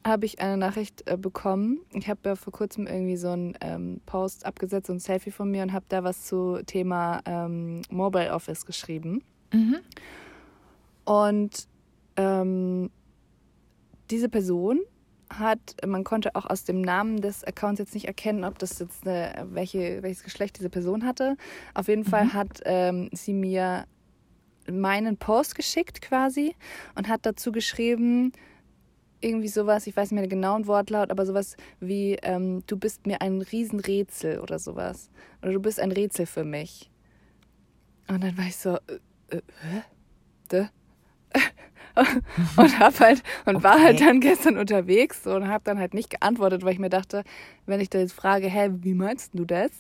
habe 0.06 0.26
ich 0.26 0.40
eine 0.40 0.58
Nachricht 0.58 1.10
äh, 1.10 1.18
bekommen. 1.18 1.80
Ich 1.94 2.10
habe 2.10 2.22
ja 2.24 2.36
vor 2.36 2.54
kurzem 2.54 2.88
irgendwie 2.88 3.18
so 3.18 3.30
einen 3.30 3.56
ähm, 3.62 4.02
Post 4.06 4.46
abgesetzt, 4.46 4.88
so 4.88 4.94
ein 4.94 5.00
Selfie 5.00 5.32
von 5.32 5.52
mir 5.52 5.64
und 5.64 5.74
habe 5.74 5.86
da 5.90 6.04
was 6.04 6.26
zu 6.26 6.62
Thema 6.66 7.22
ähm, 7.26 7.82
Mobile 7.90 8.32
Office 8.32 8.66
geschrieben. 8.66 9.24
Und 11.06 11.68
ähm, 12.16 12.90
diese 14.10 14.30
Person 14.30 14.80
hat, 15.32 15.60
man 15.86 16.04
konnte 16.04 16.36
auch 16.36 16.46
aus 16.46 16.64
dem 16.64 16.82
Namen 16.82 17.22
des 17.22 17.44
Accounts 17.44 17.80
jetzt 17.80 17.94
nicht 17.94 18.08
erkennen, 18.08 18.44
ob 18.44 18.58
das 18.58 18.80
jetzt 18.80 19.08
eine, 19.08 19.48
welche, 19.52 20.02
welches 20.02 20.24
Geschlecht 20.24 20.58
diese 20.58 20.70
Person 20.70 21.06
hatte. 21.06 21.36
Auf 21.74 21.88
jeden 21.88 22.06
Fall 22.06 22.34
hat 22.34 22.62
ähm, 22.66 23.10
sie 23.14 23.34
mir 23.34 23.86
meinen 24.72 25.18
Post 25.18 25.56
geschickt 25.56 26.02
quasi 26.02 26.56
und 26.96 27.08
hat 27.08 27.26
dazu 27.26 27.52
geschrieben, 27.52 28.32
irgendwie 29.22 29.48
sowas, 29.50 29.86
ich 29.88 29.96
weiß 29.98 30.12
nicht 30.12 30.16
mehr 30.20 30.24
den 30.28 30.30
genauen 30.42 30.68
Wortlaut, 30.68 31.12
aber 31.12 31.26
sowas 31.26 31.58
wie, 31.80 32.14
ähm, 32.22 32.64
du 32.68 32.78
bist 32.78 33.06
mir 33.06 33.22
ein 33.22 33.42
Riesenrätsel 33.42 34.40
oder 34.40 34.60
sowas. 34.60 35.10
Oder 35.42 35.52
du 35.54 35.60
bist 35.60 35.80
ein 35.80 35.92
Rätsel 35.92 36.26
für 36.26 36.46
mich. 36.46 36.90
Und 38.08 38.24
dann 38.24 38.38
war 38.38 38.46
ich 38.46 38.56
so, 38.56 38.76
äh, 38.88 39.36
äh, 39.36 39.42
hä? 39.62 39.82
Und 42.56 42.80
hab 42.80 43.00
halt 43.00 43.24
und 43.46 43.62
war 43.64 43.82
halt 43.82 43.96
Okay. 43.96 44.06
dann 44.06 44.22
gestern 44.22 44.58
unterwegs 44.58 45.28
und 45.28 45.48
habe 45.50 45.64
dann 45.66 45.80
halt 45.80 45.94
nicht 45.94 46.10
geantwortet, 46.10 46.64
weil 46.64 46.74
ich 46.74 46.80
mir 46.80 46.90
dachte, 46.90 47.24
wenn 47.66 47.82
ich 47.82 47.90
da 47.90 48.00
jetzt 48.00 48.14
frage, 48.14 48.48
hä, 48.48 48.70
wie 48.82 48.94
meinst 48.94 49.32
du 49.34 49.44
das? 49.44 49.72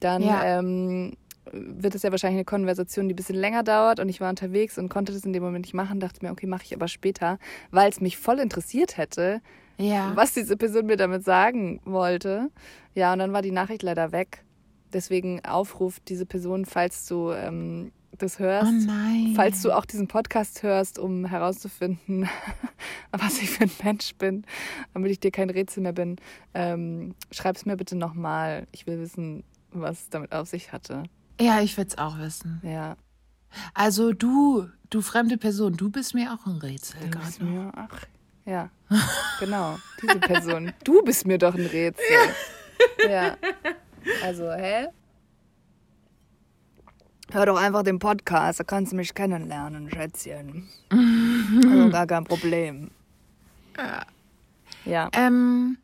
Dann 0.00 0.22
Ja. 0.22 0.58
ähm, 0.58 1.12
wird 1.50 1.94
es 1.94 2.02
ja 2.02 2.10
wahrscheinlich 2.12 2.38
eine 2.38 2.44
Konversation, 2.44 3.08
die 3.08 3.14
ein 3.14 3.16
bisschen 3.16 3.36
länger 3.36 3.62
dauert 3.62 3.98
und 4.00 4.08
ich 4.08 4.20
war 4.20 4.30
unterwegs 4.30 4.78
und 4.78 4.88
konnte 4.88 5.12
das 5.12 5.24
in 5.24 5.32
dem 5.32 5.42
Moment 5.42 5.64
nicht 5.64 5.74
machen, 5.74 5.98
dachte 6.00 6.24
mir, 6.24 6.30
okay, 6.30 6.46
mache 6.46 6.62
ich 6.64 6.74
aber 6.74 6.88
später, 6.88 7.38
weil 7.70 7.90
es 7.90 8.00
mich 8.00 8.16
voll 8.16 8.38
interessiert 8.38 8.96
hätte, 8.96 9.40
Ja. 9.78 10.12
was 10.14 10.32
diese 10.34 10.56
Person 10.56 10.86
mir 10.86 10.96
damit 10.96 11.24
sagen 11.24 11.80
wollte. 11.84 12.50
Ja, 12.94 13.12
und 13.12 13.18
dann 13.18 13.32
war 13.32 13.42
die 13.42 13.50
Nachricht 13.50 13.82
leider 13.82 14.12
weg. 14.12 14.44
Deswegen 14.92 15.44
Aufruf, 15.44 15.98
diese 16.00 16.26
Person, 16.26 16.64
falls 16.66 17.06
du 17.06 17.32
ähm, 17.32 17.92
das 18.18 18.38
hörst, 18.38 18.70
Oh 18.88 19.34
falls 19.34 19.62
du 19.62 19.72
auch 19.72 19.86
diesen 19.86 20.06
Podcast 20.06 20.62
hörst, 20.62 20.98
um 20.98 21.24
herauszufinden, 21.24 22.28
was 23.10 23.40
ich 23.40 23.50
für 23.50 23.64
ein 23.64 23.70
Mensch 23.82 24.14
bin, 24.16 24.44
damit 24.94 25.10
ich 25.10 25.18
dir 25.18 25.30
kein 25.30 25.48
Rätsel 25.50 25.82
mehr 25.82 25.94
bin, 25.94 26.16
ähm, 26.54 27.14
schreib 27.30 27.56
es 27.56 27.64
mir 27.66 27.76
bitte 27.76 27.96
nochmal. 27.96 28.66
Ich 28.72 28.86
will 28.86 29.00
wissen, 29.00 29.44
was 29.72 30.02
es 30.02 30.08
damit 30.10 30.32
auf 30.32 30.46
sich 30.48 30.72
hatte. 30.72 31.04
Ja, 31.42 31.60
ich 31.60 31.76
will 31.76 31.86
es 31.86 31.98
auch 31.98 32.18
wissen. 32.18 32.60
Ja. 32.62 32.96
Also 33.74 34.12
du, 34.12 34.68
du 34.90 35.02
fremde 35.02 35.36
Person, 35.36 35.76
du 35.76 35.90
bist 35.90 36.14
mir 36.14 36.32
auch 36.32 36.46
ein 36.46 36.58
Rätsel 36.58 37.10
Du 37.10 37.18
bist 37.18 37.42
mir, 37.42 37.72
ach, 37.74 38.06
ja, 38.44 38.70
genau, 39.40 39.78
diese 40.00 40.20
Person. 40.20 40.72
Du 40.84 41.02
bist 41.02 41.26
mir 41.26 41.38
doch 41.38 41.54
ein 41.54 41.66
Rätsel. 41.66 42.04
Ja. 43.08 43.36
Also, 44.22 44.50
hä? 44.52 44.88
Hör 47.32 47.46
doch 47.46 47.56
einfach 47.56 47.82
den 47.82 47.98
Podcast, 47.98 48.60
da 48.60 48.64
kannst 48.64 48.92
du 48.92 48.96
mich 48.96 49.12
kennenlernen, 49.12 49.90
Schätzchen. 49.90 50.68
Also 51.64 51.90
gar 51.90 52.06
kein 52.06 52.24
Problem. 52.24 52.90
Ja. 54.84 55.10
Ähm, 55.12 55.76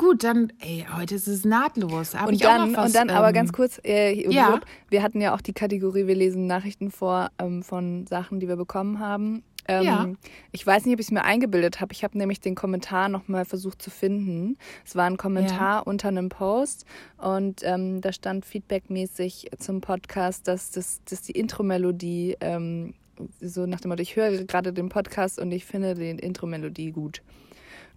gut, 0.00 0.24
dann, 0.24 0.50
ey, 0.60 0.86
heute 0.96 1.14
ist 1.14 1.28
es 1.28 1.44
nahtlos. 1.44 2.14
Hab 2.14 2.28
Und 2.28 2.42
dann, 2.42 2.74
was, 2.74 2.86
und 2.86 2.94
dann 2.94 3.10
aber 3.10 3.28
ähm, 3.28 3.34
ganz 3.34 3.52
kurz, 3.52 3.78
äh, 3.84 4.14
ja. 4.32 4.58
wir 4.88 5.02
hatten 5.02 5.20
ja 5.20 5.34
auch 5.34 5.42
die 5.42 5.52
Kategorie, 5.52 6.06
wir 6.06 6.14
lesen 6.14 6.46
Nachrichten 6.46 6.90
vor 6.90 7.30
ähm, 7.38 7.62
von 7.62 8.06
Sachen, 8.06 8.40
die 8.40 8.48
wir 8.48 8.56
bekommen 8.56 8.98
haben. 8.98 9.42
Ähm, 9.68 9.82
Ja. 9.84 10.10
Ich 10.52 10.66
weiß 10.66 10.86
nicht, 10.86 10.94
ob 10.94 11.00
ich 11.00 11.08
es 11.08 11.10
mir 11.12 11.22
eingebildet 11.22 11.82
habe. 11.82 11.92
Ich 11.92 12.02
habe 12.02 12.16
nämlich 12.16 12.40
den 12.40 12.54
Kommentar 12.54 13.10
nochmal 13.10 13.44
versucht 13.44 13.82
zu 13.82 13.90
finden. 13.90 14.56
Es 14.86 14.96
war 14.96 15.04
ein 15.04 15.18
Kommentar 15.18 15.86
unter 15.86 16.08
einem 16.08 16.30
Post 16.30 16.86
und 17.18 17.60
ähm, 17.62 18.00
da 18.00 18.14
stand 18.14 18.46
feedbackmäßig 18.46 19.50
zum 19.58 19.82
Podcast, 19.82 20.48
dass, 20.48 20.70
das, 20.70 21.02
dass 21.04 21.20
die 21.20 21.32
Intro-Melodie, 21.32 22.38
ähm, 22.40 22.94
so 23.42 23.66
nach 23.66 23.82
dem 23.82 23.90
Motto, 23.90 24.00
ich 24.00 24.16
höre 24.16 24.44
gerade 24.44 24.72
den 24.72 24.88
Podcast 24.88 25.38
und 25.38 25.52
ich 25.52 25.66
finde 25.66 25.94
die 25.94 26.08
Intro-Melodie 26.08 26.90
gut. 26.90 27.20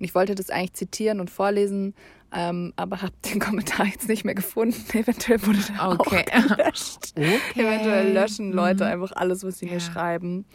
Ich 0.04 0.16
wollte 0.16 0.36
das 0.36 0.50
eigentlich 0.50 0.74
zitieren 0.74 1.20
und 1.20 1.30
vorlesen, 1.30 1.94
ähm, 2.32 2.74
aber 2.76 3.02
habe 3.02 3.14
den 3.32 3.40
Kommentar 3.40 3.86
jetzt 3.86 4.08
nicht 4.08 4.26
mehr 4.26 4.36
gefunden. 4.36 4.76
Eventuell 4.98 5.46
wurde 5.46 5.60
der 5.60 5.90
Okay. 5.90 6.26
auch 6.32 6.48
gelöscht. 6.58 7.14
Okay. 7.16 7.40
Eventuell 7.56 8.14
löschen 8.14 8.52
Leute 8.52 8.86
Mhm. 8.86 8.92
einfach 8.92 9.12
alles, 9.16 9.44
was 9.44 9.60
sie 9.60 9.66
mir 9.66 9.74
Ja. 9.74 9.80
schreiben. 9.80 10.46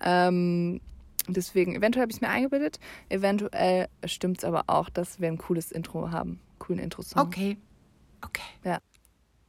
Ähm, 0.00 0.80
deswegen, 1.28 1.74
eventuell 1.74 2.02
habe 2.02 2.10
ich 2.10 2.16
es 2.16 2.20
mir 2.20 2.28
eingebildet. 2.28 2.78
Eventuell 3.08 3.88
stimmt 4.04 4.38
es 4.38 4.44
aber 4.44 4.64
auch, 4.66 4.88
dass 4.90 5.20
wir 5.20 5.28
ein 5.28 5.38
cooles 5.38 5.70
Intro 5.72 6.10
haben. 6.10 6.40
Coolen 6.58 6.78
Intro-Song. 6.80 7.22
Okay. 7.22 7.56
Okay. 8.24 8.42
Ja. 8.64 8.78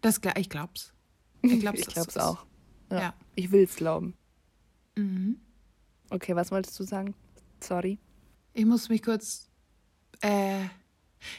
Das, 0.02 0.20
ich 0.38 0.50
glaub's. 0.50 0.94
Ich 1.42 1.60
glaub's, 1.60 1.80
ich 1.82 1.88
es 1.96 2.08
ist- 2.08 2.20
auch. 2.20 2.46
Ja. 2.92 3.00
Ja. 3.00 3.14
Ich 3.36 3.52
will 3.52 3.64
es 3.64 3.76
glauben. 3.76 4.14
Mhm. 4.96 5.38
Okay, 6.10 6.36
was 6.36 6.52
wolltest 6.52 6.80
du 6.80 6.84
sagen? 6.84 7.16
Sorry. 7.60 7.98
Ich 8.54 8.66
muss 8.66 8.90
mich 8.90 9.02
kurz. 9.04 9.50
Äh, 10.22 10.66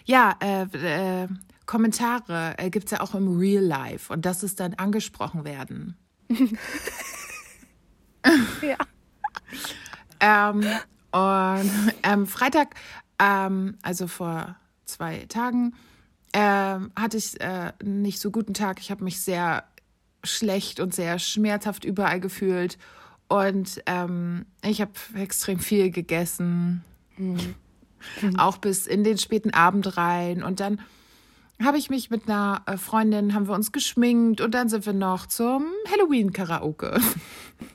ja, 0.05 0.37
äh, 0.41 1.25
äh, 1.25 1.29
Kommentare 1.67 2.55
äh, 2.59 2.71
gibt 2.71 2.87
es 2.87 2.91
ja 2.93 3.01
auch 3.01 3.15
im 3.15 3.39
Real 3.39 3.63
Life 3.65 4.13
und 4.13 4.25
das 4.27 4.43
ist 4.43 4.61
dann 4.61 4.75
angesprochen 4.75 5.45
werden. 5.45 5.97
Ja. 8.63 8.79
Ähm, 10.21 10.65
Und 11.13 11.71
ähm, 12.03 12.27
Freitag, 12.27 12.75
ähm, 13.21 13.77
also 13.83 14.09
vor 14.09 14.57
zwei 14.85 15.27
Tagen, 15.29 15.75
ähm, 16.33 16.91
hatte 16.97 17.19
ich 17.19 17.41
äh, 17.41 17.73
nicht 17.85 18.19
so 18.19 18.33
guten 18.33 18.53
Tag. 18.55 18.81
Ich 18.81 18.91
habe 18.91 19.05
mich 19.05 19.21
sehr 19.21 19.65
schlecht 20.25 20.81
und 20.81 20.93
sehr 20.93 21.21
schmerzhaft 21.21 21.85
überall 21.85 22.19
gefühlt. 22.19 22.79
Und 23.29 23.81
ähm, 23.87 24.47
ich 24.63 24.81
habe 24.81 24.93
extrem 25.15 25.61
viel 25.61 25.91
gegessen. 25.91 26.83
Mhm. 27.17 27.55
Auch 28.39 28.59
bis 28.59 28.87
in 28.87 29.05
den 29.05 29.19
späten 29.19 29.51
Abend 29.51 29.97
rein. 29.97 30.43
Und 30.43 30.61
dann 30.61 30.81
habe 31.63 31.79
ich 31.79 31.91
mich 31.91 32.11
mit 32.11 32.29
einer 32.29 32.63
äh, 32.67 32.77
Freundin, 32.77 33.35
haben 33.35 33.49
wir 33.49 33.55
uns 33.55 33.73
geschminkt 33.73 34.41
und 34.41 34.53
dann 34.55 34.69
sind 34.69 34.87
wir 34.87 34.93
noch 34.93 35.27
zum 35.27 35.67
Halloween-Karaoke. 35.91 37.01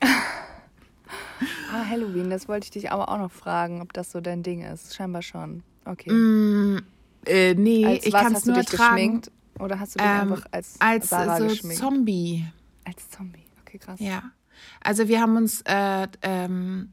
ah, 1.72 1.84
Halloween, 1.88 2.30
das 2.30 2.48
wollte 2.48 2.64
ich 2.64 2.70
dich 2.70 2.92
aber 2.92 3.08
auch 3.08 3.18
noch 3.18 3.32
fragen, 3.32 3.80
ob 3.80 3.92
das 3.92 4.12
so 4.12 4.20
dein 4.20 4.42
Ding 4.42 4.62
ist. 4.62 4.94
Scheinbar 4.94 5.22
schon. 5.22 5.62
Okay. 5.84 6.12
Mm, 6.12 6.82
äh, 7.26 7.54
nee, 7.54 7.86
als 7.86 8.06
ich 8.06 8.12
kann 8.12 8.34
es 8.34 8.44
nur 8.44 8.62
tragen. 8.62 8.96
Geschminkt? 8.96 9.32
Oder 9.58 9.80
hast 9.80 9.94
du 9.94 9.98
dich 9.98 10.08
ähm, 10.08 10.32
einfach 10.32 10.46
als, 10.52 10.76
als 10.78 11.08
Sarah 11.08 11.38
so 11.38 11.48
geschminkt? 11.48 11.78
Zombie. 11.78 12.46
Als 12.84 13.10
Zombie, 13.10 13.44
okay, 13.60 13.78
krass. 13.78 14.00
Ja. 14.00 14.22
Also 14.82 15.08
wir 15.08 15.20
haben 15.20 15.36
uns, 15.36 15.62
äh, 15.62 16.06
ähm, 16.22 16.92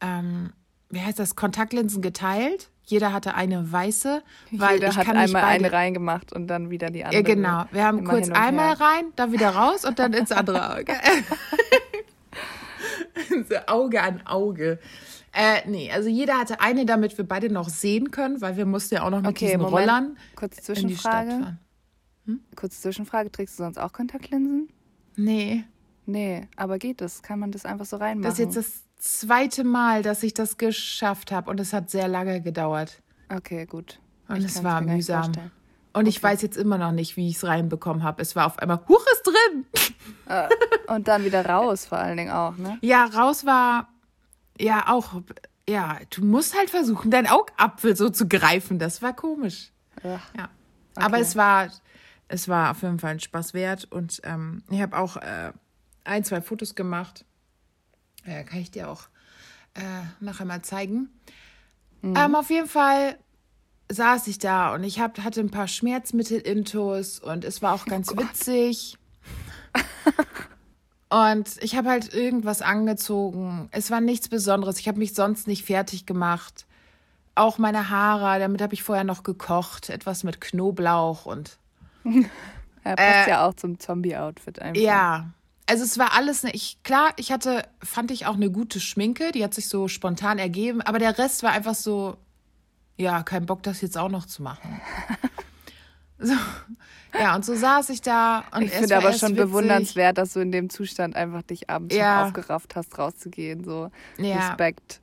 ähm, 0.00 0.52
wie 0.92 1.00
heißt 1.00 1.18
das, 1.18 1.34
Kontaktlinsen 1.34 2.02
geteilt. 2.02 2.70
Jeder 2.84 3.12
hatte 3.12 3.34
eine 3.34 3.72
weiße, 3.72 4.22
weil 4.50 4.74
Jeder 4.74 4.88
ich 4.88 4.96
hat 4.96 5.06
kann 5.06 5.16
einmal 5.16 5.42
beide. 5.42 5.64
eine 5.64 5.72
reingemacht 5.72 6.32
und 6.32 6.48
dann 6.48 6.70
wieder 6.70 6.90
die 6.90 7.04
andere. 7.04 7.22
Ja, 7.22 7.34
genau. 7.34 7.64
Wir 7.72 7.84
haben 7.84 8.04
kurz 8.04 8.28
einmal 8.28 8.74
rein, 8.74 9.06
dann 9.16 9.32
wieder 9.32 9.50
raus 9.50 9.84
und 9.84 9.98
dann 9.98 10.12
ins 10.12 10.32
andere 10.32 10.70
Auge. 10.76 10.92
so 13.48 13.54
Auge 13.66 14.02
an 14.02 14.20
Auge. 14.26 14.78
Äh, 15.32 15.66
nee, 15.66 15.90
also 15.90 16.10
jeder 16.10 16.38
hatte 16.38 16.60
eine, 16.60 16.84
damit 16.84 17.16
wir 17.16 17.26
beide 17.26 17.50
noch 17.50 17.70
sehen 17.70 18.10
können, 18.10 18.42
weil 18.42 18.58
wir 18.58 18.66
mussten 18.66 18.96
ja 18.96 19.04
auch 19.04 19.10
noch 19.10 19.22
mit 19.22 19.30
okay, 19.30 19.46
diesen 19.46 19.62
Moment. 19.62 19.88
Rollern 19.88 20.16
Kurz 20.36 20.56
Zwischenfrage. 20.56 21.56
Hm? 22.26 22.40
Kurz 22.54 22.82
Zwischenfrage, 22.82 23.32
trägst 23.32 23.58
du 23.58 23.62
sonst 23.62 23.78
auch 23.78 23.92
Kontaktlinsen? 23.92 24.68
Nee. 25.16 25.64
Nee, 26.04 26.48
aber 26.56 26.78
geht 26.78 27.00
das? 27.00 27.22
Kann 27.22 27.38
man 27.38 27.52
das 27.52 27.64
einfach 27.64 27.86
so 27.86 27.96
reinmachen? 27.96 28.22
Das 28.22 28.34
ist 28.34 28.38
jetzt 28.40 28.56
das 28.56 28.82
zweite 29.02 29.64
Mal, 29.64 30.02
dass 30.02 30.22
ich 30.22 30.32
das 30.32 30.58
geschafft 30.58 31.32
habe 31.32 31.50
und 31.50 31.58
es 31.58 31.72
hat 31.72 31.90
sehr 31.90 32.06
lange 32.06 32.40
gedauert. 32.40 33.02
Okay, 33.28 33.66
gut. 33.66 33.98
Und 34.28 34.38
ich 34.38 34.44
es 34.44 34.62
war 34.62 34.80
mühsam. 34.80 35.26
Und 35.26 35.50
okay. 35.92 36.08
ich 36.08 36.22
weiß 36.22 36.40
jetzt 36.42 36.56
immer 36.56 36.78
noch 36.78 36.92
nicht, 36.92 37.16
wie 37.16 37.28
ich 37.28 37.36
es 37.36 37.44
reinbekommen 37.44 38.04
habe. 38.04 38.22
Es 38.22 38.36
war 38.36 38.46
auf 38.46 38.58
einmal, 38.60 38.80
huch, 38.88 39.04
ist 39.12 39.22
drin! 39.24 39.66
Äh, 40.26 40.48
und 40.86 41.08
dann 41.08 41.24
wieder 41.24 41.44
raus 41.44 41.86
vor 41.86 41.98
allen 41.98 42.16
Dingen 42.16 42.30
auch, 42.30 42.56
ne? 42.56 42.78
Ja, 42.80 43.06
raus 43.06 43.44
war 43.44 43.88
ja 44.58 44.88
auch, 44.88 45.20
ja, 45.68 45.98
du 46.10 46.24
musst 46.24 46.56
halt 46.56 46.70
versuchen, 46.70 47.10
deinen 47.10 47.26
Augapfel 47.26 47.96
so 47.96 48.08
zu 48.08 48.28
greifen. 48.28 48.78
Das 48.78 49.02
war 49.02 49.14
komisch. 49.14 49.72
Ja. 50.04 50.20
Okay. 50.34 50.48
Aber 50.94 51.18
es 51.18 51.34
war, 51.34 51.68
es 52.28 52.48
war 52.48 52.70
auf 52.70 52.82
jeden 52.82 53.00
Fall 53.00 53.12
ein 53.12 53.20
Spaß 53.20 53.52
wert. 53.52 53.84
Und 53.90 54.20
ähm, 54.22 54.62
ich 54.70 54.80
habe 54.80 54.96
auch 54.96 55.16
äh, 55.16 55.52
ein, 56.04 56.22
zwei 56.22 56.40
Fotos 56.40 56.76
gemacht 56.76 57.24
äh, 58.24 58.44
kann 58.44 58.60
ich 58.60 58.70
dir 58.70 58.88
auch 58.88 59.08
äh, 59.74 59.80
nachher 60.20 60.46
mal 60.46 60.62
zeigen. 60.62 61.10
Mhm. 62.02 62.16
Ähm, 62.16 62.34
auf 62.34 62.50
jeden 62.50 62.68
Fall 62.68 63.16
saß 63.88 64.26
ich 64.26 64.38
da 64.38 64.74
und 64.74 64.84
ich 64.84 65.00
hab, 65.00 65.18
hatte 65.18 65.40
ein 65.40 65.50
paar 65.50 65.68
Schmerzmittel-Intos 65.68 67.18
und 67.18 67.44
es 67.44 67.62
war 67.62 67.74
auch 67.74 67.84
ganz 67.84 68.10
oh 68.10 68.16
witzig. 68.16 68.96
und 71.10 71.62
ich 71.62 71.76
habe 71.76 71.88
halt 71.90 72.12
irgendwas 72.12 72.62
angezogen. 72.62 73.68
Es 73.70 73.90
war 73.90 74.00
nichts 74.00 74.28
Besonderes. 74.28 74.78
Ich 74.78 74.88
habe 74.88 74.98
mich 74.98 75.14
sonst 75.14 75.46
nicht 75.46 75.64
fertig 75.64 76.06
gemacht. 76.06 76.66
Auch 77.34 77.58
meine 77.58 77.88
Haare, 77.88 78.38
damit 78.38 78.60
habe 78.60 78.74
ich 78.74 78.82
vorher 78.82 79.04
noch 79.04 79.22
gekocht. 79.22 79.90
Etwas 79.90 80.24
mit 80.24 80.40
Knoblauch 80.40 81.26
und. 81.26 81.58
ja, 82.04 82.96
passt 82.96 83.26
äh, 83.26 83.30
ja 83.30 83.46
auch 83.46 83.54
zum 83.54 83.78
Zombie-Outfit 83.78 84.58
einfach. 84.58 84.80
Ja, 84.80 85.30
also 85.72 85.84
es 85.84 85.96
war 85.96 86.12
alles, 86.12 86.42
ne, 86.42 86.50
ich, 86.52 86.82
klar, 86.82 87.14
ich 87.16 87.32
hatte, 87.32 87.66
fand 87.82 88.10
ich 88.10 88.26
auch 88.26 88.34
eine 88.34 88.50
gute 88.50 88.78
Schminke, 88.78 89.32
die 89.32 89.42
hat 89.42 89.54
sich 89.54 89.70
so 89.70 89.88
spontan 89.88 90.38
ergeben, 90.38 90.82
aber 90.82 90.98
der 90.98 91.16
Rest 91.16 91.42
war 91.42 91.52
einfach 91.52 91.74
so, 91.74 92.18
ja, 92.98 93.22
kein 93.22 93.46
Bock, 93.46 93.62
das 93.62 93.80
jetzt 93.80 93.96
auch 93.96 94.10
noch 94.10 94.26
zu 94.26 94.42
machen. 94.42 94.82
so, 96.18 96.34
ja, 97.18 97.34
und 97.34 97.46
so 97.46 97.54
saß 97.54 97.88
ich 97.88 98.02
da. 98.02 98.44
Und 98.54 98.64
ich 98.64 98.70
finde 98.70 98.98
aber 98.98 99.14
schon 99.14 99.30
witzig. 99.30 99.46
bewundernswert, 99.46 100.18
dass 100.18 100.34
du 100.34 100.40
in 100.40 100.52
dem 100.52 100.68
Zustand 100.68 101.16
einfach 101.16 101.40
dich 101.40 101.70
abends 101.70 101.94
ja. 101.94 102.26
aufgerafft 102.26 102.76
hast, 102.76 102.98
rauszugehen. 102.98 103.64
So 103.64 103.90
ja. 104.18 104.48
Respekt. 104.48 105.00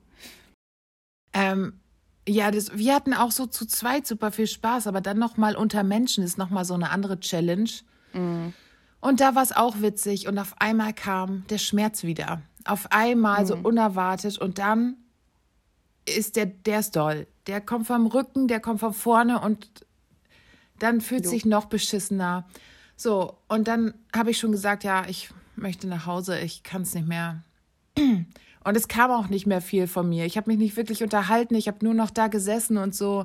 Ähm, 1.32 1.80
ja, 2.28 2.52
das, 2.52 2.78
wir 2.78 2.94
hatten 2.94 3.12
auch 3.12 3.32
so 3.32 3.46
zu 3.46 3.66
zweit 3.66 4.06
super 4.06 4.30
viel 4.30 4.46
Spaß, 4.46 4.86
aber 4.86 5.00
dann 5.00 5.18
nochmal 5.18 5.56
unter 5.56 5.82
Menschen 5.82 6.22
ist 6.22 6.38
nochmal 6.38 6.64
so 6.64 6.74
eine 6.74 6.90
andere 6.90 7.18
Challenge. 7.18 7.70
Mhm. 8.12 8.54
Und 9.00 9.20
da 9.20 9.34
war 9.34 9.42
es 9.42 9.52
auch 9.52 9.80
witzig 9.80 10.28
und 10.28 10.38
auf 10.38 10.54
einmal 10.58 10.92
kam 10.92 11.44
der 11.48 11.58
Schmerz 11.58 12.02
wieder. 12.02 12.42
Auf 12.64 12.92
einmal 12.92 13.42
mhm. 13.42 13.46
so 13.46 13.56
unerwartet 13.56 14.38
und 14.38 14.58
dann 14.58 14.96
ist 16.06 16.36
der, 16.36 16.46
der 16.46 16.80
ist 16.80 16.96
doll. 16.96 17.26
Der 17.46 17.60
kommt 17.60 17.86
vom 17.86 18.06
Rücken, 18.06 18.48
der 18.48 18.60
kommt 18.60 18.80
von 18.80 18.92
vorne 18.92 19.40
und 19.40 19.68
dann 20.78 21.00
fühlt 21.00 21.24
jo. 21.24 21.30
sich 21.30 21.44
noch 21.44 21.66
beschissener. 21.66 22.46
So, 22.96 23.38
und 23.48 23.68
dann 23.68 23.94
habe 24.14 24.30
ich 24.30 24.38
schon 24.38 24.52
gesagt, 24.52 24.84
ja, 24.84 25.06
ich 25.08 25.30
möchte 25.56 25.86
nach 25.86 26.06
Hause, 26.06 26.38
ich 26.38 26.62
kann 26.62 26.82
es 26.82 26.94
nicht 26.94 27.08
mehr. 27.08 27.42
Und 28.62 28.76
es 28.76 28.88
kam 28.88 29.10
auch 29.10 29.28
nicht 29.28 29.46
mehr 29.46 29.62
viel 29.62 29.86
von 29.86 30.06
mir. 30.06 30.26
Ich 30.26 30.36
habe 30.36 30.50
mich 30.50 30.58
nicht 30.58 30.76
wirklich 30.76 31.02
unterhalten, 31.02 31.54
ich 31.54 31.66
habe 31.66 31.82
nur 31.82 31.94
noch 31.94 32.10
da 32.10 32.28
gesessen 32.28 32.76
und 32.76 32.94
so 32.94 33.24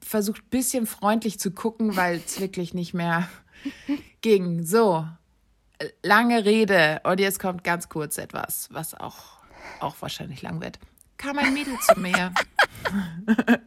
versucht, 0.00 0.42
ein 0.42 0.50
bisschen 0.50 0.86
freundlich 0.86 1.38
zu 1.38 1.52
gucken, 1.52 1.94
weil 1.94 2.20
es 2.26 2.40
wirklich 2.40 2.74
nicht 2.74 2.92
mehr 2.92 3.28
ging. 4.20 4.64
So, 4.64 5.06
lange 6.02 6.44
Rede. 6.44 7.00
Und 7.04 7.20
jetzt 7.20 7.38
kommt 7.40 7.64
ganz 7.64 7.88
kurz 7.88 8.18
etwas, 8.18 8.68
was 8.72 8.94
auch, 8.94 9.38
auch 9.80 9.96
wahrscheinlich 10.00 10.42
lang 10.42 10.60
wird. 10.60 10.78
Kam 11.16 11.38
ein 11.38 11.52
Mädel 11.52 11.76
zu 11.80 11.98
mir. 11.98 12.32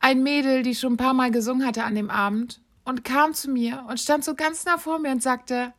ein 0.00 0.22
Mädel, 0.22 0.62
die 0.62 0.74
schon 0.74 0.94
ein 0.94 0.96
paar 0.98 1.14
Mal 1.14 1.30
gesungen 1.30 1.66
hatte 1.66 1.84
an 1.84 1.94
dem 1.94 2.10
Abend 2.10 2.60
und 2.84 3.04
kam 3.04 3.34
zu 3.34 3.50
mir 3.50 3.84
und 3.88 4.00
stand 4.00 4.24
so 4.24 4.34
ganz 4.34 4.64
nah 4.64 4.78
vor 4.78 4.98
mir 4.98 5.10
und 5.10 5.22
sagte, 5.22 5.74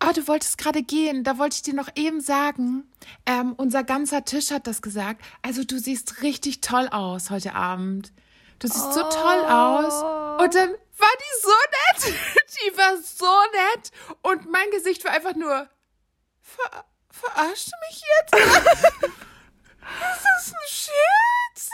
Ah, 0.00 0.10
oh, 0.10 0.12
du 0.12 0.28
wolltest 0.28 0.58
gerade 0.58 0.82
gehen. 0.82 1.24
Da 1.24 1.38
wollte 1.38 1.56
ich 1.56 1.62
dir 1.62 1.74
noch 1.74 1.88
eben 1.96 2.20
sagen. 2.20 2.84
Ähm, 3.26 3.54
unser 3.56 3.82
ganzer 3.82 4.24
Tisch 4.24 4.52
hat 4.52 4.66
das 4.66 4.80
gesagt. 4.80 5.22
Also 5.42 5.64
du 5.64 5.78
siehst 5.78 6.22
richtig 6.22 6.60
toll 6.60 6.88
aus 6.88 7.30
heute 7.30 7.54
Abend. 7.54 8.12
Du 8.60 8.68
siehst 8.68 8.86
oh. 8.90 8.92
so 8.92 9.00
toll 9.00 9.44
aus. 9.48 10.40
Und 10.40 10.54
dann 10.54 10.70
war 11.00 11.08
die 11.18 11.40
so 11.42 12.08
nett. 12.08 12.18
Die 12.58 12.76
war 12.76 12.96
so 12.96 13.40
nett. 13.52 13.92
Und 14.22 14.50
mein 14.50 14.70
Gesicht 14.70 15.04
war 15.04 15.12
einfach 15.12 15.34
nur, 15.34 15.68
ver 16.40 16.84
verarscht 17.10 17.70
mich 17.88 18.02
jetzt? 18.16 18.34
ist 19.04 20.24
das 20.24 20.52
ein 20.52 20.68
Scherz? 20.68 21.70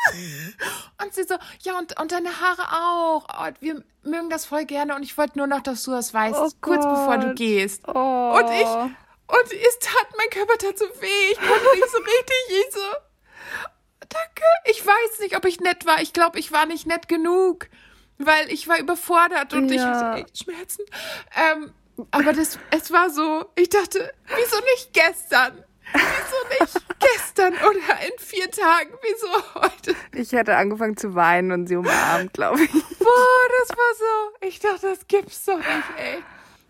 Und 1.03 1.14
sie 1.14 1.25
so, 1.25 1.37
ja, 1.61 1.79
und, 1.79 1.99
und 2.01 2.12
deine 2.12 2.41
Haare 2.41 2.62
auch. 2.72 3.27
Oh, 3.29 3.53
wir 3.61 3.85
mögen 4.03 4.31
das 4.31 4.47
voll 4.47 4.64
gerne 4.64 4.95
und 4.95 5.03
ich 5.03 5.16
wollte 5.18 5.39
nur 5.39 5.47
noch, 5.47 5.61
dass 5.61 5.83
du 5.85 5.91
das 5.91 6.12
weißt, 6.14 6.39
oh 6.39 6.51
kurz 6.61 6.85
bevor 6.85 7.18
du 7.18 7.35
gehst. 7.35 7.83
Oh. 7.89 8.37
Und 8.39 8.51
ich, 8.51 8.66
und 8.66 9.53
es 9.53 9.79
tat, 9.81 10.07
mein 10.16 10.31
Körper 10.31 10.59
tat 10.59 10.79
so 10.79 10.87
weh. 11.01 11.33
Ich 11.33 11.39
konnte 11.39 11.75
nicht 11.75 11.91
so 11.91 11.99
richtig, 11.99 12.37
ich 12.49 12.75
so, 12.75 12.81
danke. 14.01 14.43
Ich 14.66 14.87
weiß 14.87 15.20
nicht, 15.20 15.37
ob 15.37 15.45
ich 15.45 15.61
nett 15.61 15.87
war. 15.87 16.01
Ich 16.01 16.12
glaube, 16.12 16.39
ich 16.39 16.53
war 16.53 16.66
nicht 16.66 16.87
nett 16.87 17.09
genug 17.09 17.68
weil 18.19 18.51
ich 18.53 18.69
war 18.69 18.79
überfordert 18.79 19.53
und 19.53 19.69
ja. 19.69 19.75
ich 19.75 19.83
hatte 19.83 20.21
echt 20.21 20.39
Schmerzen. 20.39 20.83
Ähm, 21.53 21.73
aber 22.11 22.33
das, 22.33 22.59
es 22.71 22.91
war 22.91 23.11
so, 23.11 23.45
ich 23.57 23.69
dachte, 23.69 24.12
wieso 24.27 24.57
nicht 24.73 24.93
gestern? 24.93 25.65
Wieso 25.93 26.65
nicht 26.65 26.87
gestern 26.99 27.55
oder 27.55 28.07
in 28.07 28.19
vier 28.19 28.51
Tagen? 28.51 28.91
Wieso 29.03 29.55
heute? 29.55 29.95
Ich 30.12 30.33
hätte 30.33 30.57
angefangen 30.57 30.97
zu 30.97 31.15
weinen 31.15 31.53
und 31.53 31.67
sie 31.69 31.77
umarmt, 31.77 32.33
glaube 32.33 32.62
ich. 32.65 32.73
Boah, 32.73 33.49
das 33.61 33.77
war 33.77 33.95
so. 33.99 34.47
Ich 34.47 34.59
dachte, 34.59 34.89
das 34.89 35.07
gibt's 35.07 35.45
doch 35.45 35.59
nicht, 35.59 35.93
ey. 35.99 36.23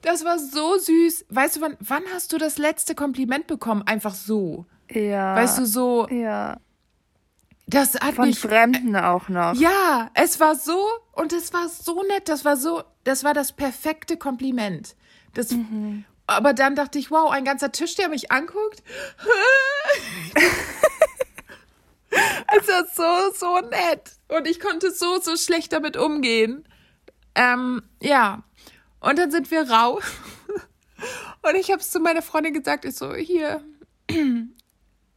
Das 0.02 0.24
war 0.24 0.38
so 0.38 0.76
süß. 0.76 1.26
Weißt 1.30 1.56
du, 1.56 1.60
wann, 1.62 1.76
wann 1.80 2.02
hast 2.12 2.32
du 2.32 2.38
das 2.38 2.58
letzte 2.58 2.94
Kompliment 2.94 3.46
bekommen? 3.46 3.82
Einfach 3.86 4.14
so. 4.14 4.66
Ja. 4.90 5.34
Weißt 5.34 5.58
du, 5.58 5.64
so. 5.64 6.06
Ja. 6.10 6.58
Das 7.66 7.94
hat 7.94 8.14
Von 8.14 8.28
mich, 8.28 8.38
Fremden 8.38 8.94
auch 8.96 9.28
noch. 9.28 9.54
Ja, 9.54 10.10
es 10.14 10.38
war 10.38 10.54
so 10.54 10.86
und 11.12 11.32
es 11.32 11.52
war 11.52 11.68
so 11.68 12.02
nett. 12.02 12.28
Das 12.28 12.44
war 12.44 12.56
so, 12.56 12.82
das 13.04 13.24
war 13.24 13.32
das 13.32 13.52
perfekte 13.52 14.16
Kompliment. 14.16 14.96
Das, 15.32 15.50
mhm. 15.50 16.04
Aber 16.26 16.52
dann 16.52 16.74
dachte 16.74 16.98
ich, 16.98 17.10
wow, 17.10 17.30
ein 17.30 17.44
ganzer 17.44 17.72
Tisch, 17.72 17.94
der 17.94 18.08
mich 18.08 18.30
anguckt. 18.32 18.82
es 22.10 22.68
war 22.68 22.86
so, 22.94 23.34
so 23.34 23.60
nett. 23.68 24.12
Und 24.28 24.46
ich 24.46 24.60
konnte 24.60 24.90
so, 24.90 25.20
so 25.20 25.36
schlecht 25.36 25.72
damit 25.72 25.96
umgehen. 25.96 26.66
Ähm, 27.34 27.82
ja. 28.00 28.42
Und 29.00 29.18
dann 29.18 29.30
sind 29.30 29.50
wir 29.50 29.70
raus. 29.70 30.04
Und 31.42 31.56
ich 31.56 31.70
habe 31.70 31.80
es 31.80 31.90
zu 31.90 32.00
meiner 32.00 32.22
Freundin 32.22 32.54
gesagt, 32.54 32.84
ich 32.86 32.96
so, 32.96 33.14
hier, 33.14 33.62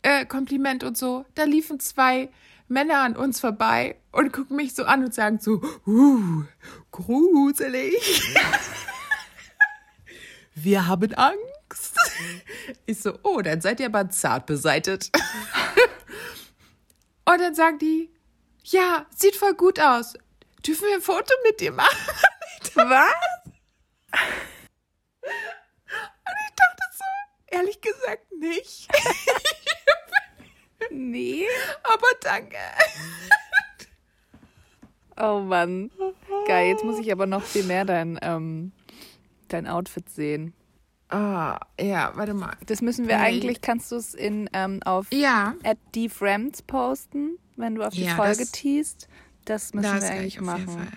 äh, 0.01 0.25
Kompliment 0.25 0.83
und 0.83 0.97
so. 0.97 1.25
Da 1.35 1.43
liefen 1.43 1.79
zwei 1.79 2.29
Männer 2.67 2.99
an 2.99 3.15
uns 3.15 3.39
vorbei 3.39 3.95
und 4.11 4.33
gucken 4.33 4.57
mich 4.57 4.73
so 4.75 4.83
an 4.83 5.03
und 5.03 5.13
sagen 5.13 5.39
so, 5.39 5.61
uh, 5.85 6.43
gruselig. 6.91 8.35
Wir 10.55 10.87
haben 10.87 11.13
Angst. 11.13 11.95
Ich 12.85 12.99
so, 13.01 13.17
oh, 13.23 13.41
dann 13.41 13.61
seid 13.61 13.79
ihr 13.79 13.85
aber 13.85 14.09
zart 14.09 14.47
beseitet. 14.47 15.11
Und 17.25 17.41
dann 17.41 17.53
sagen 17.53 17.77
die, 17.77 18.09
ja, 18.63 19.05
sieht 19.15 19.35
voll 19.35 19.53
gut 19.53 19.79
aus. 19.79 20.13
Dürfen 20.65 20.87
wir 20.87 20.95
ein 20.95 21.01
Foto 21.01 21.33
mit 21.43 21.59
dir 21.59 21.73
machen? 21.73 21.97
Was? 22.73 23.13
Und 25.23 26.37
ich 26.45 26.55
dachte 26.55 26.83
so, 26.93 27.03
ehrlich 27.47 27.81
gesagt 27.81 28.31
nicht. 28.31 28.87
Nee. 30.91 31.45
Aber 31.83 32.07
danke. 32.21 32.57
Oh 35.19 35.39
Mann. 35.39 35.89
Geil, 36.47 36.67
jetzt 36.69 36.83
muss 36.83 36.99
ich 36.99 37.11
aber 37.11 37.25
noch 37.25 37.43
viel 37.43 37.63
mehr 37.63 37.85
dein, 37.85 38.19
ähm, 38.21 38.71
dein 39.47 39.67
Outfit 39.67 40.09
sehen. 40.09 40.53
Ah, 41.09 41.59
ja, 41.79 42.11
warte 42.15 42.33
mal. 42.33 42.55
Das 42.65 42.81
müssen 42.81 43.07
wir 43.07 43.17
Nee. 43.17 43.23
eigentlich, 43.23 43.61
kannst 43.61 43.91
du 43.91 43.95
es 43.95 44.13
in 44.13 44.49
ähm, 44.53 44.81
auf 44.83 45.07
Ja, 45.11 45.55
at 45.63 45.77
@dfriends 45.95 46.61
posten, 46.61 47.37
wenn 47.55 47.75
du 47.75 47.83
auf 47.83 47.93
die 47.93 48.03
Ja, 48.03 48.15
Folge 48.15 48.39
das- 48.39 48.51
teast. 48.51 49.07
Das 49.45 49.73
müssen 49.73 49.91
das 49.93 50.03
wir 50.03 50.11
eigentlich 50.11 50.39
auf 50.39 50.45
machen. 50.45 50.91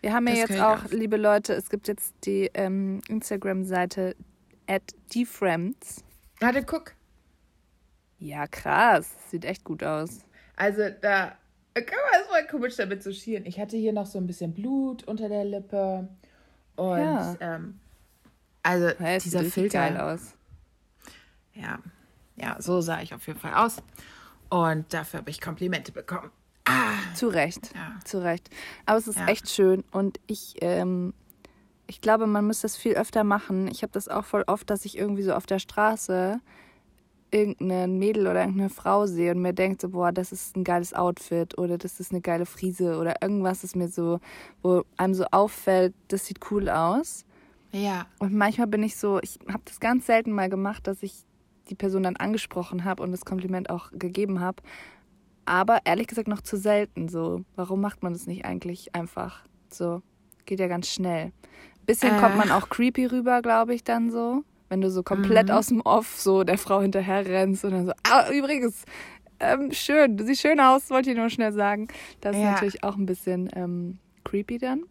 Wir 0.00 0.12
haben 0.12 0.26
ja 0.26 0.34
Das 0.42 0.50
jetzt 0.50 0.60
auch, 0.60 0.84
auch. 0.84 0.90
liebe 0.90 1.16
Leute, 1.16 1.54
es 1.54 1.70
gibt 1.70 1.86
jetzt 1.88 2.14
die 2.24 2.50
ähm, 2.54 3.00
Instagram-Seite 3.08 4.16
at 4.66 4.82
dfriends. 5.14 6.04
Warte, 6.40 6.64
guck. 6.64 6.94
Ja, 8.18 8.46
krass. 8.46 9.10
Sieht 9.30 9.44
echt 9.44 9.64
gut 9.64 9.82
aus. 9.84 10.20
Also 10.56 10.82
da 11.00 11.32
kann 11.74 11.84
man 12.12 12.20
es 12.20 12.26
voll 12.28 12.46
komisch 12.50 12.76
damit 12.76 13.02
zu 13.02 13.12
schieren. 13.14 13.46
Ich 13.46 13.60
hatte 13.60 13.76
hier 13.76 13.92
noch 13.92 14.06
so 14.06 14.18
ein 14.18 14.26
bisschen 14.26 14.52
Blut 14.54 15.04
unter 15.04 15.28
der 15.28 15.44
Lippe. 15.44 16.08
Und 16.76 16.98
Ja. 16.98 17.36
ähm, 17.40 17.78
also 18.62 18.88
Ja, 18.88 18.94
es 19.14 19.22
dieser 19.24 19.44
Filter. 19.44 19.78
geil 19.78 19.96
aus. 19.98 20.34
Ja, 21.54 21.78
ja, 22.36 22.56
so 22.60 22.80
sah 22.80 23.00
ich 23.02 23.14
auf 23.14 23.26
jeden 23.26 23.38
Fall 23.38 23.54
aus. 23.54 23.76
Und 24.50 24.92
dafür 24.92 25.20
habe 25.20 25.30
ich 25.30 25.40
Komplimente 25.40 25.92
bekommen. 25.92 26.30
Zu 27.14 27.28
Recht. 27.28 27.70
Ja. 27.74 27.98
Zu 28.04 28.22
Recht. 28.22 28.50
Aber 28.84 28.98
es 28.98 29.08
ist 29.08 29.18
Ja. 29.18 29.26
echt 29.26 29.48
schön 29.48 29.84
und 29.90 30.20
ich, 30.26 30.56
ähm, 30.60 31.14
ich 31.86 32.00
glaube, 32.00 32.26
man 32.26 32.46
muss 32.46 32.60
das 32.60 32.76
viel 32.76 32.92
öfter 32.94 33.24
machen. 33.24 33.68
Ich 33.68 33.82
habe 33.82 33.92
das 33.92 34.08
auch 34.08 34.24
voll 34.26 34.44
oft, 34.46 34.68
dass 34.68 34.84
ich 34.84 34.98
irgendwie 34.98 35.22
so 35.22 35.32
auf 35.34 35.46
der 35.46 35.58
Straße 35.60 36.40
irgendein 37.30 37.98
Mädel 37.98 38.26
oder 38.26 38.40
irgendeine 38.40 38.70
Frau 38.70 39.06
sehe 39.06 39.32
und 39.32 39.42
mir 39.42 39.52
denkt 39.52 39.80
so, 39.82 39.90
boah, 39.90 40.12
das 40.12 40.32
ist 40.32 40.56
ein 40.56 40.64
geiles 40.64 40.94
Outfit 40.94 41.58
oder 41.58 41.78
das 41.78 42.00
ist 42.00 42.10
eine 42.12 42.20
geile 42.20 42.46
Frise 42.46 42.98
oder 42.98 43.20
irgendwas 43.22 43.64
ist 43.64 43.76
mir 43.76 43.88
so, 43.88 44.20
wo 44.62 44.82
einem 44.96 45.14
so 45.14 45.24
auffällt, 45.30 45.94
das 46.08 46.26
sieht 46.26 46.50
cool 46.50 46.68
aus. 46.68 47.24
Ja, 47.70 48.06
Und 48.18 48.32
manchmal 48.34 48.66
bin 48.66 48.82
ich 48.82 48.96
so, 48.96 49.20
ich 49.20 49.38
habe 49.48 49.62
das 49.66 49.78
ganz 49.78 50.06
selten 50.06 50.32
mal 50.32 50.48
gemacht, 50.48 50.86
dass 50.86 51.02
ich 51.02 51.24
die 51.68 51.74
Person 51.74 52.02
dann 52.02 52.16
angesprochen 52.16 52.84
habe 52.84 53.02
und 53.02 53.12
das 53.12 53.26
Kompliment 53.26 53.68
auch 53.68 53.90
gegeben 53.92 54.40
habe. 54.40 54.62
Aber 55.44 55.80
ehrlich 55.84 56.06
gesagt 56.06 56.28
noch 56.28 56.40
zu 56.40 56.56
selten 56.56 57.08
so. 57.08 57.44
Warum 57.56 57.80
macht 57.82 58.02
man 58.02 58.12
das 58.14 58.26
nicht 58.26 58.44
eigentlich 58.46 58.94
einfach 58.94 59.44
so? 59.70 60.00
Geht 60.46 60.60
ja 60.60 60.66
ganz 60.66 60.88
schnell. 60.88 61.32
Bisschen 61.84 62.16
Äh. 62.16 62.20
kommt 62.20 62.36
man 62.36 62.50
auch 62.50 62.68
creepy 62.70 63.06
rüber, 63.06 63.42
glaube 63.42 63.74
ich, 63.74 63.84
dann 63.84 64.10
so. 64.10 64.44
Wenn 64.68 64.80
du 64.80 64.90
so 64.90 65.02
komplett 65.02 65.48
Mhm. 65.48 65.54
aus 65.54 65.66
dem 65.68 65.80
Off 65.80 66.18
so 66.20 66.44
der 66.44 66.58
Frau 66.58 66.80
hinterher 66.82 67.24
rennst 67.26 67.64
und 67.64 67.70
dann 67.72 67.86
so, 67.86 67.92
ah, 68.10 68.30
übrigens, 68.30 68.84
ähm, 69.40 69.70
schön, 69.72 70.16
du 70.16 70.24
siehst 70.24 70.40
schön 70.42 70.60
aus, 70.60 70.90
wollte 70.90 71.10
ich 71.10 71.16
nur 71.16 71.30
schnell 71.30 71.52
sagen. 71.52 71.88
Das 72.20 72.36
ist 72.36 72.42
Ja. 72.42 72.52
natürlich 72.52 72.84
auch 72.84 72.96
ein 72.96 73.06
bisschen 73.06 73.48
ähm, 73.54 73.98
creepy 74.24 74.58
dann. 74.58 74.82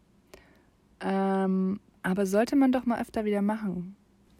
Ähm, 1.01 1.80
aber 2.03 2.25
sollte 2.25 2.55
man 2.55 2.71
doch 2.71 2.86
mal 2.86 2.99
öfter 3.01 3.25
wieder 3.25 3.41
machen. 3.41 3.95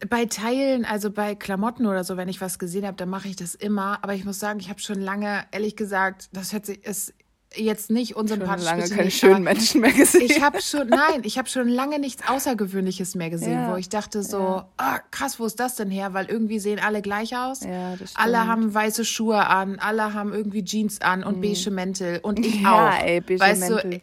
bei 0.08 0.26
Teilen, 0.26 0.84
also 0.84 1.10
bei 1.10 1.34
Klamotten 1.34 1.84
oder 1.84 2.04
so, 2.04 2.16
wenn 2.16 2.28
ich 2.28 2.40
was 2.40 2.60
gesehen 2.60 2.86
habe, 2.86 2.96
dann 2.96 3.08
mache 3.08 3.26
ich 3.26 3.34
das 3.34 3.56
immer. 3.56 3.98
Aber 4.02 4.14
ich 4.14 4.24
muss 4.24 4.38
sagen, 4.38 4.60
ich 4.60 4.70
habe 4.70 4.78
schon 4.80 5.00
lange, 5.00 5.42
ehrlich 5.50 5.74
gesagt, 5.74 6.28
das 6.32 6.52
hört 6.52 6.66
sich, 6.66 6.84
ist 6.84 7.14
jetzt 7.54 7.90
nicht 7.90 8.10
Schon 8.12 8.20
unsympathisch. 8.22 8.64
lange 8.64 8.82
bitte 8.82 8.94
keine 8.94 9.04
nicht, 9.06 9.18
schönen 9.18 9.42
Menschen 9.42 9.80
mehr 9.80 9.92
gesehen. 9.92 10.22
Ich 10.22 10.42
habe 10.42 10.60
schon, 10.60 10.88
nein, 10.88 11.22
ich 11.22 11.38
habe 11.38 11.48
schon 11.48 11.68
lange 11.68 11.98
nichts 11.98 12.22
Außergewöhnliches 12.28 13.14
mehr 13.14 13.30
gesehen, 13.30 13.52
Ja. 13.54 13.72
wo 13.72 13.76
ich 13.76 13.88
dachte 13.88 14.22
so, 14.22 14.62
ah, 14.76 14.98
krass, 15.10 15.40
wo 15.40 15.46
ist 15.46 15.58
das 15.58 15.76
denn 15.76 15.90
her? 15.90 16.12
Weil 16.14 16.26
irgendwie 16.26 16.58
sehen 16.58 16.78
alle 16.78 17.00
gleich 17.00 17.36
aus. 17.36 17.64
Ja, 17.64 17.94
Alle 18.14 18.46
haben 18.46 18.74
weiße 18.74 19.04
Schuhe 19.04 19.46
an, 19.46 19.78
alle 19.78 20.12
haben 20.14 20.32
irgendwie 20.32 20.62
Jeans 20.64 21.00
an 21.00 21.24
und 21.24 21.40
beige 21.40 21.70
Mäntel 21.70 22.20
und 22.22 22.38
ich 22.44 22.56
Mhm. 22.58 22.64
Ja, 22.64 22.88
auch. 22.90 23.02
ey, 23.04 23.20
beige 23.20 23.40
weißt 23.40 23.60
Mäntel. 23.60 23.90
du, 23.90 24.00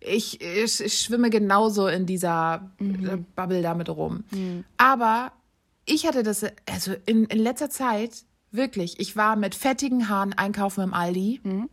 ich, 0.00 0.40
ich, 0.40 0.80
ich 0.80 0.98
schwimme 1.00 1.30
genauso 1.30 1.88
in 1.88 2.06
dieser 2.06 2.70
Mhm. 2.78 3.08
äh, 3.08 3.16
Bubble 3.34 3.60
damit 3.62 3.88
rum. 3.90 4.24
Aber 4.78 5.32
ich 5.84 6.06
hatte 6.06 6.22
das, 6.22 6.44
also 6.70 6.94
in, 7.06 7.24
in 7.26 7.38
letzter 7.40 7.68
Zeit, 7.70 8.10
wirklich, 8.52 8.98
ich 9.00 9.16
war 9.16 9.36
mit 9.36 9.54
fettigen 9.54 10.08
Haaren 10.08 10.32
einkaufen 10.32 10.82
im 10.82 10.94
Aldi 10.94 11.40
Mhm. 11.42 11.68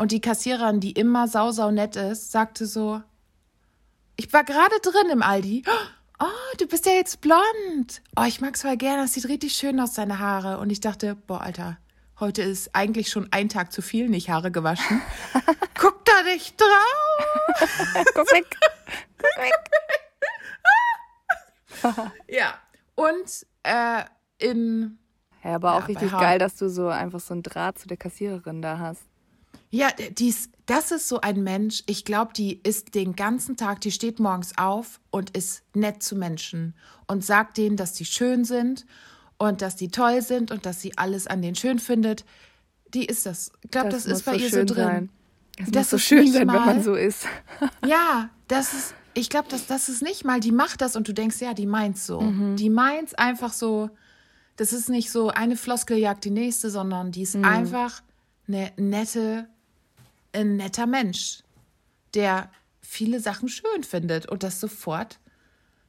Und 0.00 0.12
die 0.12 0.22
Kassiererin, 0.22 0.80
die 0.80 0.92
immer 0.92 1.28
sau, 1.28 1.50
sau 1.50 1.70
nett 1.70 1.94
ist, 1.94 2.32
sagte 2.32 2.64
so, 2.64 3.02
ich 4.16 4.32
war 4.32 4.44
gerade 4.44 4.74
drin 4.82 5.10
im 5.12 5.22
Aldi. 5.22 5.62
Oh, 6.18 6.56
du 6.58 6.66
bist 6.66 6.86
ja 6.86 6.92
jetzt 6.92 7.20
blond. 7.20 8.00
Oh, 8.16 8.24
ich 8.26 8.40
mag's 8.40 8.62
voll 8.62 8.78
gerne. 8.78 9.02
Das 9.02 9.12
sieht 9.12 9.28
richtig 9.28 9.52
schön 9.52 9.78
aus, 9.78 9.92
deine 9.92 10.18
Haare. 10.18 10.56
Und 10.58 10.70
ich 10.70 10.80
dachte, 10.80 11.16
boah, 11.26 11.42
Alter, 11.42 11.76
heute 12.18 12.40
ist 12.40 12.74
eigentlich 12.74 13.10
schon 13.10 13.28
ein 13.30 13.50
Tag 13.50 13.72
zu 13.72 13.82
viel, 13.82 14.08
nicht 14.08 14.30
Haare 14.30 14.50
gewaschen. 14.50 15.02
Guck 15.78 16.02
da 16.06 16.22
nicht 16.22 16.58
drauf. 16.58 17.58
Guck 18.14 18.32
weg. 18.32 18.56
Guck 19.18 19.44
weg. 19.44 19.52
Ja. 22.26 22.54
Und 22.94 23.46
äh, 23.64 24.04
in 24.38 24.98
Ja, 25.44 25.56
aber 25.56 25.74
auch 25.74 25.80
Ja, 25.80 25.86
richtig 25.86 26.10
geil, 26.12 26.38
dass 26.38 26.56
du 26.56 26.70
so 26.70 26.88
einfach 26.88 27.20
so 27.20 27.34
einen 27.34 27.42
Draht 27.42 27.78
zu 27.78 27.86
der 27.86 27.98
Kassiererin 27.98 28.62
da 28.62 28.78
hast. 28.78 29.09
Ja, 29.70 29.88
dies, 30.18 30.50
das 30.66 30.90
ist 30.90 31.08
so 31.08 31.20
ein 31.20 31.42
Mensch, 31.44 31.82
ich 31.86 32.04
glaube, 32.04 32.32
die 32.32 32.60
ist 32.62 32.94
den 32.94 33.14
ganzen 33.14 33.56
Tag, 33.56 33.80
die 33.82 33.92
steht 33.92 34.18
morgens 34.18 34.58
auf 34.58 35.00
und 35.10 35.30
ist 35.36 35.62
nett 35.74 36.02
zu 36.02 36.16
Menschen 36.16 36.74
und 37.06 37.24
sagt 37.24 37.56
denen, 37.56 37.76
dass 37.76 37.92
die 37.92 38.04
schön 38.04 38.44
sind 38.44 38.84
und 39.38 39.62
dass 39.62 39.76
die 39.76 39.88
toll 39.88 40.22
sind 40.22 40.50
und 40.50 40.66
dass 40.66 40.80
sie 40.80 40.98
alles 40.98 41.26
an 41.28 41.40
denen 41.40 41.54
schön 41.54 41.78
findet. 41.78 42.24
Die 42.94 43.04
ist 43.06 43.26
das. 43.26 43.52
Ich 43.62 43.70
glaube, 43.70 43.90
das, 43.90 44.06
muss 44.08 44.18
ist 44.18 44.24
bei 44.24 44.34
ihr 44.36 44.50
so 44.50 44.64
drin. 44.64 44.74
Sein. 44.76 45.10
Das, 45.58 45.66
Das 45.70 45.76
muss 45.76 45.90
so 45.90 45.98
schön 45.98 46.26
sein, 46.32 46.40
wenn 46.40 46.46
mal- 46.48 46.66
man 46.66 46.82
so 46.82 46.94
ist. 46.94 47.26
Ja, 47.86 48.28
das 48.48 48.74
ist, 48.74 48.94
ich 49.14 49.30
glaube, 49.30 49.46
das, 49.50 49.66
das 49.66 49.88
ist 49.88 50.02
nicht 50.02 50.24
mal, 50.24 50.40
die 50.40 50.52
macht 50.52 50.80
das 50.80 50.96
und 50.96 51.06
du 51.06 51.14
denkst, 51.14 51.40
ja, 51.40 51.54
die 51.54 51.66
meint's 51.66 52.06
so. 52.06 52.20
Mhm. 52.20 52.56
Die 52.56 52.70
meint's 52.70 53.14
einfach 53.14 53.52
so, 53.52 53.90
das 54.56 54.72
ist 54.72 54.88
nicht 54.88 55.10
so 55.12 55.28
eine 55.30 55.56
Floskel 55.56 55.96
jagt 55.98 56.24
die 56.24 56.30
nächste, 56.30 56.70
sondern 56.70 57.12
die 57.12 57.22
ist 57.22 57.36
Mhm. 57.36 57.44
einfach 57.44 58.02
eine 58.48 58.72
nette, 58.76 59.46
ein 60.32 60.56
netter 60.56 60.86
Mensch, 60.86 61.42
der 62.14 62.50
viele 62.80 63.20
Sachen 63.20 63.48
schön 63.48 63.82
findet 63.84 64.26
und 64.28 64.42
das 64.42 64.60
sofort 64.60 65.20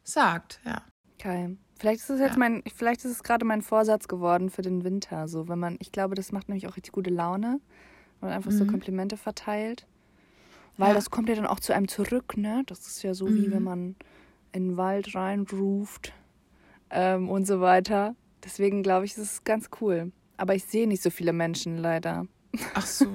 sagt, 0.04 0.60
ja. 0.66 0.82
Geil. 1.20 1.58
Vielleicht 1.80 2.02
ist 2.02 2.10
es 2.12 2.20
jetzt 2.20 2.34
Ja. 2.34 2.40
mein, 2.40 2.64
vielleicht 2.76 3.06
ist 3.06 3.12
es 3.12 3.24
gerade 3.24 3.46
mein 3.46 3.62
Vorsatz 3.62 4.08
geworden 4.08 4.50
für 4.50 4.62
den 4.62 4.84
Winter. 4.84 5.28
So, 5.28 5.48
wenn 5.48 5.60
man, 5.60 5.78
ich 5.80 5.92
glaube, 5.92 6.16
das 6.16 6.32
macht 6.32 6.48
nämlich 6.50 6.68
auch 6.68 6.76
richtig 6.76 6.94
gute 6.94 7.10
Laune, 7.10 7.60
wenn 8.20 8.30
man 8.30 8.36
einfach 8.36 8.52
so 8.52 8.66
Komplimente 8.66 9.18
verteilt. 9.18 9.88
Weil 10.78 10.90
Mhm. 10.90 10.90
Ja. 10.90 10.94
das 10.96 11.10
kommt 11.10 11.30
ja 11.30 11.36
dann 11.36 11.48
auch 11.48 11.60
zu 11.60 11.74
einem 11.74 11.88
zurück, 11.88 12.38
ne? 12.38 12.64
Das 12.68 12.86
ist 12.88 13.02
ja 13.04 13.14
so 13.14 13.34
wie 13.34 13.48
Mhm. 13.48 13.52
wenn 13.52 13.64
man 13.64 13.96
in 14.52 14.70
den 14.70 14.78
Wald 14.78 15.16
reinruft 15.16 16.14
ähm, 16.92 17.30
und 17.30 17.46
so 17.46 17.62
weiter. 17.62 18.16
Deswegen 18.44 18.84
glaube 18.84 19.06
ich, 19.06 19.12
es 19.14 19.18
ist 19.20 19.46
ganz 19.46 19.70
cool. 19.82 20.12
Aber 20.38 20.56
ich 20.56 20.66
sehe 20.66 20.88
nicht 20.88 21.04
so 21.04 21.10
viele 21.12 21.34
Menschen 21.34 21.78
leider. 21.78 22.28
Ach 22.74 22.86
so. 22.86 23.06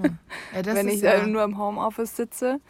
Ja, 0.55 0.64
wenn 0.64 0.89
ich 0.89 1.01
ja, 1.03 1.26
nur 1.26 1.45
im 1.45 1.59
Homeoffice 1.59 2.16
sitze, 2.16 2.61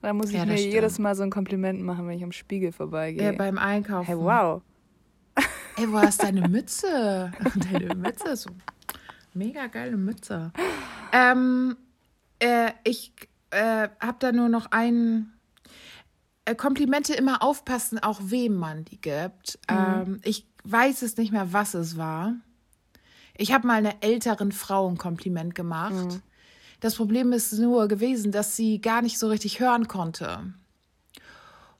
dann 0.00 0.16
muss 0.16 0.30
ich 0.30 0.36
Ja, 0.36 0.44
mir 0.46 0.56
stimmt. 0.56 0.72
jedes 0.74 0.98
Mal 0.98 1.14
so 1.14 1.22
ein 1.22 1.30
Kompliment 1.30 1.82
machen, 1.82 2.06
wenn 2.06 2.16
ich 2.16 2.24
am 2.24 2.32
Spiegel 2.32 2.72
vorbeigehe. 2.72 3.22
ja, 3.24 3.32
beim 3.32 3.58
Einkaufen. 3.58 4.06
hey, 4.06 4.16
wow. 4.18 4.62
Ey, 5.76 5.90
wo 5.90 5.98
hast 5.98 6.22
deine 6.22 6.46
Mütze? 6.48 7.32
Deine 7.54 7.94
Mütze 7.94 8.28
ist 8.28 8.42
so 8.42 8.50
mega 9.34 9.66
geile 9.68 9.96
Mütze. 9.96 10.52
Ähm, 11.12 11.76
äh, 12.38 12.72
ich 12.84 13.12
äh, 13.50 13.88
habe 14.00 14.16
da 14.18 14.32
nur 14.32 14.50
noch 14.50 14.66
ein 14.70 15.32
äh, 16.44 16.54
Komplimente 16.54 17.14
immer 17.14 17.42
aufpassen, 17.42 17.98
auch 17.98 18.20
wem 18.22 18.54
man 18.54 18.84
die 18.84 19.00
gibt. 19.00 19.58
Ähm, 19.68 20.20
ich 20.24 20.46
weiß 20.64 21.00
es 21.02 21.16
nicht 21.16 21.32
mehr, 21.32 21.54
was 21.54 21.72
es 21.72 21.96
war. 21.96 22.34
Ich 23.42 23.52
habe 23.52 23.66
mal 23.66 23.74
einer 23.74 23.96
älteren 24.02 24.52
Frau 24.52 24.88
ein 24.88 24.98
Kompliment 24.98 25.56
gemacht. 25.56 26.20
Das 26.78 26.94
Problem 26.94 27.32
ist 27.32 27.52
nur 27.54 27.88
gewesen, 27.88 28.30
dass 28.30 28.54
sie 28.54 28.80
gar 28.80 29.02
nicht 29.02 29.18
so 29.18 29.26
richtig 29.26 29.58
hören 29.58 29.88
konnte. 29.88 30.54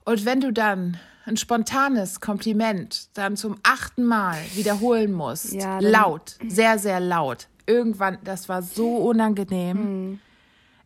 Und 0.03 0.25
wenn 0.25 0.41
du 0.41 0.51
dann 0.51 0.99
ein 1.25 1.37
spontanes 1.37 2.19
Kompliment 2.19 3.07
dann 3.13 3.37
zum 3.37 3.55
achten 3.63 4.03
Mal 4.03 4.37
wiederholen 4.55 5.13
musst, 5.13 5.53
Ja, 5.53 5.79
laut, 5.79 6.35
sehr, 6.49 6.77
sehr 6.79 6.99
laut, 6.99 7.47
irgendwann, 7.65 8.17
das 8.25 8.49
war 8.49 8.61
so 8.61 8.97
unangenehm. 8.97 9.77
Mhm. 9.77 10.19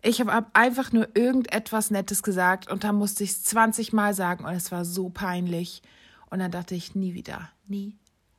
Ich 0.03 0.21
habe 0.21 0.45
einfach 0.53 0.91
nur 0.91 1.07
irgendetwas 1.15 1.89
Nettes 1.89 2.21
gesagt 2.21 2.69
und 2.69 2.83
dann 2.83 2.97
musste 2.97 3.23
ich 3.23 3.31
es 3.31 3.43
20 3.45 3.93
Mal 3.93 4.13
sagen 4.13 4.45
und 4.45 4.53
es 4.53 4.71
war 4.71 4.85
so 4.85 5.09
peinlich. 5.09 5.81
Und 6.29 6.37
dann 6.37 6.51
dachte 6.51 6.75
ich, 6.75 6.93
nie 6.93 7.15
wieder, 7.15 7.49
nie 7.67 7.97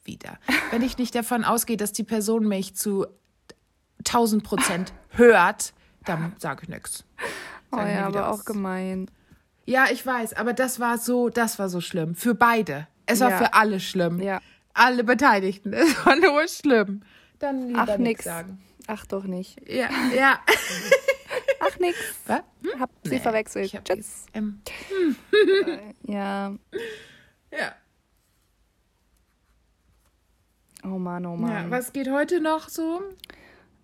wieder. 0.09 0.39
Wenn 0.73 0.83
ich 0.83 0.99
nicht 0.99 1.15
davon 1.15 1.45
ausgehe, 1.45 1.77
dass 1.77 1.93
die 1.93 2.03
Person 2.03 2.49
mich 2.49 2.75
zu 2.75 3.07
1000 4.01 4.43
Prozent 4.43 4.93
hört, 5.11 5.73
dann 6.05 6.33
sage 6.39 6.63
ich 6.65 6.69
nichts. 6.69 7.05
Oh 7.71 7.77
ja, 7.77 8.07
aber 8.07 8.31
auch 8.31 8.45
gemein. 8.45 9.09
Ja, 9.67 9.87
ich 9.93 10.05
weiß, 10.05 10.33
aber 10.35 10.55
das 10.55 10.81
war 10.81 10.99
so, 10.99 11.29
das 11.29 11.59
war 11.61 11.69
so 11.69 11.81
schlimm. 11.81 12.15
Für 12.17 12.35
beide. 12.35 12.89
Es 13.07 13.21
war 13.21 13.31
Ja. 13.31 13.39
für 13.39 13.55
alle 13.55 13.79
schlimm. 13.81 14.21
Ja. 14.21 14.41
Alle 14.75 15.05
Beteiligten. 15.05 15.73
Es 15.75 16.05
war 16.07 16.17
nur 16.17 16.49
schlimm. 16.49 17.03
Dann 17.39 17.69
lieber 17.69 17.81
Ach, 17.83 17.87
nichts 17.99 17.99
nix. 17.99 18.25
sagen. 18.25 18.61
Ach 18.87 19.05
doch 19.07 19.25
nicht. 19.25 19.57
Ja, 19.69 19.89
ja. 20.17 20.41
Ach 21.61 21.79
nix. 21.79 21.99
Was? 22.27 22.41
Hab 22.81 22.91
sie 23.05 23.11
Nee, 23.11 23.21
verwechselt. 23.21 23.67
Ich 23.67 23.77
hab 23.77 23.85
Tschüss. 23.85 24.25
ähm, 24.33 24.63
Ja. 26.07 26.55
ja. 27.53 27.73
Oh 30.91 30.99
Mann, 30.99 31.27
oh 31.27 31.33
ja. 31.33 31.37
Mann. 31.37 31.71
Was 31.71 31.93
geht 31.93 32.11
heute 32.11 32.41
noch 32.41 32.69
so? 32.69 33.01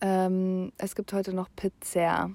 ähm, 0.05 0.73
es 0.77 0.95
gibt 0.95 1.13
heute 1.13 1.33
noch 1.33 1.49
Pizza. 1.57 2.31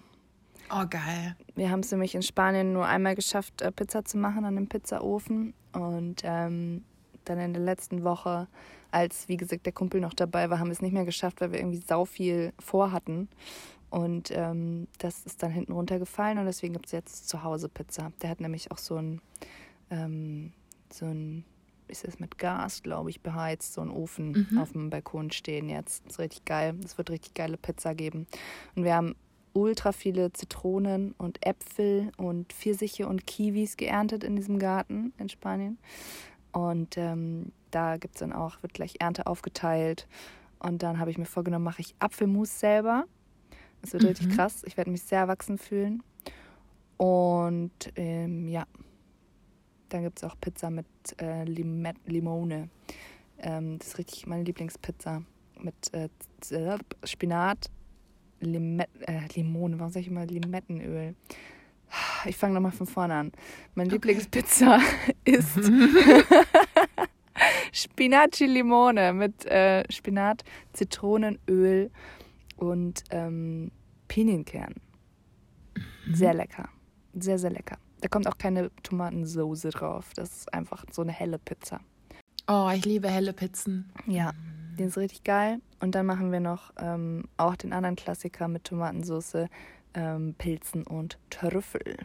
Oh, 0.71 0.85
geil. 0.89 1.35
Wir 1.55 1.69
haben 1.69 1.81
es 1.81 1.91
nämlich 1.91 2.15
in 2.15 2.23
Spanien 2.23 2.73
nur 2.73 2.85
einmal 2.85 3.15
geschafft, 3.15 3.61
äh, 3.61 3.71
Pizza 3.71 4.03
zu 4.05 4.17
machen 4.17 4.43
an 4.43 4.55
dem 4.55 4.67
Pizzaofen. 4.67 5.53
Und 5.73 6.21
ähm, 6.23 6.83
dann 7.25 7.39
in 7.39 7.53
der 7.53 7.61
letzten 7.61 8.03
Woche, 8.03 8.47
als 8.91 9.27
wie 9.27 9.37
gesagt 9.37 9.67
der 9.67 9.73
Kumpel 9.73 10.01
noch 10.01 10.15
dabei 10.15 10.49
war, 10.49 10.59
haben 10.59 10.67
wir 10.67 10.73
es 10.73 10.81
nicht 10.81 10.93
mehr 10.93 11.05
geschafft, 11.05 11.41
weil 11.41 11.51
wir 11.51 11.59
irgendwie 11.59 11.83
sau 11.85 12.05
viel 12.05 12.53
vorhatten. 12.59 13.29
Und 13.91 14.31
ähm, 14.31 14.87
das 14.97 15.25
ist 15.25 15.43
dann 15.43 15.51
hinten 15.51 15.73
runtergefallen 15.73 16.39
und 16.39 16.45
deswegen 16.45 16.73
gibt 16.73 16.87
es 16.87 16.91
jetzt 16.91 17.29
zu 17.29 17.43
Hause 17.43 17.69
Pizza. 17.69 18.11
Der 18.21 18.31
hat 18.31 18.39
nämlich 18.39 18.71
auch 18.71 18.77
so 18.77 18.95
ein, 18.95 19.21
ähm, 19.91 20.53
so 20.91 21.05
ein, 21.05 21.45
ist 21.89 22.05
es 22.05 22.19
mit 22.19 22.37
Gas, 22.37 22.83
glaube 22.83 23.09
ich, 23.09 23.21
beheizt, 23.21 23.73
so 23.73 23.81
ein 23.81 23.89
Ofen 23.89 24.57
auf 24.59 24.71
dem 24.71 24.89
Balkon 24.89 25.31
stehen 25.31 25.69
jetzt. 25.69 26.05
Das 26.05 26.13
ist 26.13 26.19
richtig 26.19 26.45
geil. 26.45 26.75
Es 26.83 26.97
wird 26.97 27.09
richtig 27.09 27.33
geile 27.33 27.57
Pizza 27.57 27.95
geben. 27.95 28.27
Und 28.75 28.83
wir 28.83 28.95
haben 28.95 29.15
ultra 29.53 29.91
viele 29.91 30.31
Zitronen 30.33 31.13
und 31.17 31.45
Äpfel 31.45 32.11
und 32.17 32.53
Pfirsiche 32.53 33.07
und 33.07 33.27
Kiwis 33.27 33.77
geerntet 33.77 34.23
in 34.23 34.35
diesem 34.35 34.59
Garten 34.59 35.13
in 35.17 35.29
Spanien. 35.29 35.77
Und 36.51 36.97
ähm, 36.97 37.51
da 37.71 37.97
gibt 37.97 38.15
es 38.15 38.19
dann 38.19 38.33
auch, 38.33 38.61
wird 38.61 38.73
gleich 38.73 38.95
Ernte 38.99 39.27
aufgeteilt. 39.27 40.07
Und 40.59 40.83
dann 40.83 40.99
habe 40.99 41.11
ich 41.11 41.17
mir 41.17 41.25
vorgenommen, 41.25 41.65
mache 41.65 41.81
ich 41.81 41.95
Apfelmus 41.99 42.59
selber. 42.59 43.05
Das 43.81 43.93
wird 43.93 44.03
richtig 44.03 44.29
krass. 44.35 44.63
Ich 44.65 44.77
werde 44.77 44.91
mich 44.91 45.03
sehr 45.03 45.19
erwachsen 45.19 45.57
fühlen. 45.57 46.03
Und 46.97 47.71
ähm, 47.95 48.47
ja, 48.47 48.65
dann 49.89 50.03
gibt 50.03 50.19
es 50.19 50.23
auch 50.23 50.35
Pizza 50.39 50.69
mit 50.69 50.85
äh, 51.21 51.43
Limet 51.43 51.97
Limone. 52.05 52.69
Ähm, 53.39 53.77
das 53.79 53.89
ist 53.89 53.97
richtig 53.97 54.27
meine 54.27 54.43
Lieblingspizza. 54.43 55.23
Mit 55.61 55.93
äh, 55.93 56.09
Z- 56.39 56.81
Spinat, 57.03 57.69
Limet 58.39 58.89
äh, 59.01 59.21
Limone, 59.35 59.77
warum 59.79 59.91
sage 59.91 60.01
ich 60.01 60.07
immer 60.07 60.25
Limettenöl? 60.25 61.15
Ich 62.25 62.37
fange 62.37 62.53
nochmal 62.53 62.71
von 62.71 62.87
vorne 62.87 63.15
an. 63.15 63.31
Meine 63.75 63.89
Lieblingspizza 63.89 64.79
ist 65.25 65.57
Spinaci 67.71 68.45
Limone 68.45 69.13
mit 69.13 69.45
äh, 69.45 69.83
Spinat, 69.91 70.43
Zitronenöl 70.73 71.89
und 72.57 73.03
ähm, 73.11 73.71
Pinienkern. 74.07 74.75
Sehr 76.11 76.33
lecker. 76.33 76.69
Sehr, 77.13 77.39
sehr 77.39 77.49
lecker. 77.51 77.77
Da 78.01 78.07
kommt 78.07 78.27
auch 78.27 78.37
keine 78.37 78.71
Tomatensoße 78.83 79.69
drauf. 79.69 80.11
Das 80.15 80.37
ist 80.37 80.53
einfach 80.53 80.85
so 80.91 81.01
eine 81.01 81.11
helle 81.11 81.37
Pizza. 81.37 81.81
Oh, 82.47 82.69
ich 82.73 82.85
liebe 82.85 83.09
helle 83.09 83.33
Pizzen. 83.33 83.91
Ja, 84.07 84.31
die 84.77 84.83
ist 84.83 84.97
richtig 84.97 85.23
geil. 85.23 85.61
Und 85.81 85.95
dann 85.95 86.05
machen 86.05 86.31
wir 86.31 86.39
noch 86.39 86.71
ähm, 86.77 87.25
auch 87.37 87.55
den 87.55 87.73
anderen 87.73 87.95
Klassiker 87.95 88.47
mit 88.47 88.63
Tomatensauce, 88.63 89.47
ähm, 89.93 90.33
Pilzen 90.37 90.83
und 90.83 91.19
Trüffel. 91.29 91.97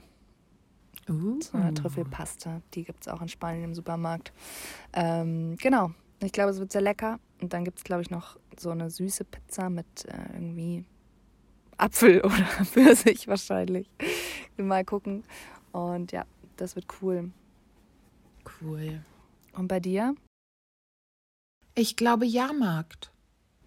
Uh. 1.08 1.40
So 1.40 1.56
eine 1.56 1.74
Trüffelpasta. 1.74 2.62
Die 2.74 2.84
gibt 2.84 3.02
es 3.02 3.08
auch 3.08 3.22
in 3.22 3.28
Spanien 3.28 3.64
im 3.64 3.74
Supermarkt. 3.74 4.32
Ähm, 4.92 5.56
genau. 5.56 5.92
Ich 6.22 6.32
glaube, 6.32 6.50
es 6.50 6.58
wird 6.58 6.72
sehr 6.72 6.80
lecker. 6.80 7.18
Und 7.40 7.52
dann 7.52 7.64
gibt 7.64 7.78
es, 7.78 7.84
glaube 7.84 8.02
ich, 8.02 8.10
noch 8.10 8.38
so 8.58 8.70
eine 8.70 8.90
süße 8.90 9.24
Pizza 9.24 9.70
mit 9.70 9.86
äh, 10.06 10.32
irgendwie 10.34 10.84
Apfel 11.76 12.20
oder 12.24 12.64
Pfirsich 12.64 13.28
wahrscheinlich. 13.28 13.88
Mal 14.56 14.84
gucken. 14.84 15.24
Und 15.74 16.12
ja, 16.12 16.24
das 16.56 16.76
wird 16.76 16.86
cool. 17.02 17.32
Cool. 18.62 19.02
Und 19.54 19.66
bei 19.66 19.80
dir? 19.80 20.14
Ich 21.74 21.96
glaube 21.96 22.26
Jahrmarkt. 22.26 23.10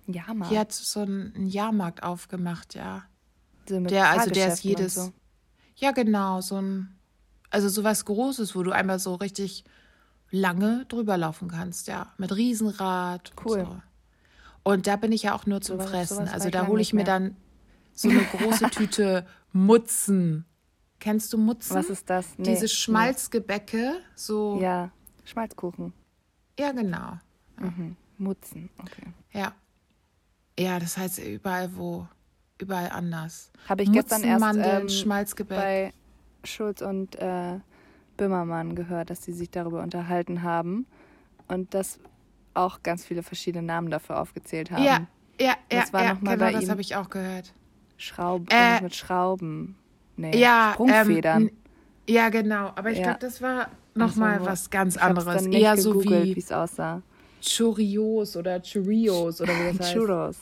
Ja, 0.06 0.34
mal. 0.34 0.48
Hier 0.48 0.62
hat 0.62 0.72
so 0.72 1.02
einen 1.02 1.48
Jahrmarkt 1.48 2.04
aufgemacht, 2.04 2.76
ja. 2.76 3.04
so 3.68 3.78
Der, 3.82 4.10
also 4.10 4.30
der 4.32 4.54
ist 4.54 4.64
jedes. 4.64 4.96
So. 4.96 5.12
Ja, 5.76 5.92
genau, 5.92 6.40
so 6.40 6.62
ein. 6.62 6.98
Also 7.50 7.68
sowas 7.68 8.06
Großes, 8.06 8.56
wo 8.56 8.64
du 8.64 8.72
einmal 8.72 9.00
so 9.00 9.16
richtig 9.16 9.66
lange 10.30 10.86
drüber 10.86 11.18
laufen 11.18 11.50
kannst, 11.50 11.88
ja. 11.88 12.14
Mit 12.18 12.34
Riesenrad. 12.34 13.34
Cool. 13.44 13.60
Und, 13.60 13.66
so. 13.66 13.82
und 14.64 14.88
da 14.88 14.96
bin 14.96 15.12
ich 15.12 15.24
ja 15.24 15.36
auch 15.36 15.46
nur 15.46 15.60
zum 15.60 15.78
Sowas- 15.78 15.90
Fressen. 15.90 16.16
sowas 16.16 16.28
war 16.30 16.34
Also 16.36 16.50
da 16.52 16.68
hole 16.68 16.82
ich 16.82 16.94
mir 16.94 17.04
dann 17.04 17.36
so 17.94 18.08
eine 18.10 18.24
große 18.24 18.70
Tüte 18.70 19.28
Mutzen. 19.52 20.46
Kennst 21.00 21.32
du 21.34 21.38
Mutzen? 21.38 21.76
Was 21.76 21.90
ist 21.90 22.10
das? 22.10 22.38
Nee, 22.38 22.46
Diese 22.46 22.68
Schmalzgebäcke, 22.68 24.00
so. 24.16 24.60
Ja, 24.62 24.92
Schmalzkuchen. 25.26 25.94
ja, 26.60 26.72
genau. 26.72 27.14
Mhm. 27.60 27.96
Mutzen, 28.18 28.70
okay. 28.80 29.04
Ja. 29.32 29.54
Ja, 30.60 30.80
das 30.80 30.98
heißt 30.98 31.20
überall 31.20 31.76
wo, 31.76 32.08
überall 32.60 32.90
anders. 32.90 33.52
Habe 33.70 33.84
ich 33.84 33.92
gestern 33.92 34.22
Mutzen, 34.22 34.30
erst 34.32 34.40
Mandeln, 34.42 34.82
ähm, 34.82 34.90
Schmalzgebäck. 34.90 35.58
bei 35.58 35.94
Schulz 36.44 36.82
und 36.82 37.16
äh, 37.18 37.60
Böhmermann 38.16 38.76
gehört, 38.76 39.12
dass 39.12 39.24
sie 39.24 39.34
sich 39.34 39.52
darüber 39.52 39.84
unterhalten 39.84 40.42
haben 40.42 40.88
und 41.48 41.74
dass 41.76 42.00
auch 42.56 42.82
ganz 42.82 43.06
viele 43.06 43.22
verschiedene 43.22 43.64
Namen 43.66 43.92
dafür 43.92 44.20
aufgezählt 44.20 44.72
haben. 44.72 44.84
ja, 44.84 45.06
ja, 45.40 45.56
ja, 45.72 45.82
Was 45.84 45.94
war 45.94 46.04
ja 46.04 46.14
noch 46.16 46.22
mal 46.22 46.32
genau, 46.38 46.46
bei 46.52 46.54
das 46.54 46.70
habe 46.70 46.82
ich 46.82 46.96
auch 46.96 47.10
gehört. 47.12 47.54
Schrauben, 47.98 48.48
Äh, 48.50 48.82
mit 48.82 48.96
Schrauben. 48.96 49.76
Nee, 50.18 50.38
Ja, 50.38 50.72
Sprungfedern. 50.74 51.44
Ähm, 51.44 51.52
ja, 52.10 52.30
genau. 52.30 52.72
Aber 52.76 52.92
ich 52.92 52.98
Ja. 52.98 53.04
glaube, 53.06 53.20
das 53.20 53.42
war 53.42 53.68
Ach 53.70 53.70
noch 53.96 54.12
so, 54.14 54.20
mal 54.20 54.42
wo- 54.42 54.46
was 54.46 54.70
ganz 54.70 54.96
ich 54.96 55.02
anderes. 55.02 55.44
Nicht 55.46 55.62
Eher 55.64 55.78
so 55.78 56.04
wie 56.04 56.34
es 56.38 56.52
aussah. 56.52 57.02
Chorios 57.42 58.36
oder 58.36 58.60
Chorios 58.60 59.40
oder 59.42 59.54
wie 59.54 59.78
das 59.78 59.80
heißt. 59.80 59.94
Churros. 59.94 60.38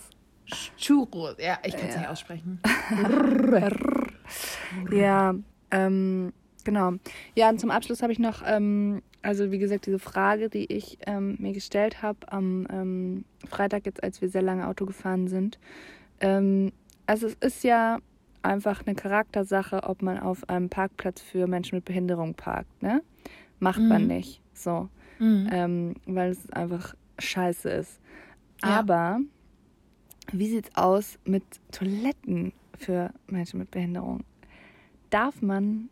Churros. 0.78 1.36
Ja, 1.40 1.58
ich 1.66 1.76
kann 1.76 1.90
es 1.90 1.96
nicht 1.98 2.08
aussprechen. 2.10 2.60
Ja, 4.92 5.36
ähm, 5.72 6.34
genau. 6.64 6.94
Ja, 7.36 7.50
und 7.50 7.60
zum 7.60 7.72
Abschluss 7.72 8.02
habe 8.02 8.12
ich 8.14 8.20
noch, 8.20 8.42
ähm, 8.46 9.02
also 9.22 9.52
wie 9.52 9.60
gesagt, 9.60 9.86
diese 9.86 10.00
Frage, 10.00 10.50
die 10.50 10.66
ich 10.72 10.98
ähm, 11.06 11.36
mir 11.40 11.54
gestellt 11.54 12.02
habe 12.02 12.18
am 12.32 12.68
ähm, 12.72 13.26
Freitag 13.48 13.86
jetzt, 13.86 14.04
als 14.04 14.22
wir 14.22 14.30
sehr 14.30 14.42
lange 14.42 14.68
Auto 14.68 14.86
gefahren 14.86 15.28
sind. 15.28 15.60
Ähm, 16.20 16.72
also 17.06 17.28
es 17.28 17.36
ist 17.36 17.64
ja 17.64 18.00
einfach 18.46 18.86
eine 18.86 18.96
Charaktersache, 18.96 19.84
ob 19.84 20.02
man 20.02 20.20
auf 20.20 20.48
einem 20.50 20.70
Parkplatz 20.70 21.22
für 21.22 21.48
Menschen 21.48 21.76
mit 21.76 21.86
Behinderung 21.86 22.34
parkt, 22.36 22.82
ne? 22.82 23.02
Macht 23.60 23.82
man 23.82 24.04
Mhm. 24.04 24.08
nicht, 24.08 24.42
so, 24.54 24.90
Mhm. 25.20 25.50
ähm, 25.52 25.96
weil 26.06 26.32
es 26.32 26.50
einfach 26.52 26.94
scheiße 27.20 27.70
ist. 27.70 28.00
Ja. 28.64 28.80
Aber 28.80 29.20
wie 30.32 30.48
sieht's 30.48 30.70
aus 30.76 31.18
mit 31.26 31.44
Toiletten 31.72 32.52
für 32.78 33.12
Menschen 33.28 33.60
mit 33.60 33.72
Behinderung? 33.72 34.24
Darf 35.10 35.42
man 35.42 35.90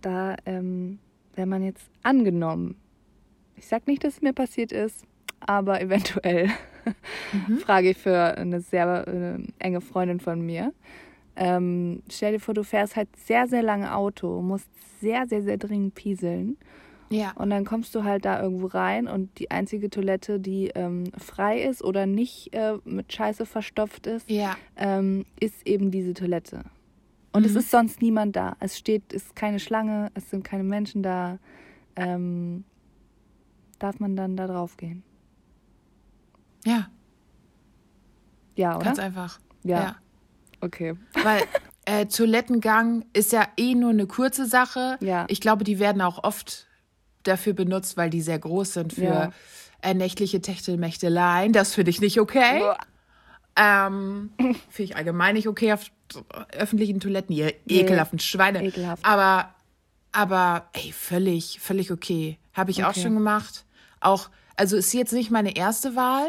da, 0.00 0.36
ähm, 0.46 0.98
wenn 1.34 1.48
man 1.48 1.62
jetzt 1.62 1.88
angenommen, 2.02 2.76
ich 3.56 3.66
sag 3.66 3.86
nicht, 3.86 4.04
dass 4.04 4.14
es 4.14 4.22
mir 4.22 4.32
passiert 4.32 4.72
ist, 4.72 5.04
aber 5.40 5.80
eventuell 5.80 6.50
Mhm. 7.32 7.58
frage 7.58 7.90
ich 7.90 7.98
für 7.98 8.36
eine 8.38 8.60
sehr 8.60 9.06
äh, 9.08 9.38
enge 9.58 9.80
Freundin 9.80 10.20
von 10.20 10.40
mir. 10.40 10.72
Ähm, 11.40 12.02
stell 12.10 12.32
dir 12.32 12.40
vor, 12.40 12.52
du 12.52 12.64
fährst 12.64 12.96
halt 12.96 13.08
sehr, 13.16 13.46
sehr 13.46 13.62
lange 13.62 13.94
Auto, 13.94 14.42
musst 14.42 14.68
sehr, 15.00 15.26
sehr, 15.28 15.42
sehr 15.42 15.56
dringend 15.56 15.94
pieseln. 15.94 16.56
Ja. 17.10 17.32
Und 17.36 17.50
dann 17.50 17.64
kommst 17.64 17.94
du 17.94 18.02
halt 18.04 18.24
da 18.24 18.42
irgendwo 18.42 18.66
rein 18.66 19.06
und 19.06 19.38
die 19.38 19.50
einzige 19.50 19.88
Toilette, 19.88 20.40
die 20.40 20.68
ähm, 20.74 21.04
frei 21.16 21.62
ist 21.62 21.82
oder 21.82 22.04
nicht 22.06 22.52
äh, 22.54 22.76
mit 22.84 23.12
Scheiße 23.12 23.46
verstopft 23.46 24.06
ist, 24.06 24.28
Ja. 24.28 24.56
ähm, 24.76 25.24
ist 25.40 25.66
eben 25.66 25.90
diese 25.90 26.12
Toilette. 26.12 26.64
Und 27.32 27.46
es 27.46 27.52
Mhm. 27.52 27.58
ist 27.58 27.70
sonst 27.70 28.02
niemand 28.02 28.34
da. 28.36 28.56
Es 28.60 28.76
steht, 28.76 29.12
es 29.14 29.26
ist 29.26 29.36
keine 29.36 29.60
Schlange, 29.60 30.10
es 30.14 30.28
sind 30.28 30.42
keine 30.44 30.64
Menschen 30.64 31.02
da. 31.02 31.38
Ähm, 31.96 32.64
darf 33.78 34.00
man 34.00 34.16
dann 34.16 34.36
da 34.36 34.46
drauf 34.48 34.76
gehen? 34.76 35.02
Ja. 36.64 36.88
Ja, 38.56 38.76
oder? 38.76 38.84
Ganz 38.84 38.98
einfach. 38.98 39.38
Ja. 39.62 39.80
Ja. 39.80 39.96
Okay. 40.60 40.94
Weil 41.22 41.42
äh, 41.84 42.06
Toilettengang 42.06 43.04
ist 43.12 43.32
ja 43.32 43.46
eh 43.56 43.74
nur 43.74 43.90
eine 43.90 44.06
kurze 44.06 44.46
Sache. 44.46 44.96
Ja. 45.00 45.26
Ich 45.28 45.40
glaube, 45.40 45.64
die 45.64 45.78
werden 45.78 46.02
auch 46.02 46.24
oft 46.24 46.66
dafür 47.22 47.52
benutzt, 47.52 47.96
weil 47.96 48.10
die 48.10 48.20
sehr 48.22 48.38
groß 48.38 48.72
sind 48.74 48.92
für 48.92 49.02
Ja. 49.02 49.32
äh, 49.82 49.94
nächtliche 49.94 50.40
Techtelmächteleien. 50.40 51.52
Das 51.52 51.74
finde 51.74 51.90
ich 51.90 52.00
nicht 52.00 52.20
okay. 52.20 52.62
Ähm, 53.56 54.30
finde 54.38 54.82
ich 54.92 54.96
allgemein 54.96 55.34
nicht 55.34 55.48
okay 55.48 55.72
auf 55.72 55.86
öffentlichen 56.52 57.00
Toiletten. 57.00 57.34
Ihr 57.34 57.52
ekelhaften 57.66 58.18
Schweine. 58.18 58.64
Ekelhaft. 58.64 59.04
Aber, 59.04 59.52
aber, 60.12 60.68
ey, 60.72 60.92
völlig, 60.92 61.60
völlig 61.60 61.90
okay. 61.90 62.38
Habe 62.54 62.70
ich 62.70 62.84
auch 62.84 62.90
Okay. 62.90 63.02
schon 63.02 63.14
gemacht. 63.14 63.64
Auch, 64.00 64.30
also 64.56 64.76
ist 64.76 64.92
jetzt 64.94 65.12
nicht 65.12 65.30
meine 65.30 65.56
erste 65.56 65.96
Wahl, 65.96 66.26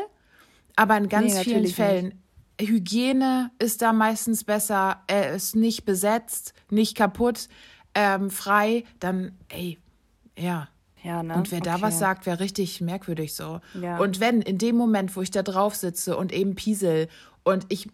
aber 0.76 0.98
in 0.98 1.08
ganz 1.08 1.36
Nee, 1.36 1.44
vielen 1.44 1.68
Fällen. 1.68 2.22
Hygiene 2.60 3.52
ist 3.60 3.82
da 3.82 3.94
meistens 3.94 4.44
besser. 4.44 5.02
Er 5.08 5.32
ist 5.34 5.56
nicht 5.56 5.86
besetzt, 5.86 6.54
nicht 6.70 6.96
kaputt, 6.96 7.48
ähm, 7.96 8.30
frei. 8.30 8.84
Dann, 9.00 9.32
ey, 9.50 9.78
ja. 10.38 10.68
Ja, 11.02 11.24
ne? 11.24 11.36
Und 11.36 11.50
wer 11.52 11.62
da 11.62 11.76
Okay. 11.76 11.82
was 11.84 12.00
sagt, 12.00 12.26
wäre 12.26 12.42
richtig 12.42 12.82
merkwürdig 12.82 13.34
so. 13.34 13.62
Ja. 13.82 14.00
Und 14.00 14.20
wenn 14.20 14.42
in 14.42 14.58
dem 14.58 14.76
Moment, 14.76 15.16
wo 15.16 15.22
ich 15.22 15.32
da 15.32 15.44
drauf 15.44 15.76
sitze 15.76 16.18
und 16.18 16.34
eben 16.34 16.56
piesel 16.56 17.08
und 17.44 17.66
ich 17.70 17.88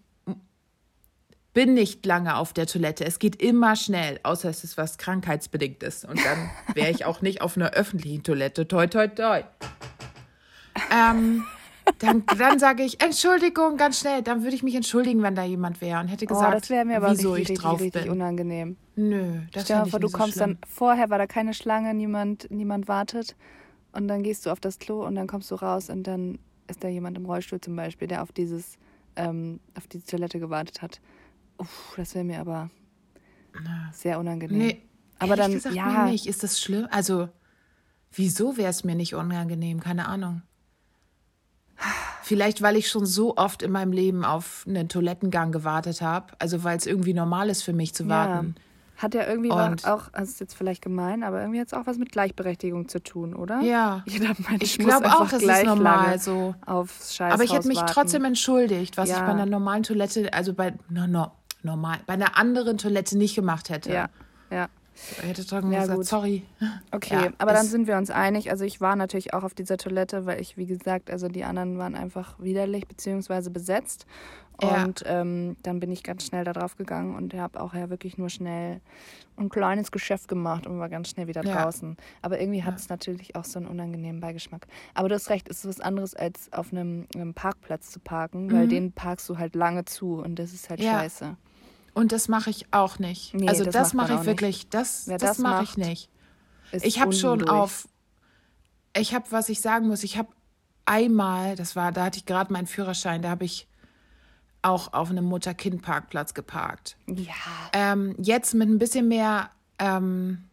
bin 1.53 1.75
nicht 1.75 2.03
lange 2.05 2.35
auf 2.35 2.51
der 2.51 2.65
Toilette, 2.65 3.05
es 3.05 3.19
geht 3.19 3.41
immer 3.41 3.75
schnell, 3.75 4.19
außer 4.23 4.49
es 4.49 4.63
ist 4.63 4.75
was 4.77 4.97
krankheitsbedingtes. 4.97 6.03
Und 6.03 6.19
dann 6.25 6.49
wäre 6.73 6.89
ich 6.89 7.05
auch 7.05 7.21
nicht 7.21 7.41
auf 7.41 7.55
einer 7.55 7.69
öffentlichen 7.71 8.23
Toilette. 8.23 8.67
Toi, 8.67 8.87
toi, 8.87 9.07
toi. 9.07 9.43
Ähm, 10.91 11.45
dann, 11.99 12.23
dann 12.37 12.59
sage 12.59 12.83
ich, 12.83 13.01
Entschuldigung, 13.01 13.77
ganz 13.77 13.99
schnell. 13.99 14.21
Dann 14.21 14.43
würde 14.43 14.55
ich 14.55 14.63
mich 14.63 14.75
entschuldigen, 14.75 15.21
wenn 15.23 15.35
da 15.35 15.43
jemand 15.43 15.81
wäre 15.81 15.99
und 15.99 16.07
hätte 16.07 16.25
Oh, 16.25 16.29
gesagt, 16.29 16.55
das 16.55 16.69
wäre 16.69 16.85
mir 16.85 16.97
aber 16.97 17.11
wieso 17.11 17.33
richtig, 17.33 17.55
ich 17.57 17.61
drauf 17.61 17.79
richtig, 17.79 17.95
richtig 17.95 18.11
unangenehm. 18.11 18.77
Nö, 18.95 19.41
das 19.53 19.63
Stell 19.63 19.83
dir 19.83 19.89
vor, 19.89 19.99
du 19.99 20.05
nicht 20.07 20.11
so 20.13 20.17
kommst 20.17 20.37
schlimm. 20.37 20.57
dann, 20.61 20.69
vorher 20.69 21.09
war 21.09 21.17
da 21.17 21.27
keine 21.27 21.53
Schlange, 21.53 21.93
niemand, 21.93 22.49
niemand 22.51 22.87
wartet. 22.87 23.35
Und 23.91 24.07
dann 24.07 24.23
gehst 24.23 24.45
du 24.45 24.49
auf 24.49 24.59
das 24.59 24.77
Klo 24.79 25.05
und 25.05 25.15
dann 25.15 25.27
kommst 25.27 25.49
du 25.51 25.55
raus 25.55 25.89
und 25.89 26.03
dann 26.03 26.37
ist 26.67 26.83
da 26.83 26.87
jemand 26.89 27.17
im 27.17 27.25
Rollstuhl 27.25 27.61
zum 27.61 27.75
Beispiel, 27.75 28.07
der 28.07 28.23
auf 28.23 28.31
dieses, 28.31 28.77
ähm, 29.15 29.59
auf 29.77 29.87
die 29.87 30.01
Toilette 30.01 30.39
gewartet 30.39 30.81
hat. 30.81 30.99
Uff, 31.57 31.93
das 31.95 32.13
wäre 32.15 32.25
mir 32.25 32.39
aber 32.41 32.69
sehr 33.93 34.19
unangenehm. 34.19 34.57
Nee, 34.57 34.81
aber 35.19 35.37
dann, 35.37 35.53
gesagt 35.53 35.73
ja, 35.73 35.85
mir 35.85 36.11
nicht. 36.11 36.27
Ist 36.27 36.43
das 36.43 36.59
schlimm? 36.59 36.87
Also, 36.91 37.29
wieso 38.11 38.57
wäre 38.57 38.69
es 38.69 38.83
mir 38.83 38.95
nicht 38.95 39.15
unangenehm? 39.15 39.79
Keine 39.79 40.07
Ahnung. 40.09 40.41
Vielleicht, 42.21 42.61
weil 42.61 42.75
ich 42.75 42.89
schon 42.89 43.05
so 43.05 43.37
oft 43.37 43.61
in 43.61 43.71
meinem 43.71 43.91
Leben 43.91 44.25
auf 44.25 44.63
einen 44.67 44.89
Toilettengang 44.89 45.51
gewartet 45.51 46.01
habe. 46.01 46.27
Also, 46.39 46.63
weil 46.63 46.77
es 46.77 46.85
irgendwie 46.85 47.13
normal 47.13 47.49
ist 47.49 47.61
für 47.63 47.73
mich 47.73 47.93
zu 47.93 48.07
warten. 48.09 48.55
Ja. 48.57 48.61
Hat 49.03 49.13
ja 49.13 49.27
irgendwie 49.27 49.51
Und- 49.51 49.85
auch, 49.85 50.07
das 50.13 50.29
ist 50.29 50.39
jetzt 50.39 50.55
vielleicht 50.55 50.81
gemein, 50.81 51.23
aber 51.23 51.41
irgendwie 51.41 51.59
hat 51.59 51.67
es 51.67 51.73
auch 51.73 51.85
was 51.85 51.97
mit 51.97 52.13
Gleichberechtigung 52.13 52.87
zu 52.87 53.03
tun, 53.03 53.35
oder? 53.35 53.59
Ja. 53.59 54.03
Jeder 54.07 54.29
meint, 54.47 54.63
Ich 54.63 54.77
muss 54.79 54.87
glaube 54.87 55.07
auch, 55.13 55.29
das 55.29 55.43
ist 55.43 55.65
normal 55.65 56.17
so. 56.17 56.55
Aufs 56.65 57.13
Scheißhaus 57.15 57.33
Aber 57.33 57.43
ich 57.43 57.53
hätte 57.53 57.67
mich 57.67 57.77
warten. 57.77 57.91
trotzdem 57.93 58.23
entschuldigt, 58.23 58.95
was 58.97 59.09
ich 59.09 59.15
Ja. 59.15 59.21
bei 59.25 59.31
einer 59.33 59.45
normalen 59.45 59.83
Toilette, 59.83 60.33
also 60.33 60.53
bei 60.53 60.73
no, 60.89 61.07
no, 61.07 61.31
normal, 61.61 61.97
bei 62.07 62.13
einer 62.13 62.37
anderen 62.37 62.77
Toilette 62.77 63.17
nicht 63.17 63.35
gemacht 63.35 63.69
hätte. 63.69 63.91
Ja, 63.91 64.07
ja. 64.49 64.67
Ich 64.95 65.23
hätte 65.23 65.45
trotzdem 65.45 65.71
Ja, 65.71 65.81
gesagt, 65.81 65.97
gut. 65.97 66.05
sorry. 66.05 66.43
Okay, 66.91 67.25
Ja, 67.25 67.31
aber 67.37 67.53
dann 67.53 67.67
sind 67.67 67.87
wir 67.87 67.97
uns 67.97 68.09
einig. 68.09 68.49
Also 68.49 68.63
ich 68.65 68.79
war 68.81 68.95
natürlich 68.95 69.33
auch 69.33 69.43
auf 69.43 69.53
dieser 69.53 69.77
Toilette, 69.77 70.25
weil 70.25 70.39
ich, 70.41 70.57
wie 70.57 70.65
gesagt, 70.65 71.11
also 71.11 71.27
die 71.27 71.43
anderen 71.43 71.77
waren 71.77 71.95
einfach 71.95 72.39
widerlich 72.39 72.87
beziehungsweise 72.87 73.51
besetzt. 73.51 74.05
Ja. 74.61 74.85
Und 74.85 75.03
ähm, 75.05 75.57
dann 75.63 75.81
bin 75.81 75.91
ich 75.91 76.01
ganz 76.01 76.25
schnell 76.25 76.45
da 76.45 76.53
drauf 76.53 76.77
gegangen 76.77 77.15
und 77.15 77.33
habe 77.33 77.59
auch 77.59 77.73
ja 77.73 77.89
wirklich 77.89 78.17
nur 78.17 78.29
schnell 78.29 78.79
ein 79.35 79.49
kleines 79.49 79.91
Geschäft 79.91 80.29
gemacht 80.29 80.65
und 80.65 80.79
war 80.79 80.87
ganz 80.87 81.09
schnell 81.09 81.27
wieder 81.27 81.43
draußen. 81.43 81.97
Aber 82.21 82.39
irgendwie 82.39 82.63
hat 82.63 82.77
es 82.79 82.87
natürlich 82.87 83.35
auch 83.35 83.43
so 83.43 83.59
einen 83.59 83.67
unangenehmen 83.67 84.21
Beigeschmack. 84.21 84.65
Aber 84.93 85.09
du 85.09 85.15
hast 85.15 85.29
recht, 85.29 85.49
es 85.49 85.59
ist 85.65 85.67
was 85.67 85.79
anderes 85.81 86.15
als 86.15 86.53
auf 86.53 86.71
einem, 86.71 87.05
einem 87.13 87.33
Parkplatz 87.33 87.91
zu 87.91 87.99
parken, 87.99 88.49
weil 88.53 88.69
den 88.69 88.93
parkst 88.93 89.27
du 89.27 89.37
halt 89.37 89.55
lange 89.55 89.83
zu 89.83 90.21
und 90.21 90.39
das 90.39 90.53
ist 90.53 90.69
halt 90.69 90.79
Mhm. 90.79 90.85
Scheiße. 90.85 91.35
Und 91.95 92.11
das 92.11 92.27
mache 92.27 92.51
ich 92.51 92.71
auch 92.71 92.99
nicht. 92.99 93.33
Nee, 93.33 93.47
also 93.47 93.63
das 93.63 93.73
das, 93.73 93.93
mache 93.93 94.11
ich 94.11 94.19
nicht. 94.19 94.27
wirklich, 94.27 94.69
das, 94.69 95.07
Wer 95.07 95.17
das, 95.17 95.29
das 95.31 95.39
mache 95.39 95.63
ich 95.63 95.77
nicht. 95.77 96.09
Ich 96.71 96.99
habe 96.99 97.13
schon 97.13 97.47
auf, 97.47 97.87
ich 98.95 99.15
habe, 99.15 99.25
was 99.31 99.49
ich 99.49 99.61
sagen 99.61 99.87
muss, 99.87 100.03
ich 100.03 100.17
habe 100.17 100.29
einmal, 100.85 101.55
das 101.55 101.75
war, 101.75 101.91
da 101.91 102.03
hatte 102.03 102.19
ich 102.19 102.25
gerade 102.25 102.51
meinen 102.51 102.67
Führerschein, 102.67 103.21
da 103.21 103.29
habe 103.29 103.45
ich 103.45 103.67
auch 104.61 104.93
auf 104.93 105.09
einem 105.09 105.25
Mutter-Kind-Parkplatz 105.25 106.33
geparkt. 106.33 106.97
Ja. 107.07 107.33
Ähm, 107.71 108.15
jetzt 108.19 108.53
mit 108.53 108.67
ein 108.67 108.77
bisschen 108.77 109.07
mehr 109.07 109.49
ähm, 109.79 110.43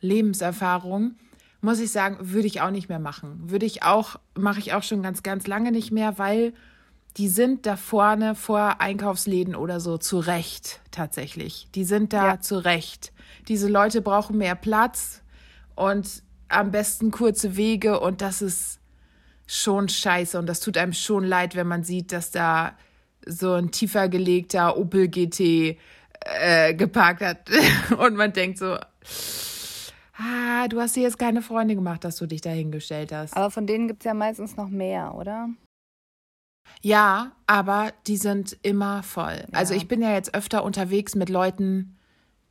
Lebenserfahrung 0.00 1.16
muss 1.62 1.80
ich 1.80 1.90
sagen, 1.90 2.18
würde 2.20 2.46
ich 2.46 2.60
auch 2.60 2.70
nicht 2.70 2.88
mehr 2.88 2.98
machen. 2.98 3.50
Würde 3.50 3.66
ich 3.66 3.82
auch, 3.82 4.20
mache 4.36 4.60
ich 4.60 4.74
auch 4.74 4.82
schon 4.82 5.02
ganz, 5.02 5.22
ganz 5.22 5.46
lange 5.46 5.72
nicht 5.72 5.90
mehr, 5.90 6.18
weil 6.18 6.52
die 7.16 7.28
sind 7.28 7.64
da 7.66 7.76
vorne 7.76 8.34
vor 8.34 8.80
Einkaufsläden 8.80 9.54
oder 9.54 9.80
so 9.80 9.96
zu 9.98 10.18
Recht 10.18 10.80
tatsächlich. 10.90 11.68
Die 11.74 11.84
sind 11.84 12.12
da 12.12 12.26
Ja. 12.26 12.40
zu 12.40 12.58
Recht. 12.58 13.12
Diese 13.48 13.68
Leute 13.68 14.02
brauchen 14.02 14.36
mehr 14.36 14.54
Platz 14.54 15.22
und 15.74 16.22
am 16.48 16.70
besten 16.70 17.10
kurze 17.10 17.56
Wege 17.56 18.00
und 18.00 18.20
das 18.20 18.42
ist 18.42 18.80
schon 19.46 19.88
scheiße 19.88 20.38
und 20.38 20.46
das 20.46 20.60
tut 20.60 20.76
einem 20.76 20.92
schon 20.92 21.24
leid, 21.24 21.54
wenn 21.54 21.66
man 21.66 21.84
sieht, 21.84 22.12
dass 22.12 22.30
da 22.30 22.76
so 23.26 23.54
ein 23.54 23.70
tiefer 23.70 24.08
gelegter 24.08 24.76
Opel 24.76 25.08
GT 25.08 25.78
äh, 26.20 26.74
geparkt 26.74 27.22
hat 27.22 27.48
und 27.98 28.16
man 28.16 28.32
denkt 28.32 28.58
so, 28.58 28.76
ah, 30.18 30.68
du 30.68 30.80
hast 30.80 30.96
dir 30.96 31.02
jetzt 31.02 31.18
keine 31.18 31.42
Freunde 31.42 31.74
gemacht, 31.74 32.04
dass 32.04 32.16
du 32.16 32.26
dich 32.26 32.40
da 32.40 32.50
hingestellt 32.50 33.12
hast. 33.12 33.36
Aber 33.36 33.50
von 33.50 33.66
denen 33.66 33.88
gibt 33.88 34.02
es 34.02 34.04
ja 34.04 34.14
meistens 34.14 34.56
noch 34.56 34.68
mehr, 34.68 35.14
oder? 35.14 35.48
Ja, 36.82 37.32
aber 37.46 37.92
die 38.06 38.16
sind 38.16 38.56
immer 38.62 39.02
voll. 39.02 39.44
Also 39.52 39.74
Ja. 39.74 39.80
ich 39.80 39.88
bin 39.88 40.00
ja 40.02 40.12
jetzt 40.12 40.34
öfter 40.34 40.64
unterwegs 40.64 41.14
mit 41.14 41.28
Leuten, 41.28 41.96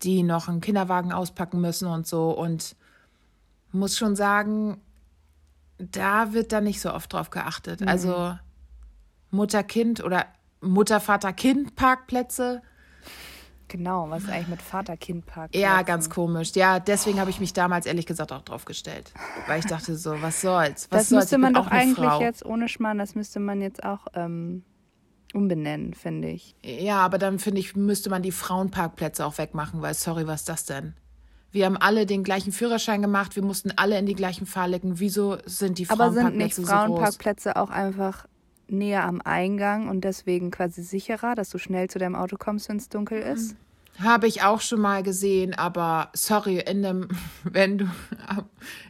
die 0.04 0.24
noch 0.24 0.48
einen 0.48 0.62
Kinderwagen 0.62 1.12
auspacken 1.14 1.62
müssen 1.62 1.88
und 1.88 2.08
so 2.08 2.32
und 2.32 2.76
muss 3.72 3.98
schon 3.98 4.16
sagen, 4.16 4.82
da 5.78 6.34
wird 6.34 6.52
da 6.52 6.62
nicht 6.62 6.82
so 6.82 6.94
oft 6.94 7.12
drauf 7.14 7.30
geachtet. 7.30 7.82
Mhm. 7.82 7.88
Also 7.88 8.38
Mutter-Kind 9.32 10.04
oder 10.04 10.26
Mutter-Vater-Kind-Parkplätze. 10.62 12.62
Genau, 13.68 14.10
was 14.10 14.24
ist 14.24 14.30
eigentlich 14.30 14.48
mit 14.50 14.62
Vater-Kind-Park? 14.62 15.56
Ja, 15.56 15.82
ganz 15.82 16.10
komisch. 16.10 16.52
Ja, 16.56 16.80
deswegen 16.80 17.20
habe 17.20 17.30
ich 17.32 17.40
mich 17.40 17.54
damals 17.54 17.86
ehrlich 17.86 18.06
gesagt 18.06 18.32
auch 18.32 18.42
drauf 18.44 18.66
gestellt. 18.66 19.12
Weil 19.48 19.60
ich 19.60 19.66
dachte 19.66 19.96
so, 19.98 20.22
was 20.22 20.42
soll's? 20.42 20.88
Was 20.92 21.00
Das 21.02 21.10
soll's? 21.10 21.24
müsste 21.24 21.38
man 21.40 21.54
doch 21.54 21.68
eigentlich 21.68 22.08
Frau. 22.08 22.22
jetzt 22.22 22.46
ohne 22.46 22.70
Schmarrn, 22.70 22.98
das 23.00 23.16
müsste 23.16 23.40
man 23.40 23.62
jetzt 23.62 23.84
auch 23.84 24.06
ähm, 24.14 24.64
umbenennen, 25.34 25.94
finde 25.94 26.30
ich. 26.30 26.56
Ja, 26.64 26.98
aber 27.00 27.18
dann 27.18 27.40
finde 27.40 27.60
ich, 27.60 27.76
müsste 27.76 28.10
man 28.10 28.22
die 28.22 28.32
Frauenparkplätze 28.32 29.26
auch 29.26 29.38
wegmachen, 29.38 29.82
weil 29.82 29.94
sorry, 29.96 30.28
was 30.28 30.42
ist 30.42 30.50
das 30.50 30.66
denn? 30.66 30.94
Wir 31.52 31.66
haben 31.66 31.78
alle 31.78 32.06
den 32.06 32.24
gleichen 32.24 32.52
Führerschein 32.52 33.02
gemacht, 33.02 33.36
wir 33.36 33.44
mussten 33.44 33.72
alle 33.78 33.98
in 33.98 34.06
die 34.06 34.14
gleichen 34.16 34.46
Fahrlecken. 34.46 35.00
Wieso 35.00 35.38
sind 35.46 35.80
die 35.80 35.90
Aber 35.90 36.12
sind 36.12 36.36
nicht 36.36 36.54
Frauenparkplätze 36.56 36.62
so? 36.62 36.68
Frauenparkplätze 36.68 37.56
auch 37.56 37.70
einfach 37.70 38.28
näher 38.68 39.04
am 39.04 39.22
Eingang 39.22 39.88
und 39.88 40.02
deswegen 40.02 40.52
quasi 40.52 40.84
sicherer, 40.84 41.36
dass 41.36 41.50
du 41.50 41.58
schnell 41.58 41.90
zu 41.90 42.00
deinem 42.00 42.16
Auto 42.16 42.38
kommst, 42.38 42.70
wenn 42.70 42.78
es 42.78 42.90
dunkel 42.90 43.22
ist? 43.22 43.56
Habe 44.00 44.28
ich 44.28 44.44
auch 44.44 44.60
schon 44.60 44.82
mal 44.82 45.04
gesehen, 45.04 45.54
aber 45.54 46.10
sorry, 46.14 46.60
in 46.60 46.86
einem, 46.86 47.08
wenn 47.44 47.78
du 47.78 47.86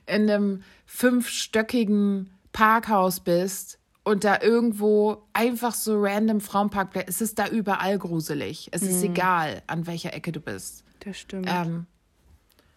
in 0.08 0.30
einem 0.30 0.64
fünfstöckigen 0.86 2.32
Parkhaus 2.52 3.20
bist 3.20 3.80
und 4.04 4.24
da 4.24 4.42
irgendwo 4.42 5.24
einfach 5.34 5.74
so 5.74 6.02
random 6.02 6.42
Frauenparkplätze, 6.42 7.10
es 7.10 7.22
ist 7.22 7.40
da 7.40 7.48
überall 7.48 7.98
gruselig. 8.00 8.70
Es 8.72 8.82
ist 8.82 9.04
egal, 9.04 9.62
an 9.68 9.88
welcher 9.88 10.14
Ecke 10.14 10.32
du 10.32 10.40
bist. 10.40 10.84
Das 11.02 11.20
stimmt. 11.20 11.48
Ähm, 11.50 11.86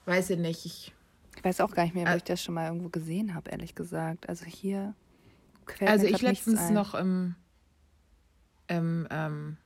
weiß 0.06 0.30
ich 0.30 0.38
nicht. 0.38 0.66
Ich, 0.66 0.92
ich 1.36 1.44
weiß 1.44 1.60
auch 1.60 1.70
gar 1.70 1.84
nicht 1.84 1.94
mehr, 1.94 2.06
wo 2.06 2.10
äh, 2.10 2.16
ich 2.16 2.24
das 2.24 2.42
schon 2.42 2.54
mal 2.54 2.66
irgendwo 2.66 2.88
gesehen 2.88 3.34
habe, 3.34 3.50
ehrlich 3.50 3.74
gesagt. 3.74 4.28
Also 4.28 4.44
hier 4.46 4.94
quält 5.68 5.90
Also 5.90 6.06
ich 6.06 6.20
letztens 6.20 6.70
noch 6.70 6.94
im, 6.94 7.34
im 8.66 9.06
ähm, 9.10 9.56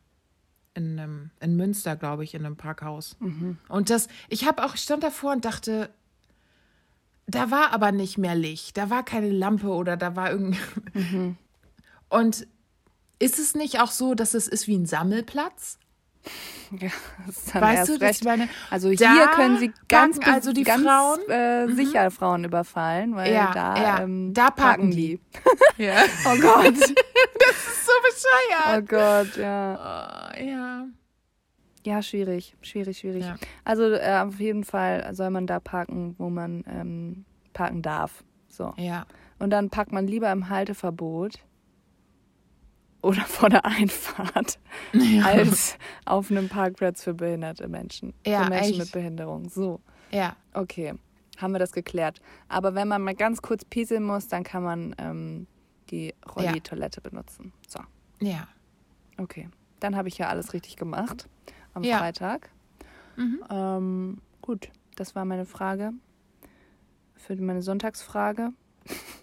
in, 0.74 0.98
einem, 0.98 1.30
in 1.40 1.56
Münster, 1.56 1.96
glaube 1.96 2.24
ich, 2.24 2.34
in 2.34 2.46
einem 2.46 2.56
Parkhaus. 2.56 3.16
Mhm. 3.20 3.58
Und 3.68 3.90
das, 3.90 4.08
ich 4.28 4.46
habe 4.46 4.64
auch, 4.64 4.74
ich 4.74 4.80
stand 4.82 5.02
davor 5.02 5.32
und 5.32 5.44
dachte, 5.44 5.90
da 7.26 7.50
war 7.50 7.72
aber 7.72 7.92
nicht 7.92 8.18
mehr 8.18 8.34
Licht, 8.34 8.76
da 8.76 8.90
war 8.90 9.04
keine 9.04 9.30
Lampe 9.30 9.68
oder 9.68 9.96
da 9.96 10.16
war 10.16 10.30
irgend. 10.30 10.56
Mhm. 10.94 11.36
Und 12.08 12.46
ist 13.18 13.38
es 13.38 13.54
nicht 13.54 13.80
auch 13.80 13.90
so, 13.90 14.14
dass 14.14 14.34
es 14.34 14.46
ist 14.46 14.66
wie 14.66 14.76
ein 14.76 14.84
Sammelplatz? 14.84 15.78
Ja, 16.80 16.88
das 17.26 17.36
ist 17.36 17.54
dann 17.54 17.62
Weißt 17.62 17.76
erst 17.80 17.88
du, 17.90 17.98
dass 17.98 18.08
recht. 18.08 18.20
ich 18.20 18.26
meine, 18.26 18.48
Also 18.70 18.88
hier 18.88 19.26
können 19.34 19.58
sie 19.58 19.72
ganz, 19.88 20.18
parken 20.18 20.34
also 20.34 20.52
die 20.54 20.62
ganz 20.62 20.82
Frauen? 20.82 21.18
Mhm. 21.26 21.32
Äh, 21.32 21.74
sicher 21.74 22.10
Frauen 22.10 22.44
überfallen, 22.44 23.14
weil 23.14 23.30
Ja, 23.32 23.52
da, 23.52 23.76
ja, 23.76 24.00
ähm, 24.00 24.32
da 24.32 24.50
parken 24.50 24.90
die. 24.90 25.20
Ja. 25.76 26.04
Oh 26.26 26.36
Gott. 26.40 26.74
Das 27.44 27.56
ist 27.56 27.86
so 27.86 27.92
bescheuert. 28.02 28.78
Oh 28.78 28.86
Gott, 28.86 29.36
ja. 29.36 30.30
Oh, 30.34 30.42
ja. 30.42 30.86
Ja, 31.84 32.00
schwierig, 32.02 32.56
schwierig, 32.62 32.98
schwierig. 32.98 33.24
Ja. 33.24 33.36
Also 33.64 33.90
äh, 33.92 34.20
auf 34.24 34.38
jeden 34.38 34.64
Fall 34.64 35.12
soll 35.14 35.30
man 35.30 35.46
da 35.46 35.58
parken, 35.60 36.14
wo 36.18 36.30
man 36.30 36.64
ähm, 36.68 37.24
parken 37.52 37.82
darf. 37.82 38.22
So. 38.48 38.72
Ja. 38.76 39.04
Und 39.38 39.50
dann 39.50 39.68
parkt 39.70 39.92
man 39.92 40.06
lieber 40.06 40.30
im 40.30 40.48
Halteverbot 40.48 41.40
oder 43.02 43.22
vor 43.22 43.48
der 43.50 43.64
Einfahrt 43.64 44.58
Ja. 44.92 45.24
als 45.24 45.76
auf 46.06 46.30
einem 46.30 46.48
Parkplatz 46.48 47.02
für 47.04 47.14
behinderte 47.14 47.68
Menschen. 47.68 48.14
Ja, 48.26 48.44
für 48.44 48.50
Menschen 48.50 48.70
echt. 48.70 48.78
mit 48.78 48.92
Behinderung. 48.92 49.48
So, 49.48 49.80
Ja. 50.10 50.36
okay. 50.54 50.94
Haben 51.38 51.52
wir 51.52 51.58
das 51.58 51.72
geklärt. 51.72 52.20
Aber 52.48 52.74
wenn 52.74 52.86
man 52.88 53.02
mal 53.02 53.14
ganz 53.14 53.42
kurz 53.42 53.64
pieseln 53.64 54.04
muss, 54.04 54.28
dann 54.28 54.44
kann 54.44 54.62
man 54.62 54.94
ähm, 54.98 55.46
die 55.90 56.14
Rolli-Toilette 56.36 57.00
benutzen. 57.00 57.52
So, 57.66 57.80
Ja. 58.20 58.46
okay. 59.18 59.48
Dann 59.80 59.96
habe 59.96 60.08
ich 60.08 60.18
ja 60.18 60.28
alles 60.28 60.52
richtig 60.52 60.76
gemacht 60.76 61.28
am 61.74 61.82
Ja. 61.82 61.98
Freitag. 61.98 62.50
Mhm. 63.16 63.42
Ähm, 63.50 64.18
gut, 64.40 64.68
das 64.94 65.14
war 65.16 65.24
meine 65.24 65.44
Frage. 65.46 65.92
Für 67.16 67.34
meine 67.36 67.62
Sonntagsfrage. 67.62 68.50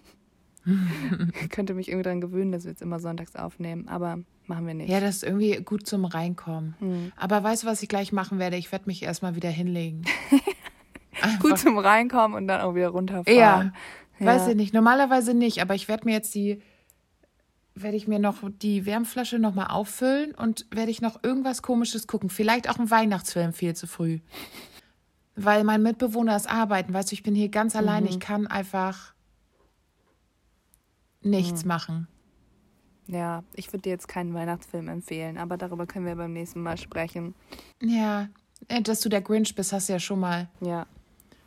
ich 1.42 1.48
könnte 1.50 1.74
mich 1.74 1.88
irgendwie 1.88 2.04
daran 2.04 2.20
gewöhnen, 2.20 2.52
dass 2.52 2.64
wir 2.64 2.70
jetzt 2.70 2.82
immer 2.82 3.00
sonntags 3.00 3.36
aufnehmen, 3.36 3.88
aber 3.88 4.18
machen 4.46 4.66
wir 4.66 4.74
nicht. 4.74 4.90
Ja, 4.90 5.00
das 5.00 5.16
ist 5.16 5.24
irgendwie 5.24 5.56
gut 5.56 5.86
zum 5.86 6.04
Reinkommen. 6.04 6.74
Hm. 6.80 7.12
Aber 7.16 7.42
weißt 7.42 7.62
du, 7.62 7.66
was 7.66 7.82
ich 7.82 7.88
gleich 7.88 8.12
machen 8.12 8.38
werde? 8.38 8.56
Ich 8.56 8.70
werde 8.72 8.86
mich 8.86 9.02
erstmal 9.02 9.34
wieder 9.36 9.50
hinlegen. 9.50 10.04
Gut 11.40 11.58
zum 11.58 11.76
Reinkommen 11.76 12.34
und 12.36 12.46
dann 12.48 12.62
auch 12.62 12.74
wieder 12.74 12.88
runterfahren. 12.88 13.36
Ja. 13.38 13.72
Weiß 14.18 14.42
Ja. 14.42 14.48
ich 14.50 14.56
nicht. 14.56 14.72
Normalerweise 14.72 15.34
nicht, 15.34 15.60
aber 15.60 15.74
ich 15.74 15.86
werde 15.88 16.06
mir 16.06 16.12
jetzt 16.12 16.34
die, 16.34 16.62
werde 17.74 17.96
ich 17.96 18.08
mir 18.08 18.18
noch 18.18 18.36
die 18.62 18.86
Wärmflasche 18.86 19.38
nochmal 19.38 19.66
auffüllen 19.66 20.34
und 20.34 20.66
werde 20.70 20.90
ich 20.90 21.02
noch 21.02 21.22
irgendwas 21.22 21.62
Komisches 21.62 22.06
gucken. 22.06 22.30
Vielleicht 22.30 22.70
auch 22.70 22.78
einen 22.78 22.90
Weihnachtsfilm 22.90 23.52
viel 23.52 23.74
zu 23.74 23.86
früh. 23.86 24.20
Weil 25.36 25.64
mein 25.64 25.82
Mitbewohner 25.82 26.36
ist 26.36 26.48
arbeiten. 26.50 26.94
Weißt 26.94 27.10
du, 27.10 27.14
ich 27.14 27.22
bin 27.22 27.34
hier 27.34 27.48
ganz 27.50 27.76
allein. 27.76 28.06
Ich 28.06 28.18
kann 28.20 28.46
einfach 28.46 29.12
nichts 31.22 31.64
machen. 31.64 32.08
Ja, 33.06 33.42
ich 33.54 33.68
würde 33.72 33.82
dir 33.82 33.90
jetzt 33.90 34.06
keinen 34.08 34.34
Weihnachtsfilm 34.34 34.88
empfehlen, 34.88 35.36
aber 35.36 35.56
darüber 35.56 35.86
können 35.86 36.06
wir 36.06 36.14
beim 36.14 36.32
nächsten 36.32 36.62
Mal 36.62 36.76
sprechen. 36.78 37.34
Ja, 37.82 38.28
äh, 38.68 38.82
dass 38.82 39.00
du 39.00 39.08
der 39.08 39.20
Grinch 39.20 39.54
bist, 39.54 39.72
hast 39.72 39.88
du 39.88 39.94
ja 39.94 39.98
schon 39.98 40.20
mal 40.20 40.48
Ja, 40.60 40.86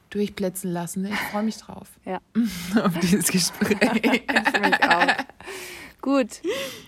durchblitzen 0.09 0.71
lassen. 0.71 1.05
Ich 1.05 1.15
freue 1.15 1.43
mich 1.43 1.57
drauf. 1.57 1.87
ja, 2.05 2.19
Auf 2.83 2.97
dieses 2.99 3.27
Gespräch. 3.31 3.77
ich 4.03 4.61
mich 4.61 4.83
auch. 4.83 5.07
Gut, 6.01 6.41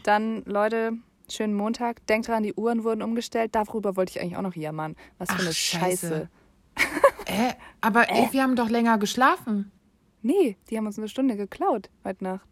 dann 0.03 0.43
Leute, 0.43 0.93
schönen 1.29 1.53
Montag. 1.53 2.05
Denkt 2.07 2.27
dran, 2.27 2.43
die 2.43 2.53
Uhren 2.53 2.83
wurden 2.83 3.01
umgestellt. 3.01 3.55
Darüber 3.55 3.95
wollte 3.95 4.11
ich 4.11 4.21
eigentlich 4.21 4.36
auch 4.36 4.41
noch 4.41 4.55
jammern. 4.55 4.97
Was 5.19 5.29
für 5.29 5.36
Ach, 5.38 5.41
eine 5.43 5.53
Scheiße. 5.53 6.07
Scheiße. 6.07 6.29
äh, 7.27 7.53
aber 7.79 8.09
ey, 8.09 8.27
wir 8.31 8.43
haben 8.43 8.57
doch 8.57 8.69
länger 8.69 8.97
geschlafen. 8.97 9.71
Nee, 10.21 10.57
die 10.69 10.77
haben 10.77 10.86
uns 10.86 10.97
eine 10.97 11.07
Stunde 11.07 11.38
geklaut 11.38 11.89
heute 12.03 12.23
Nacht. 12.25 12.49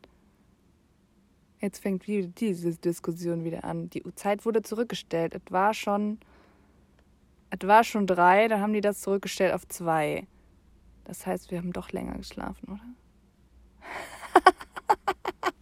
Jetzt 1.63 1.81
fängt 1.81 2.09
wieder 2.09 2.27
diese 2.27 2.71
Diskussion 2.75 3.45
wieder 3.45 3.63
an. 3.63 3.89
Die 3.89 4.03
Zeit 4.15 4.45
wurde 4.45 4.63
zurückgestellt. 4.63 5.33
Es 5.33 5.41
war 5.49 5.73
schon, 5.73 6.19
es 7.51 7.65
war 7.65 7.85
schon 7.85 8.05
drei, 8.05 8.49
dann 8.49 8.59
haben 8.59 8.73
die 8.73 8.81
das 8.81 8.99
zurückgestellt 8.99 9.53
auf 9.53 9.65
zwei. 9.69 10.27
Das 11.05 11.25
heißt, 11.25 11.51
wir 11.51 11.59
haben 11.59 11.71
doch 11.71 11.93
länger 11.93 12.17
geschlafen, 12.17 12.67
oder? 12.67 12.81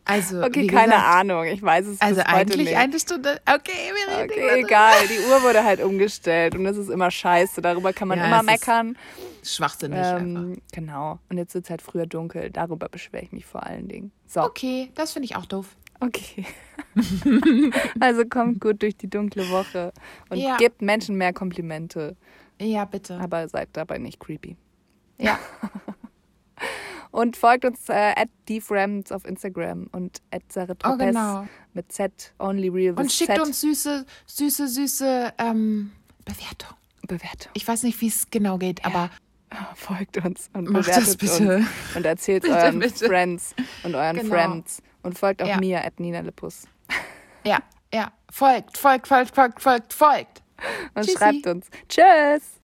Also, 0.06 0.42
Okay, 0.44 0.66
keine 0.66 0.94
gesagt, 0.94 1.08
Ahnung. 1.08 1.46
Ich 1.46 1.62
weiß 1.62 1.86
es 1.86 2.02
Also 2.02 2.16
bis 2.16 2.24
heute 2.26 2.36
eigentlich 2.36 2.58
nicht. 2.70 2.78
eine 2.78 3.00
Stunde. 3.00 3.40
Okay, 3.46 3.72
wir 3.94 4.18
reden 4.18 4.32
Okay, 4.32 4.60
egal. 4.64 4.96
Die 5.08 5.20
Uhr 5.30 5.44
wurde 5.44 5.64
halt 5.64 5.84
umgestellt 5.84 6.56
und 6.56 6.64
das 6.64 6.78
ist 6.78 6.90
immer 6.90 7.12
scheiße. 7.12 7.62
Darüber 7.62 7.94
kann 7.94 8.08
man 8.08 8.18
Ja, 8.18 8.26
immer 8.26 8.42
meckern. 8.42 8.98
Schwachsinnig 9.44 10.00
einfach. 10.00 10.42
Ähm, 10.42 10.62
genau. 10.72 11.20
Und 11.30 11.38
jetzt 11.38 11.54
wird 11.54 11.66
es 11.66 11.70
halt 11.70 11.84
früher 11.84 12.08
dunkel. 12.08 12.50
Darüber 12.50 12.90
beschwere 12.90 13.24
ich 13.24 13.32
mich 13.32 13.46
vor 13.46 13.62
allen 13.64 13.88
Dingen. 13.88 14.12
So. 14.26 14.42
Okay, 14.42 14.90
das 14.96 15.14
finde 15.14 15.26
ich 15.26 15.36
auch 15.36 15.46
doof. 15.46 15.76
Okay. 16.02 16.46
also 18.00 18.26
kommt 18.26 18.60
gut 18.60 18.82
durch 18.82 18.98
die 18.98 19.10
dunkle 19.10 19.50
Woche 19.50 19.94
und 20.30 20.38
Ja. 20.38 20.58
gebt 20.58 20.82
Menschen 20.82 21.16
mehr 21.16 21.32
Komplimente, 21.32 22.16
Ja, 22.60 22.86
bitte. 22.86 23.20
aber 23.20 23.48
seid 23.48 23.70
dabei 23.74 23.98
nicht 23.98 24.20
creepy. 24.20 24.58
Ja. 25.18 25.40
Und 27.12 27.36
folgt 27.36 27.66
uns 27.66 27.90
äh, 27.90 28.14
at 28.16 28.30
@dfriends 28.48 29.12
auf 29.12 29.26
Instagram 29.26 29.90
und 29.92 30.22
at 30.32 30.44
Oh, 30.86 30.96
genau. 30.96 31.46
mit 31.74 31.92
Z 31.92 32.34
only 32.40 32.70
real 32.70 32.94
Und 32.98 33.12
schickt 33.12 33.32
Z 33.34 33.42
uns 33.42 33.60
süße, 33.60 34.06
süße, 34.28 34.68
süße 34.70 35.34
ähm, 35.38 35.92
Bewertung. 36.24 36.78
Bewertung. 37.08 37.52
Ich 37.54 37.68
weiß 37.68 37.84
nicht, 37.84 38.00
wie 38.00 38.08
es 38.08 38.30
genau 38.30 38.58
geht, 38.58 38.86
aber 38.86 39.10
Folgt 39.76 40.24
uns 40.24 40.50
und 40.54 40.70
Macht 40.70 40.84
bewertet 40.86 41.08
das 41.08 41.18
bitte. 41.18 41.58
uns 41.58 41.68
und 41.96 42.06
erzählt 42.06 42.44
Bitte, 42.44 42.56
euren 42.56 42.80
bitte. 42.80 43.06
Friends 43.06 43.54
und 43.84 43.96
euren 43.96 44.16
Genau. 44.16 44.30
Friends 44.34 44.82
und 45.04 45.18
folgt 45.18 45.42
auch 45.42 45.48
Ja. 45.48 45.58
mir 45.58 45.84
at 45.84 46.00
Nina 46.00 46.20
Lippus 46.22 46.64
ja, 47.46 47.60
ja. 47.94 48.12
Folgt, 48.32 48.78
folgt, 48.78 49.08
folgt, 49.08 49.36
folgt, 49.36 49.62
folgt, 49.62 49.94
folgt. 49.94 50.42
und 50.96 51.04
Tschüssi. 51.06 51.18
schreibt 51.18 51.48
uns. 51.48 51.68
Tschüss. 51.90 52.61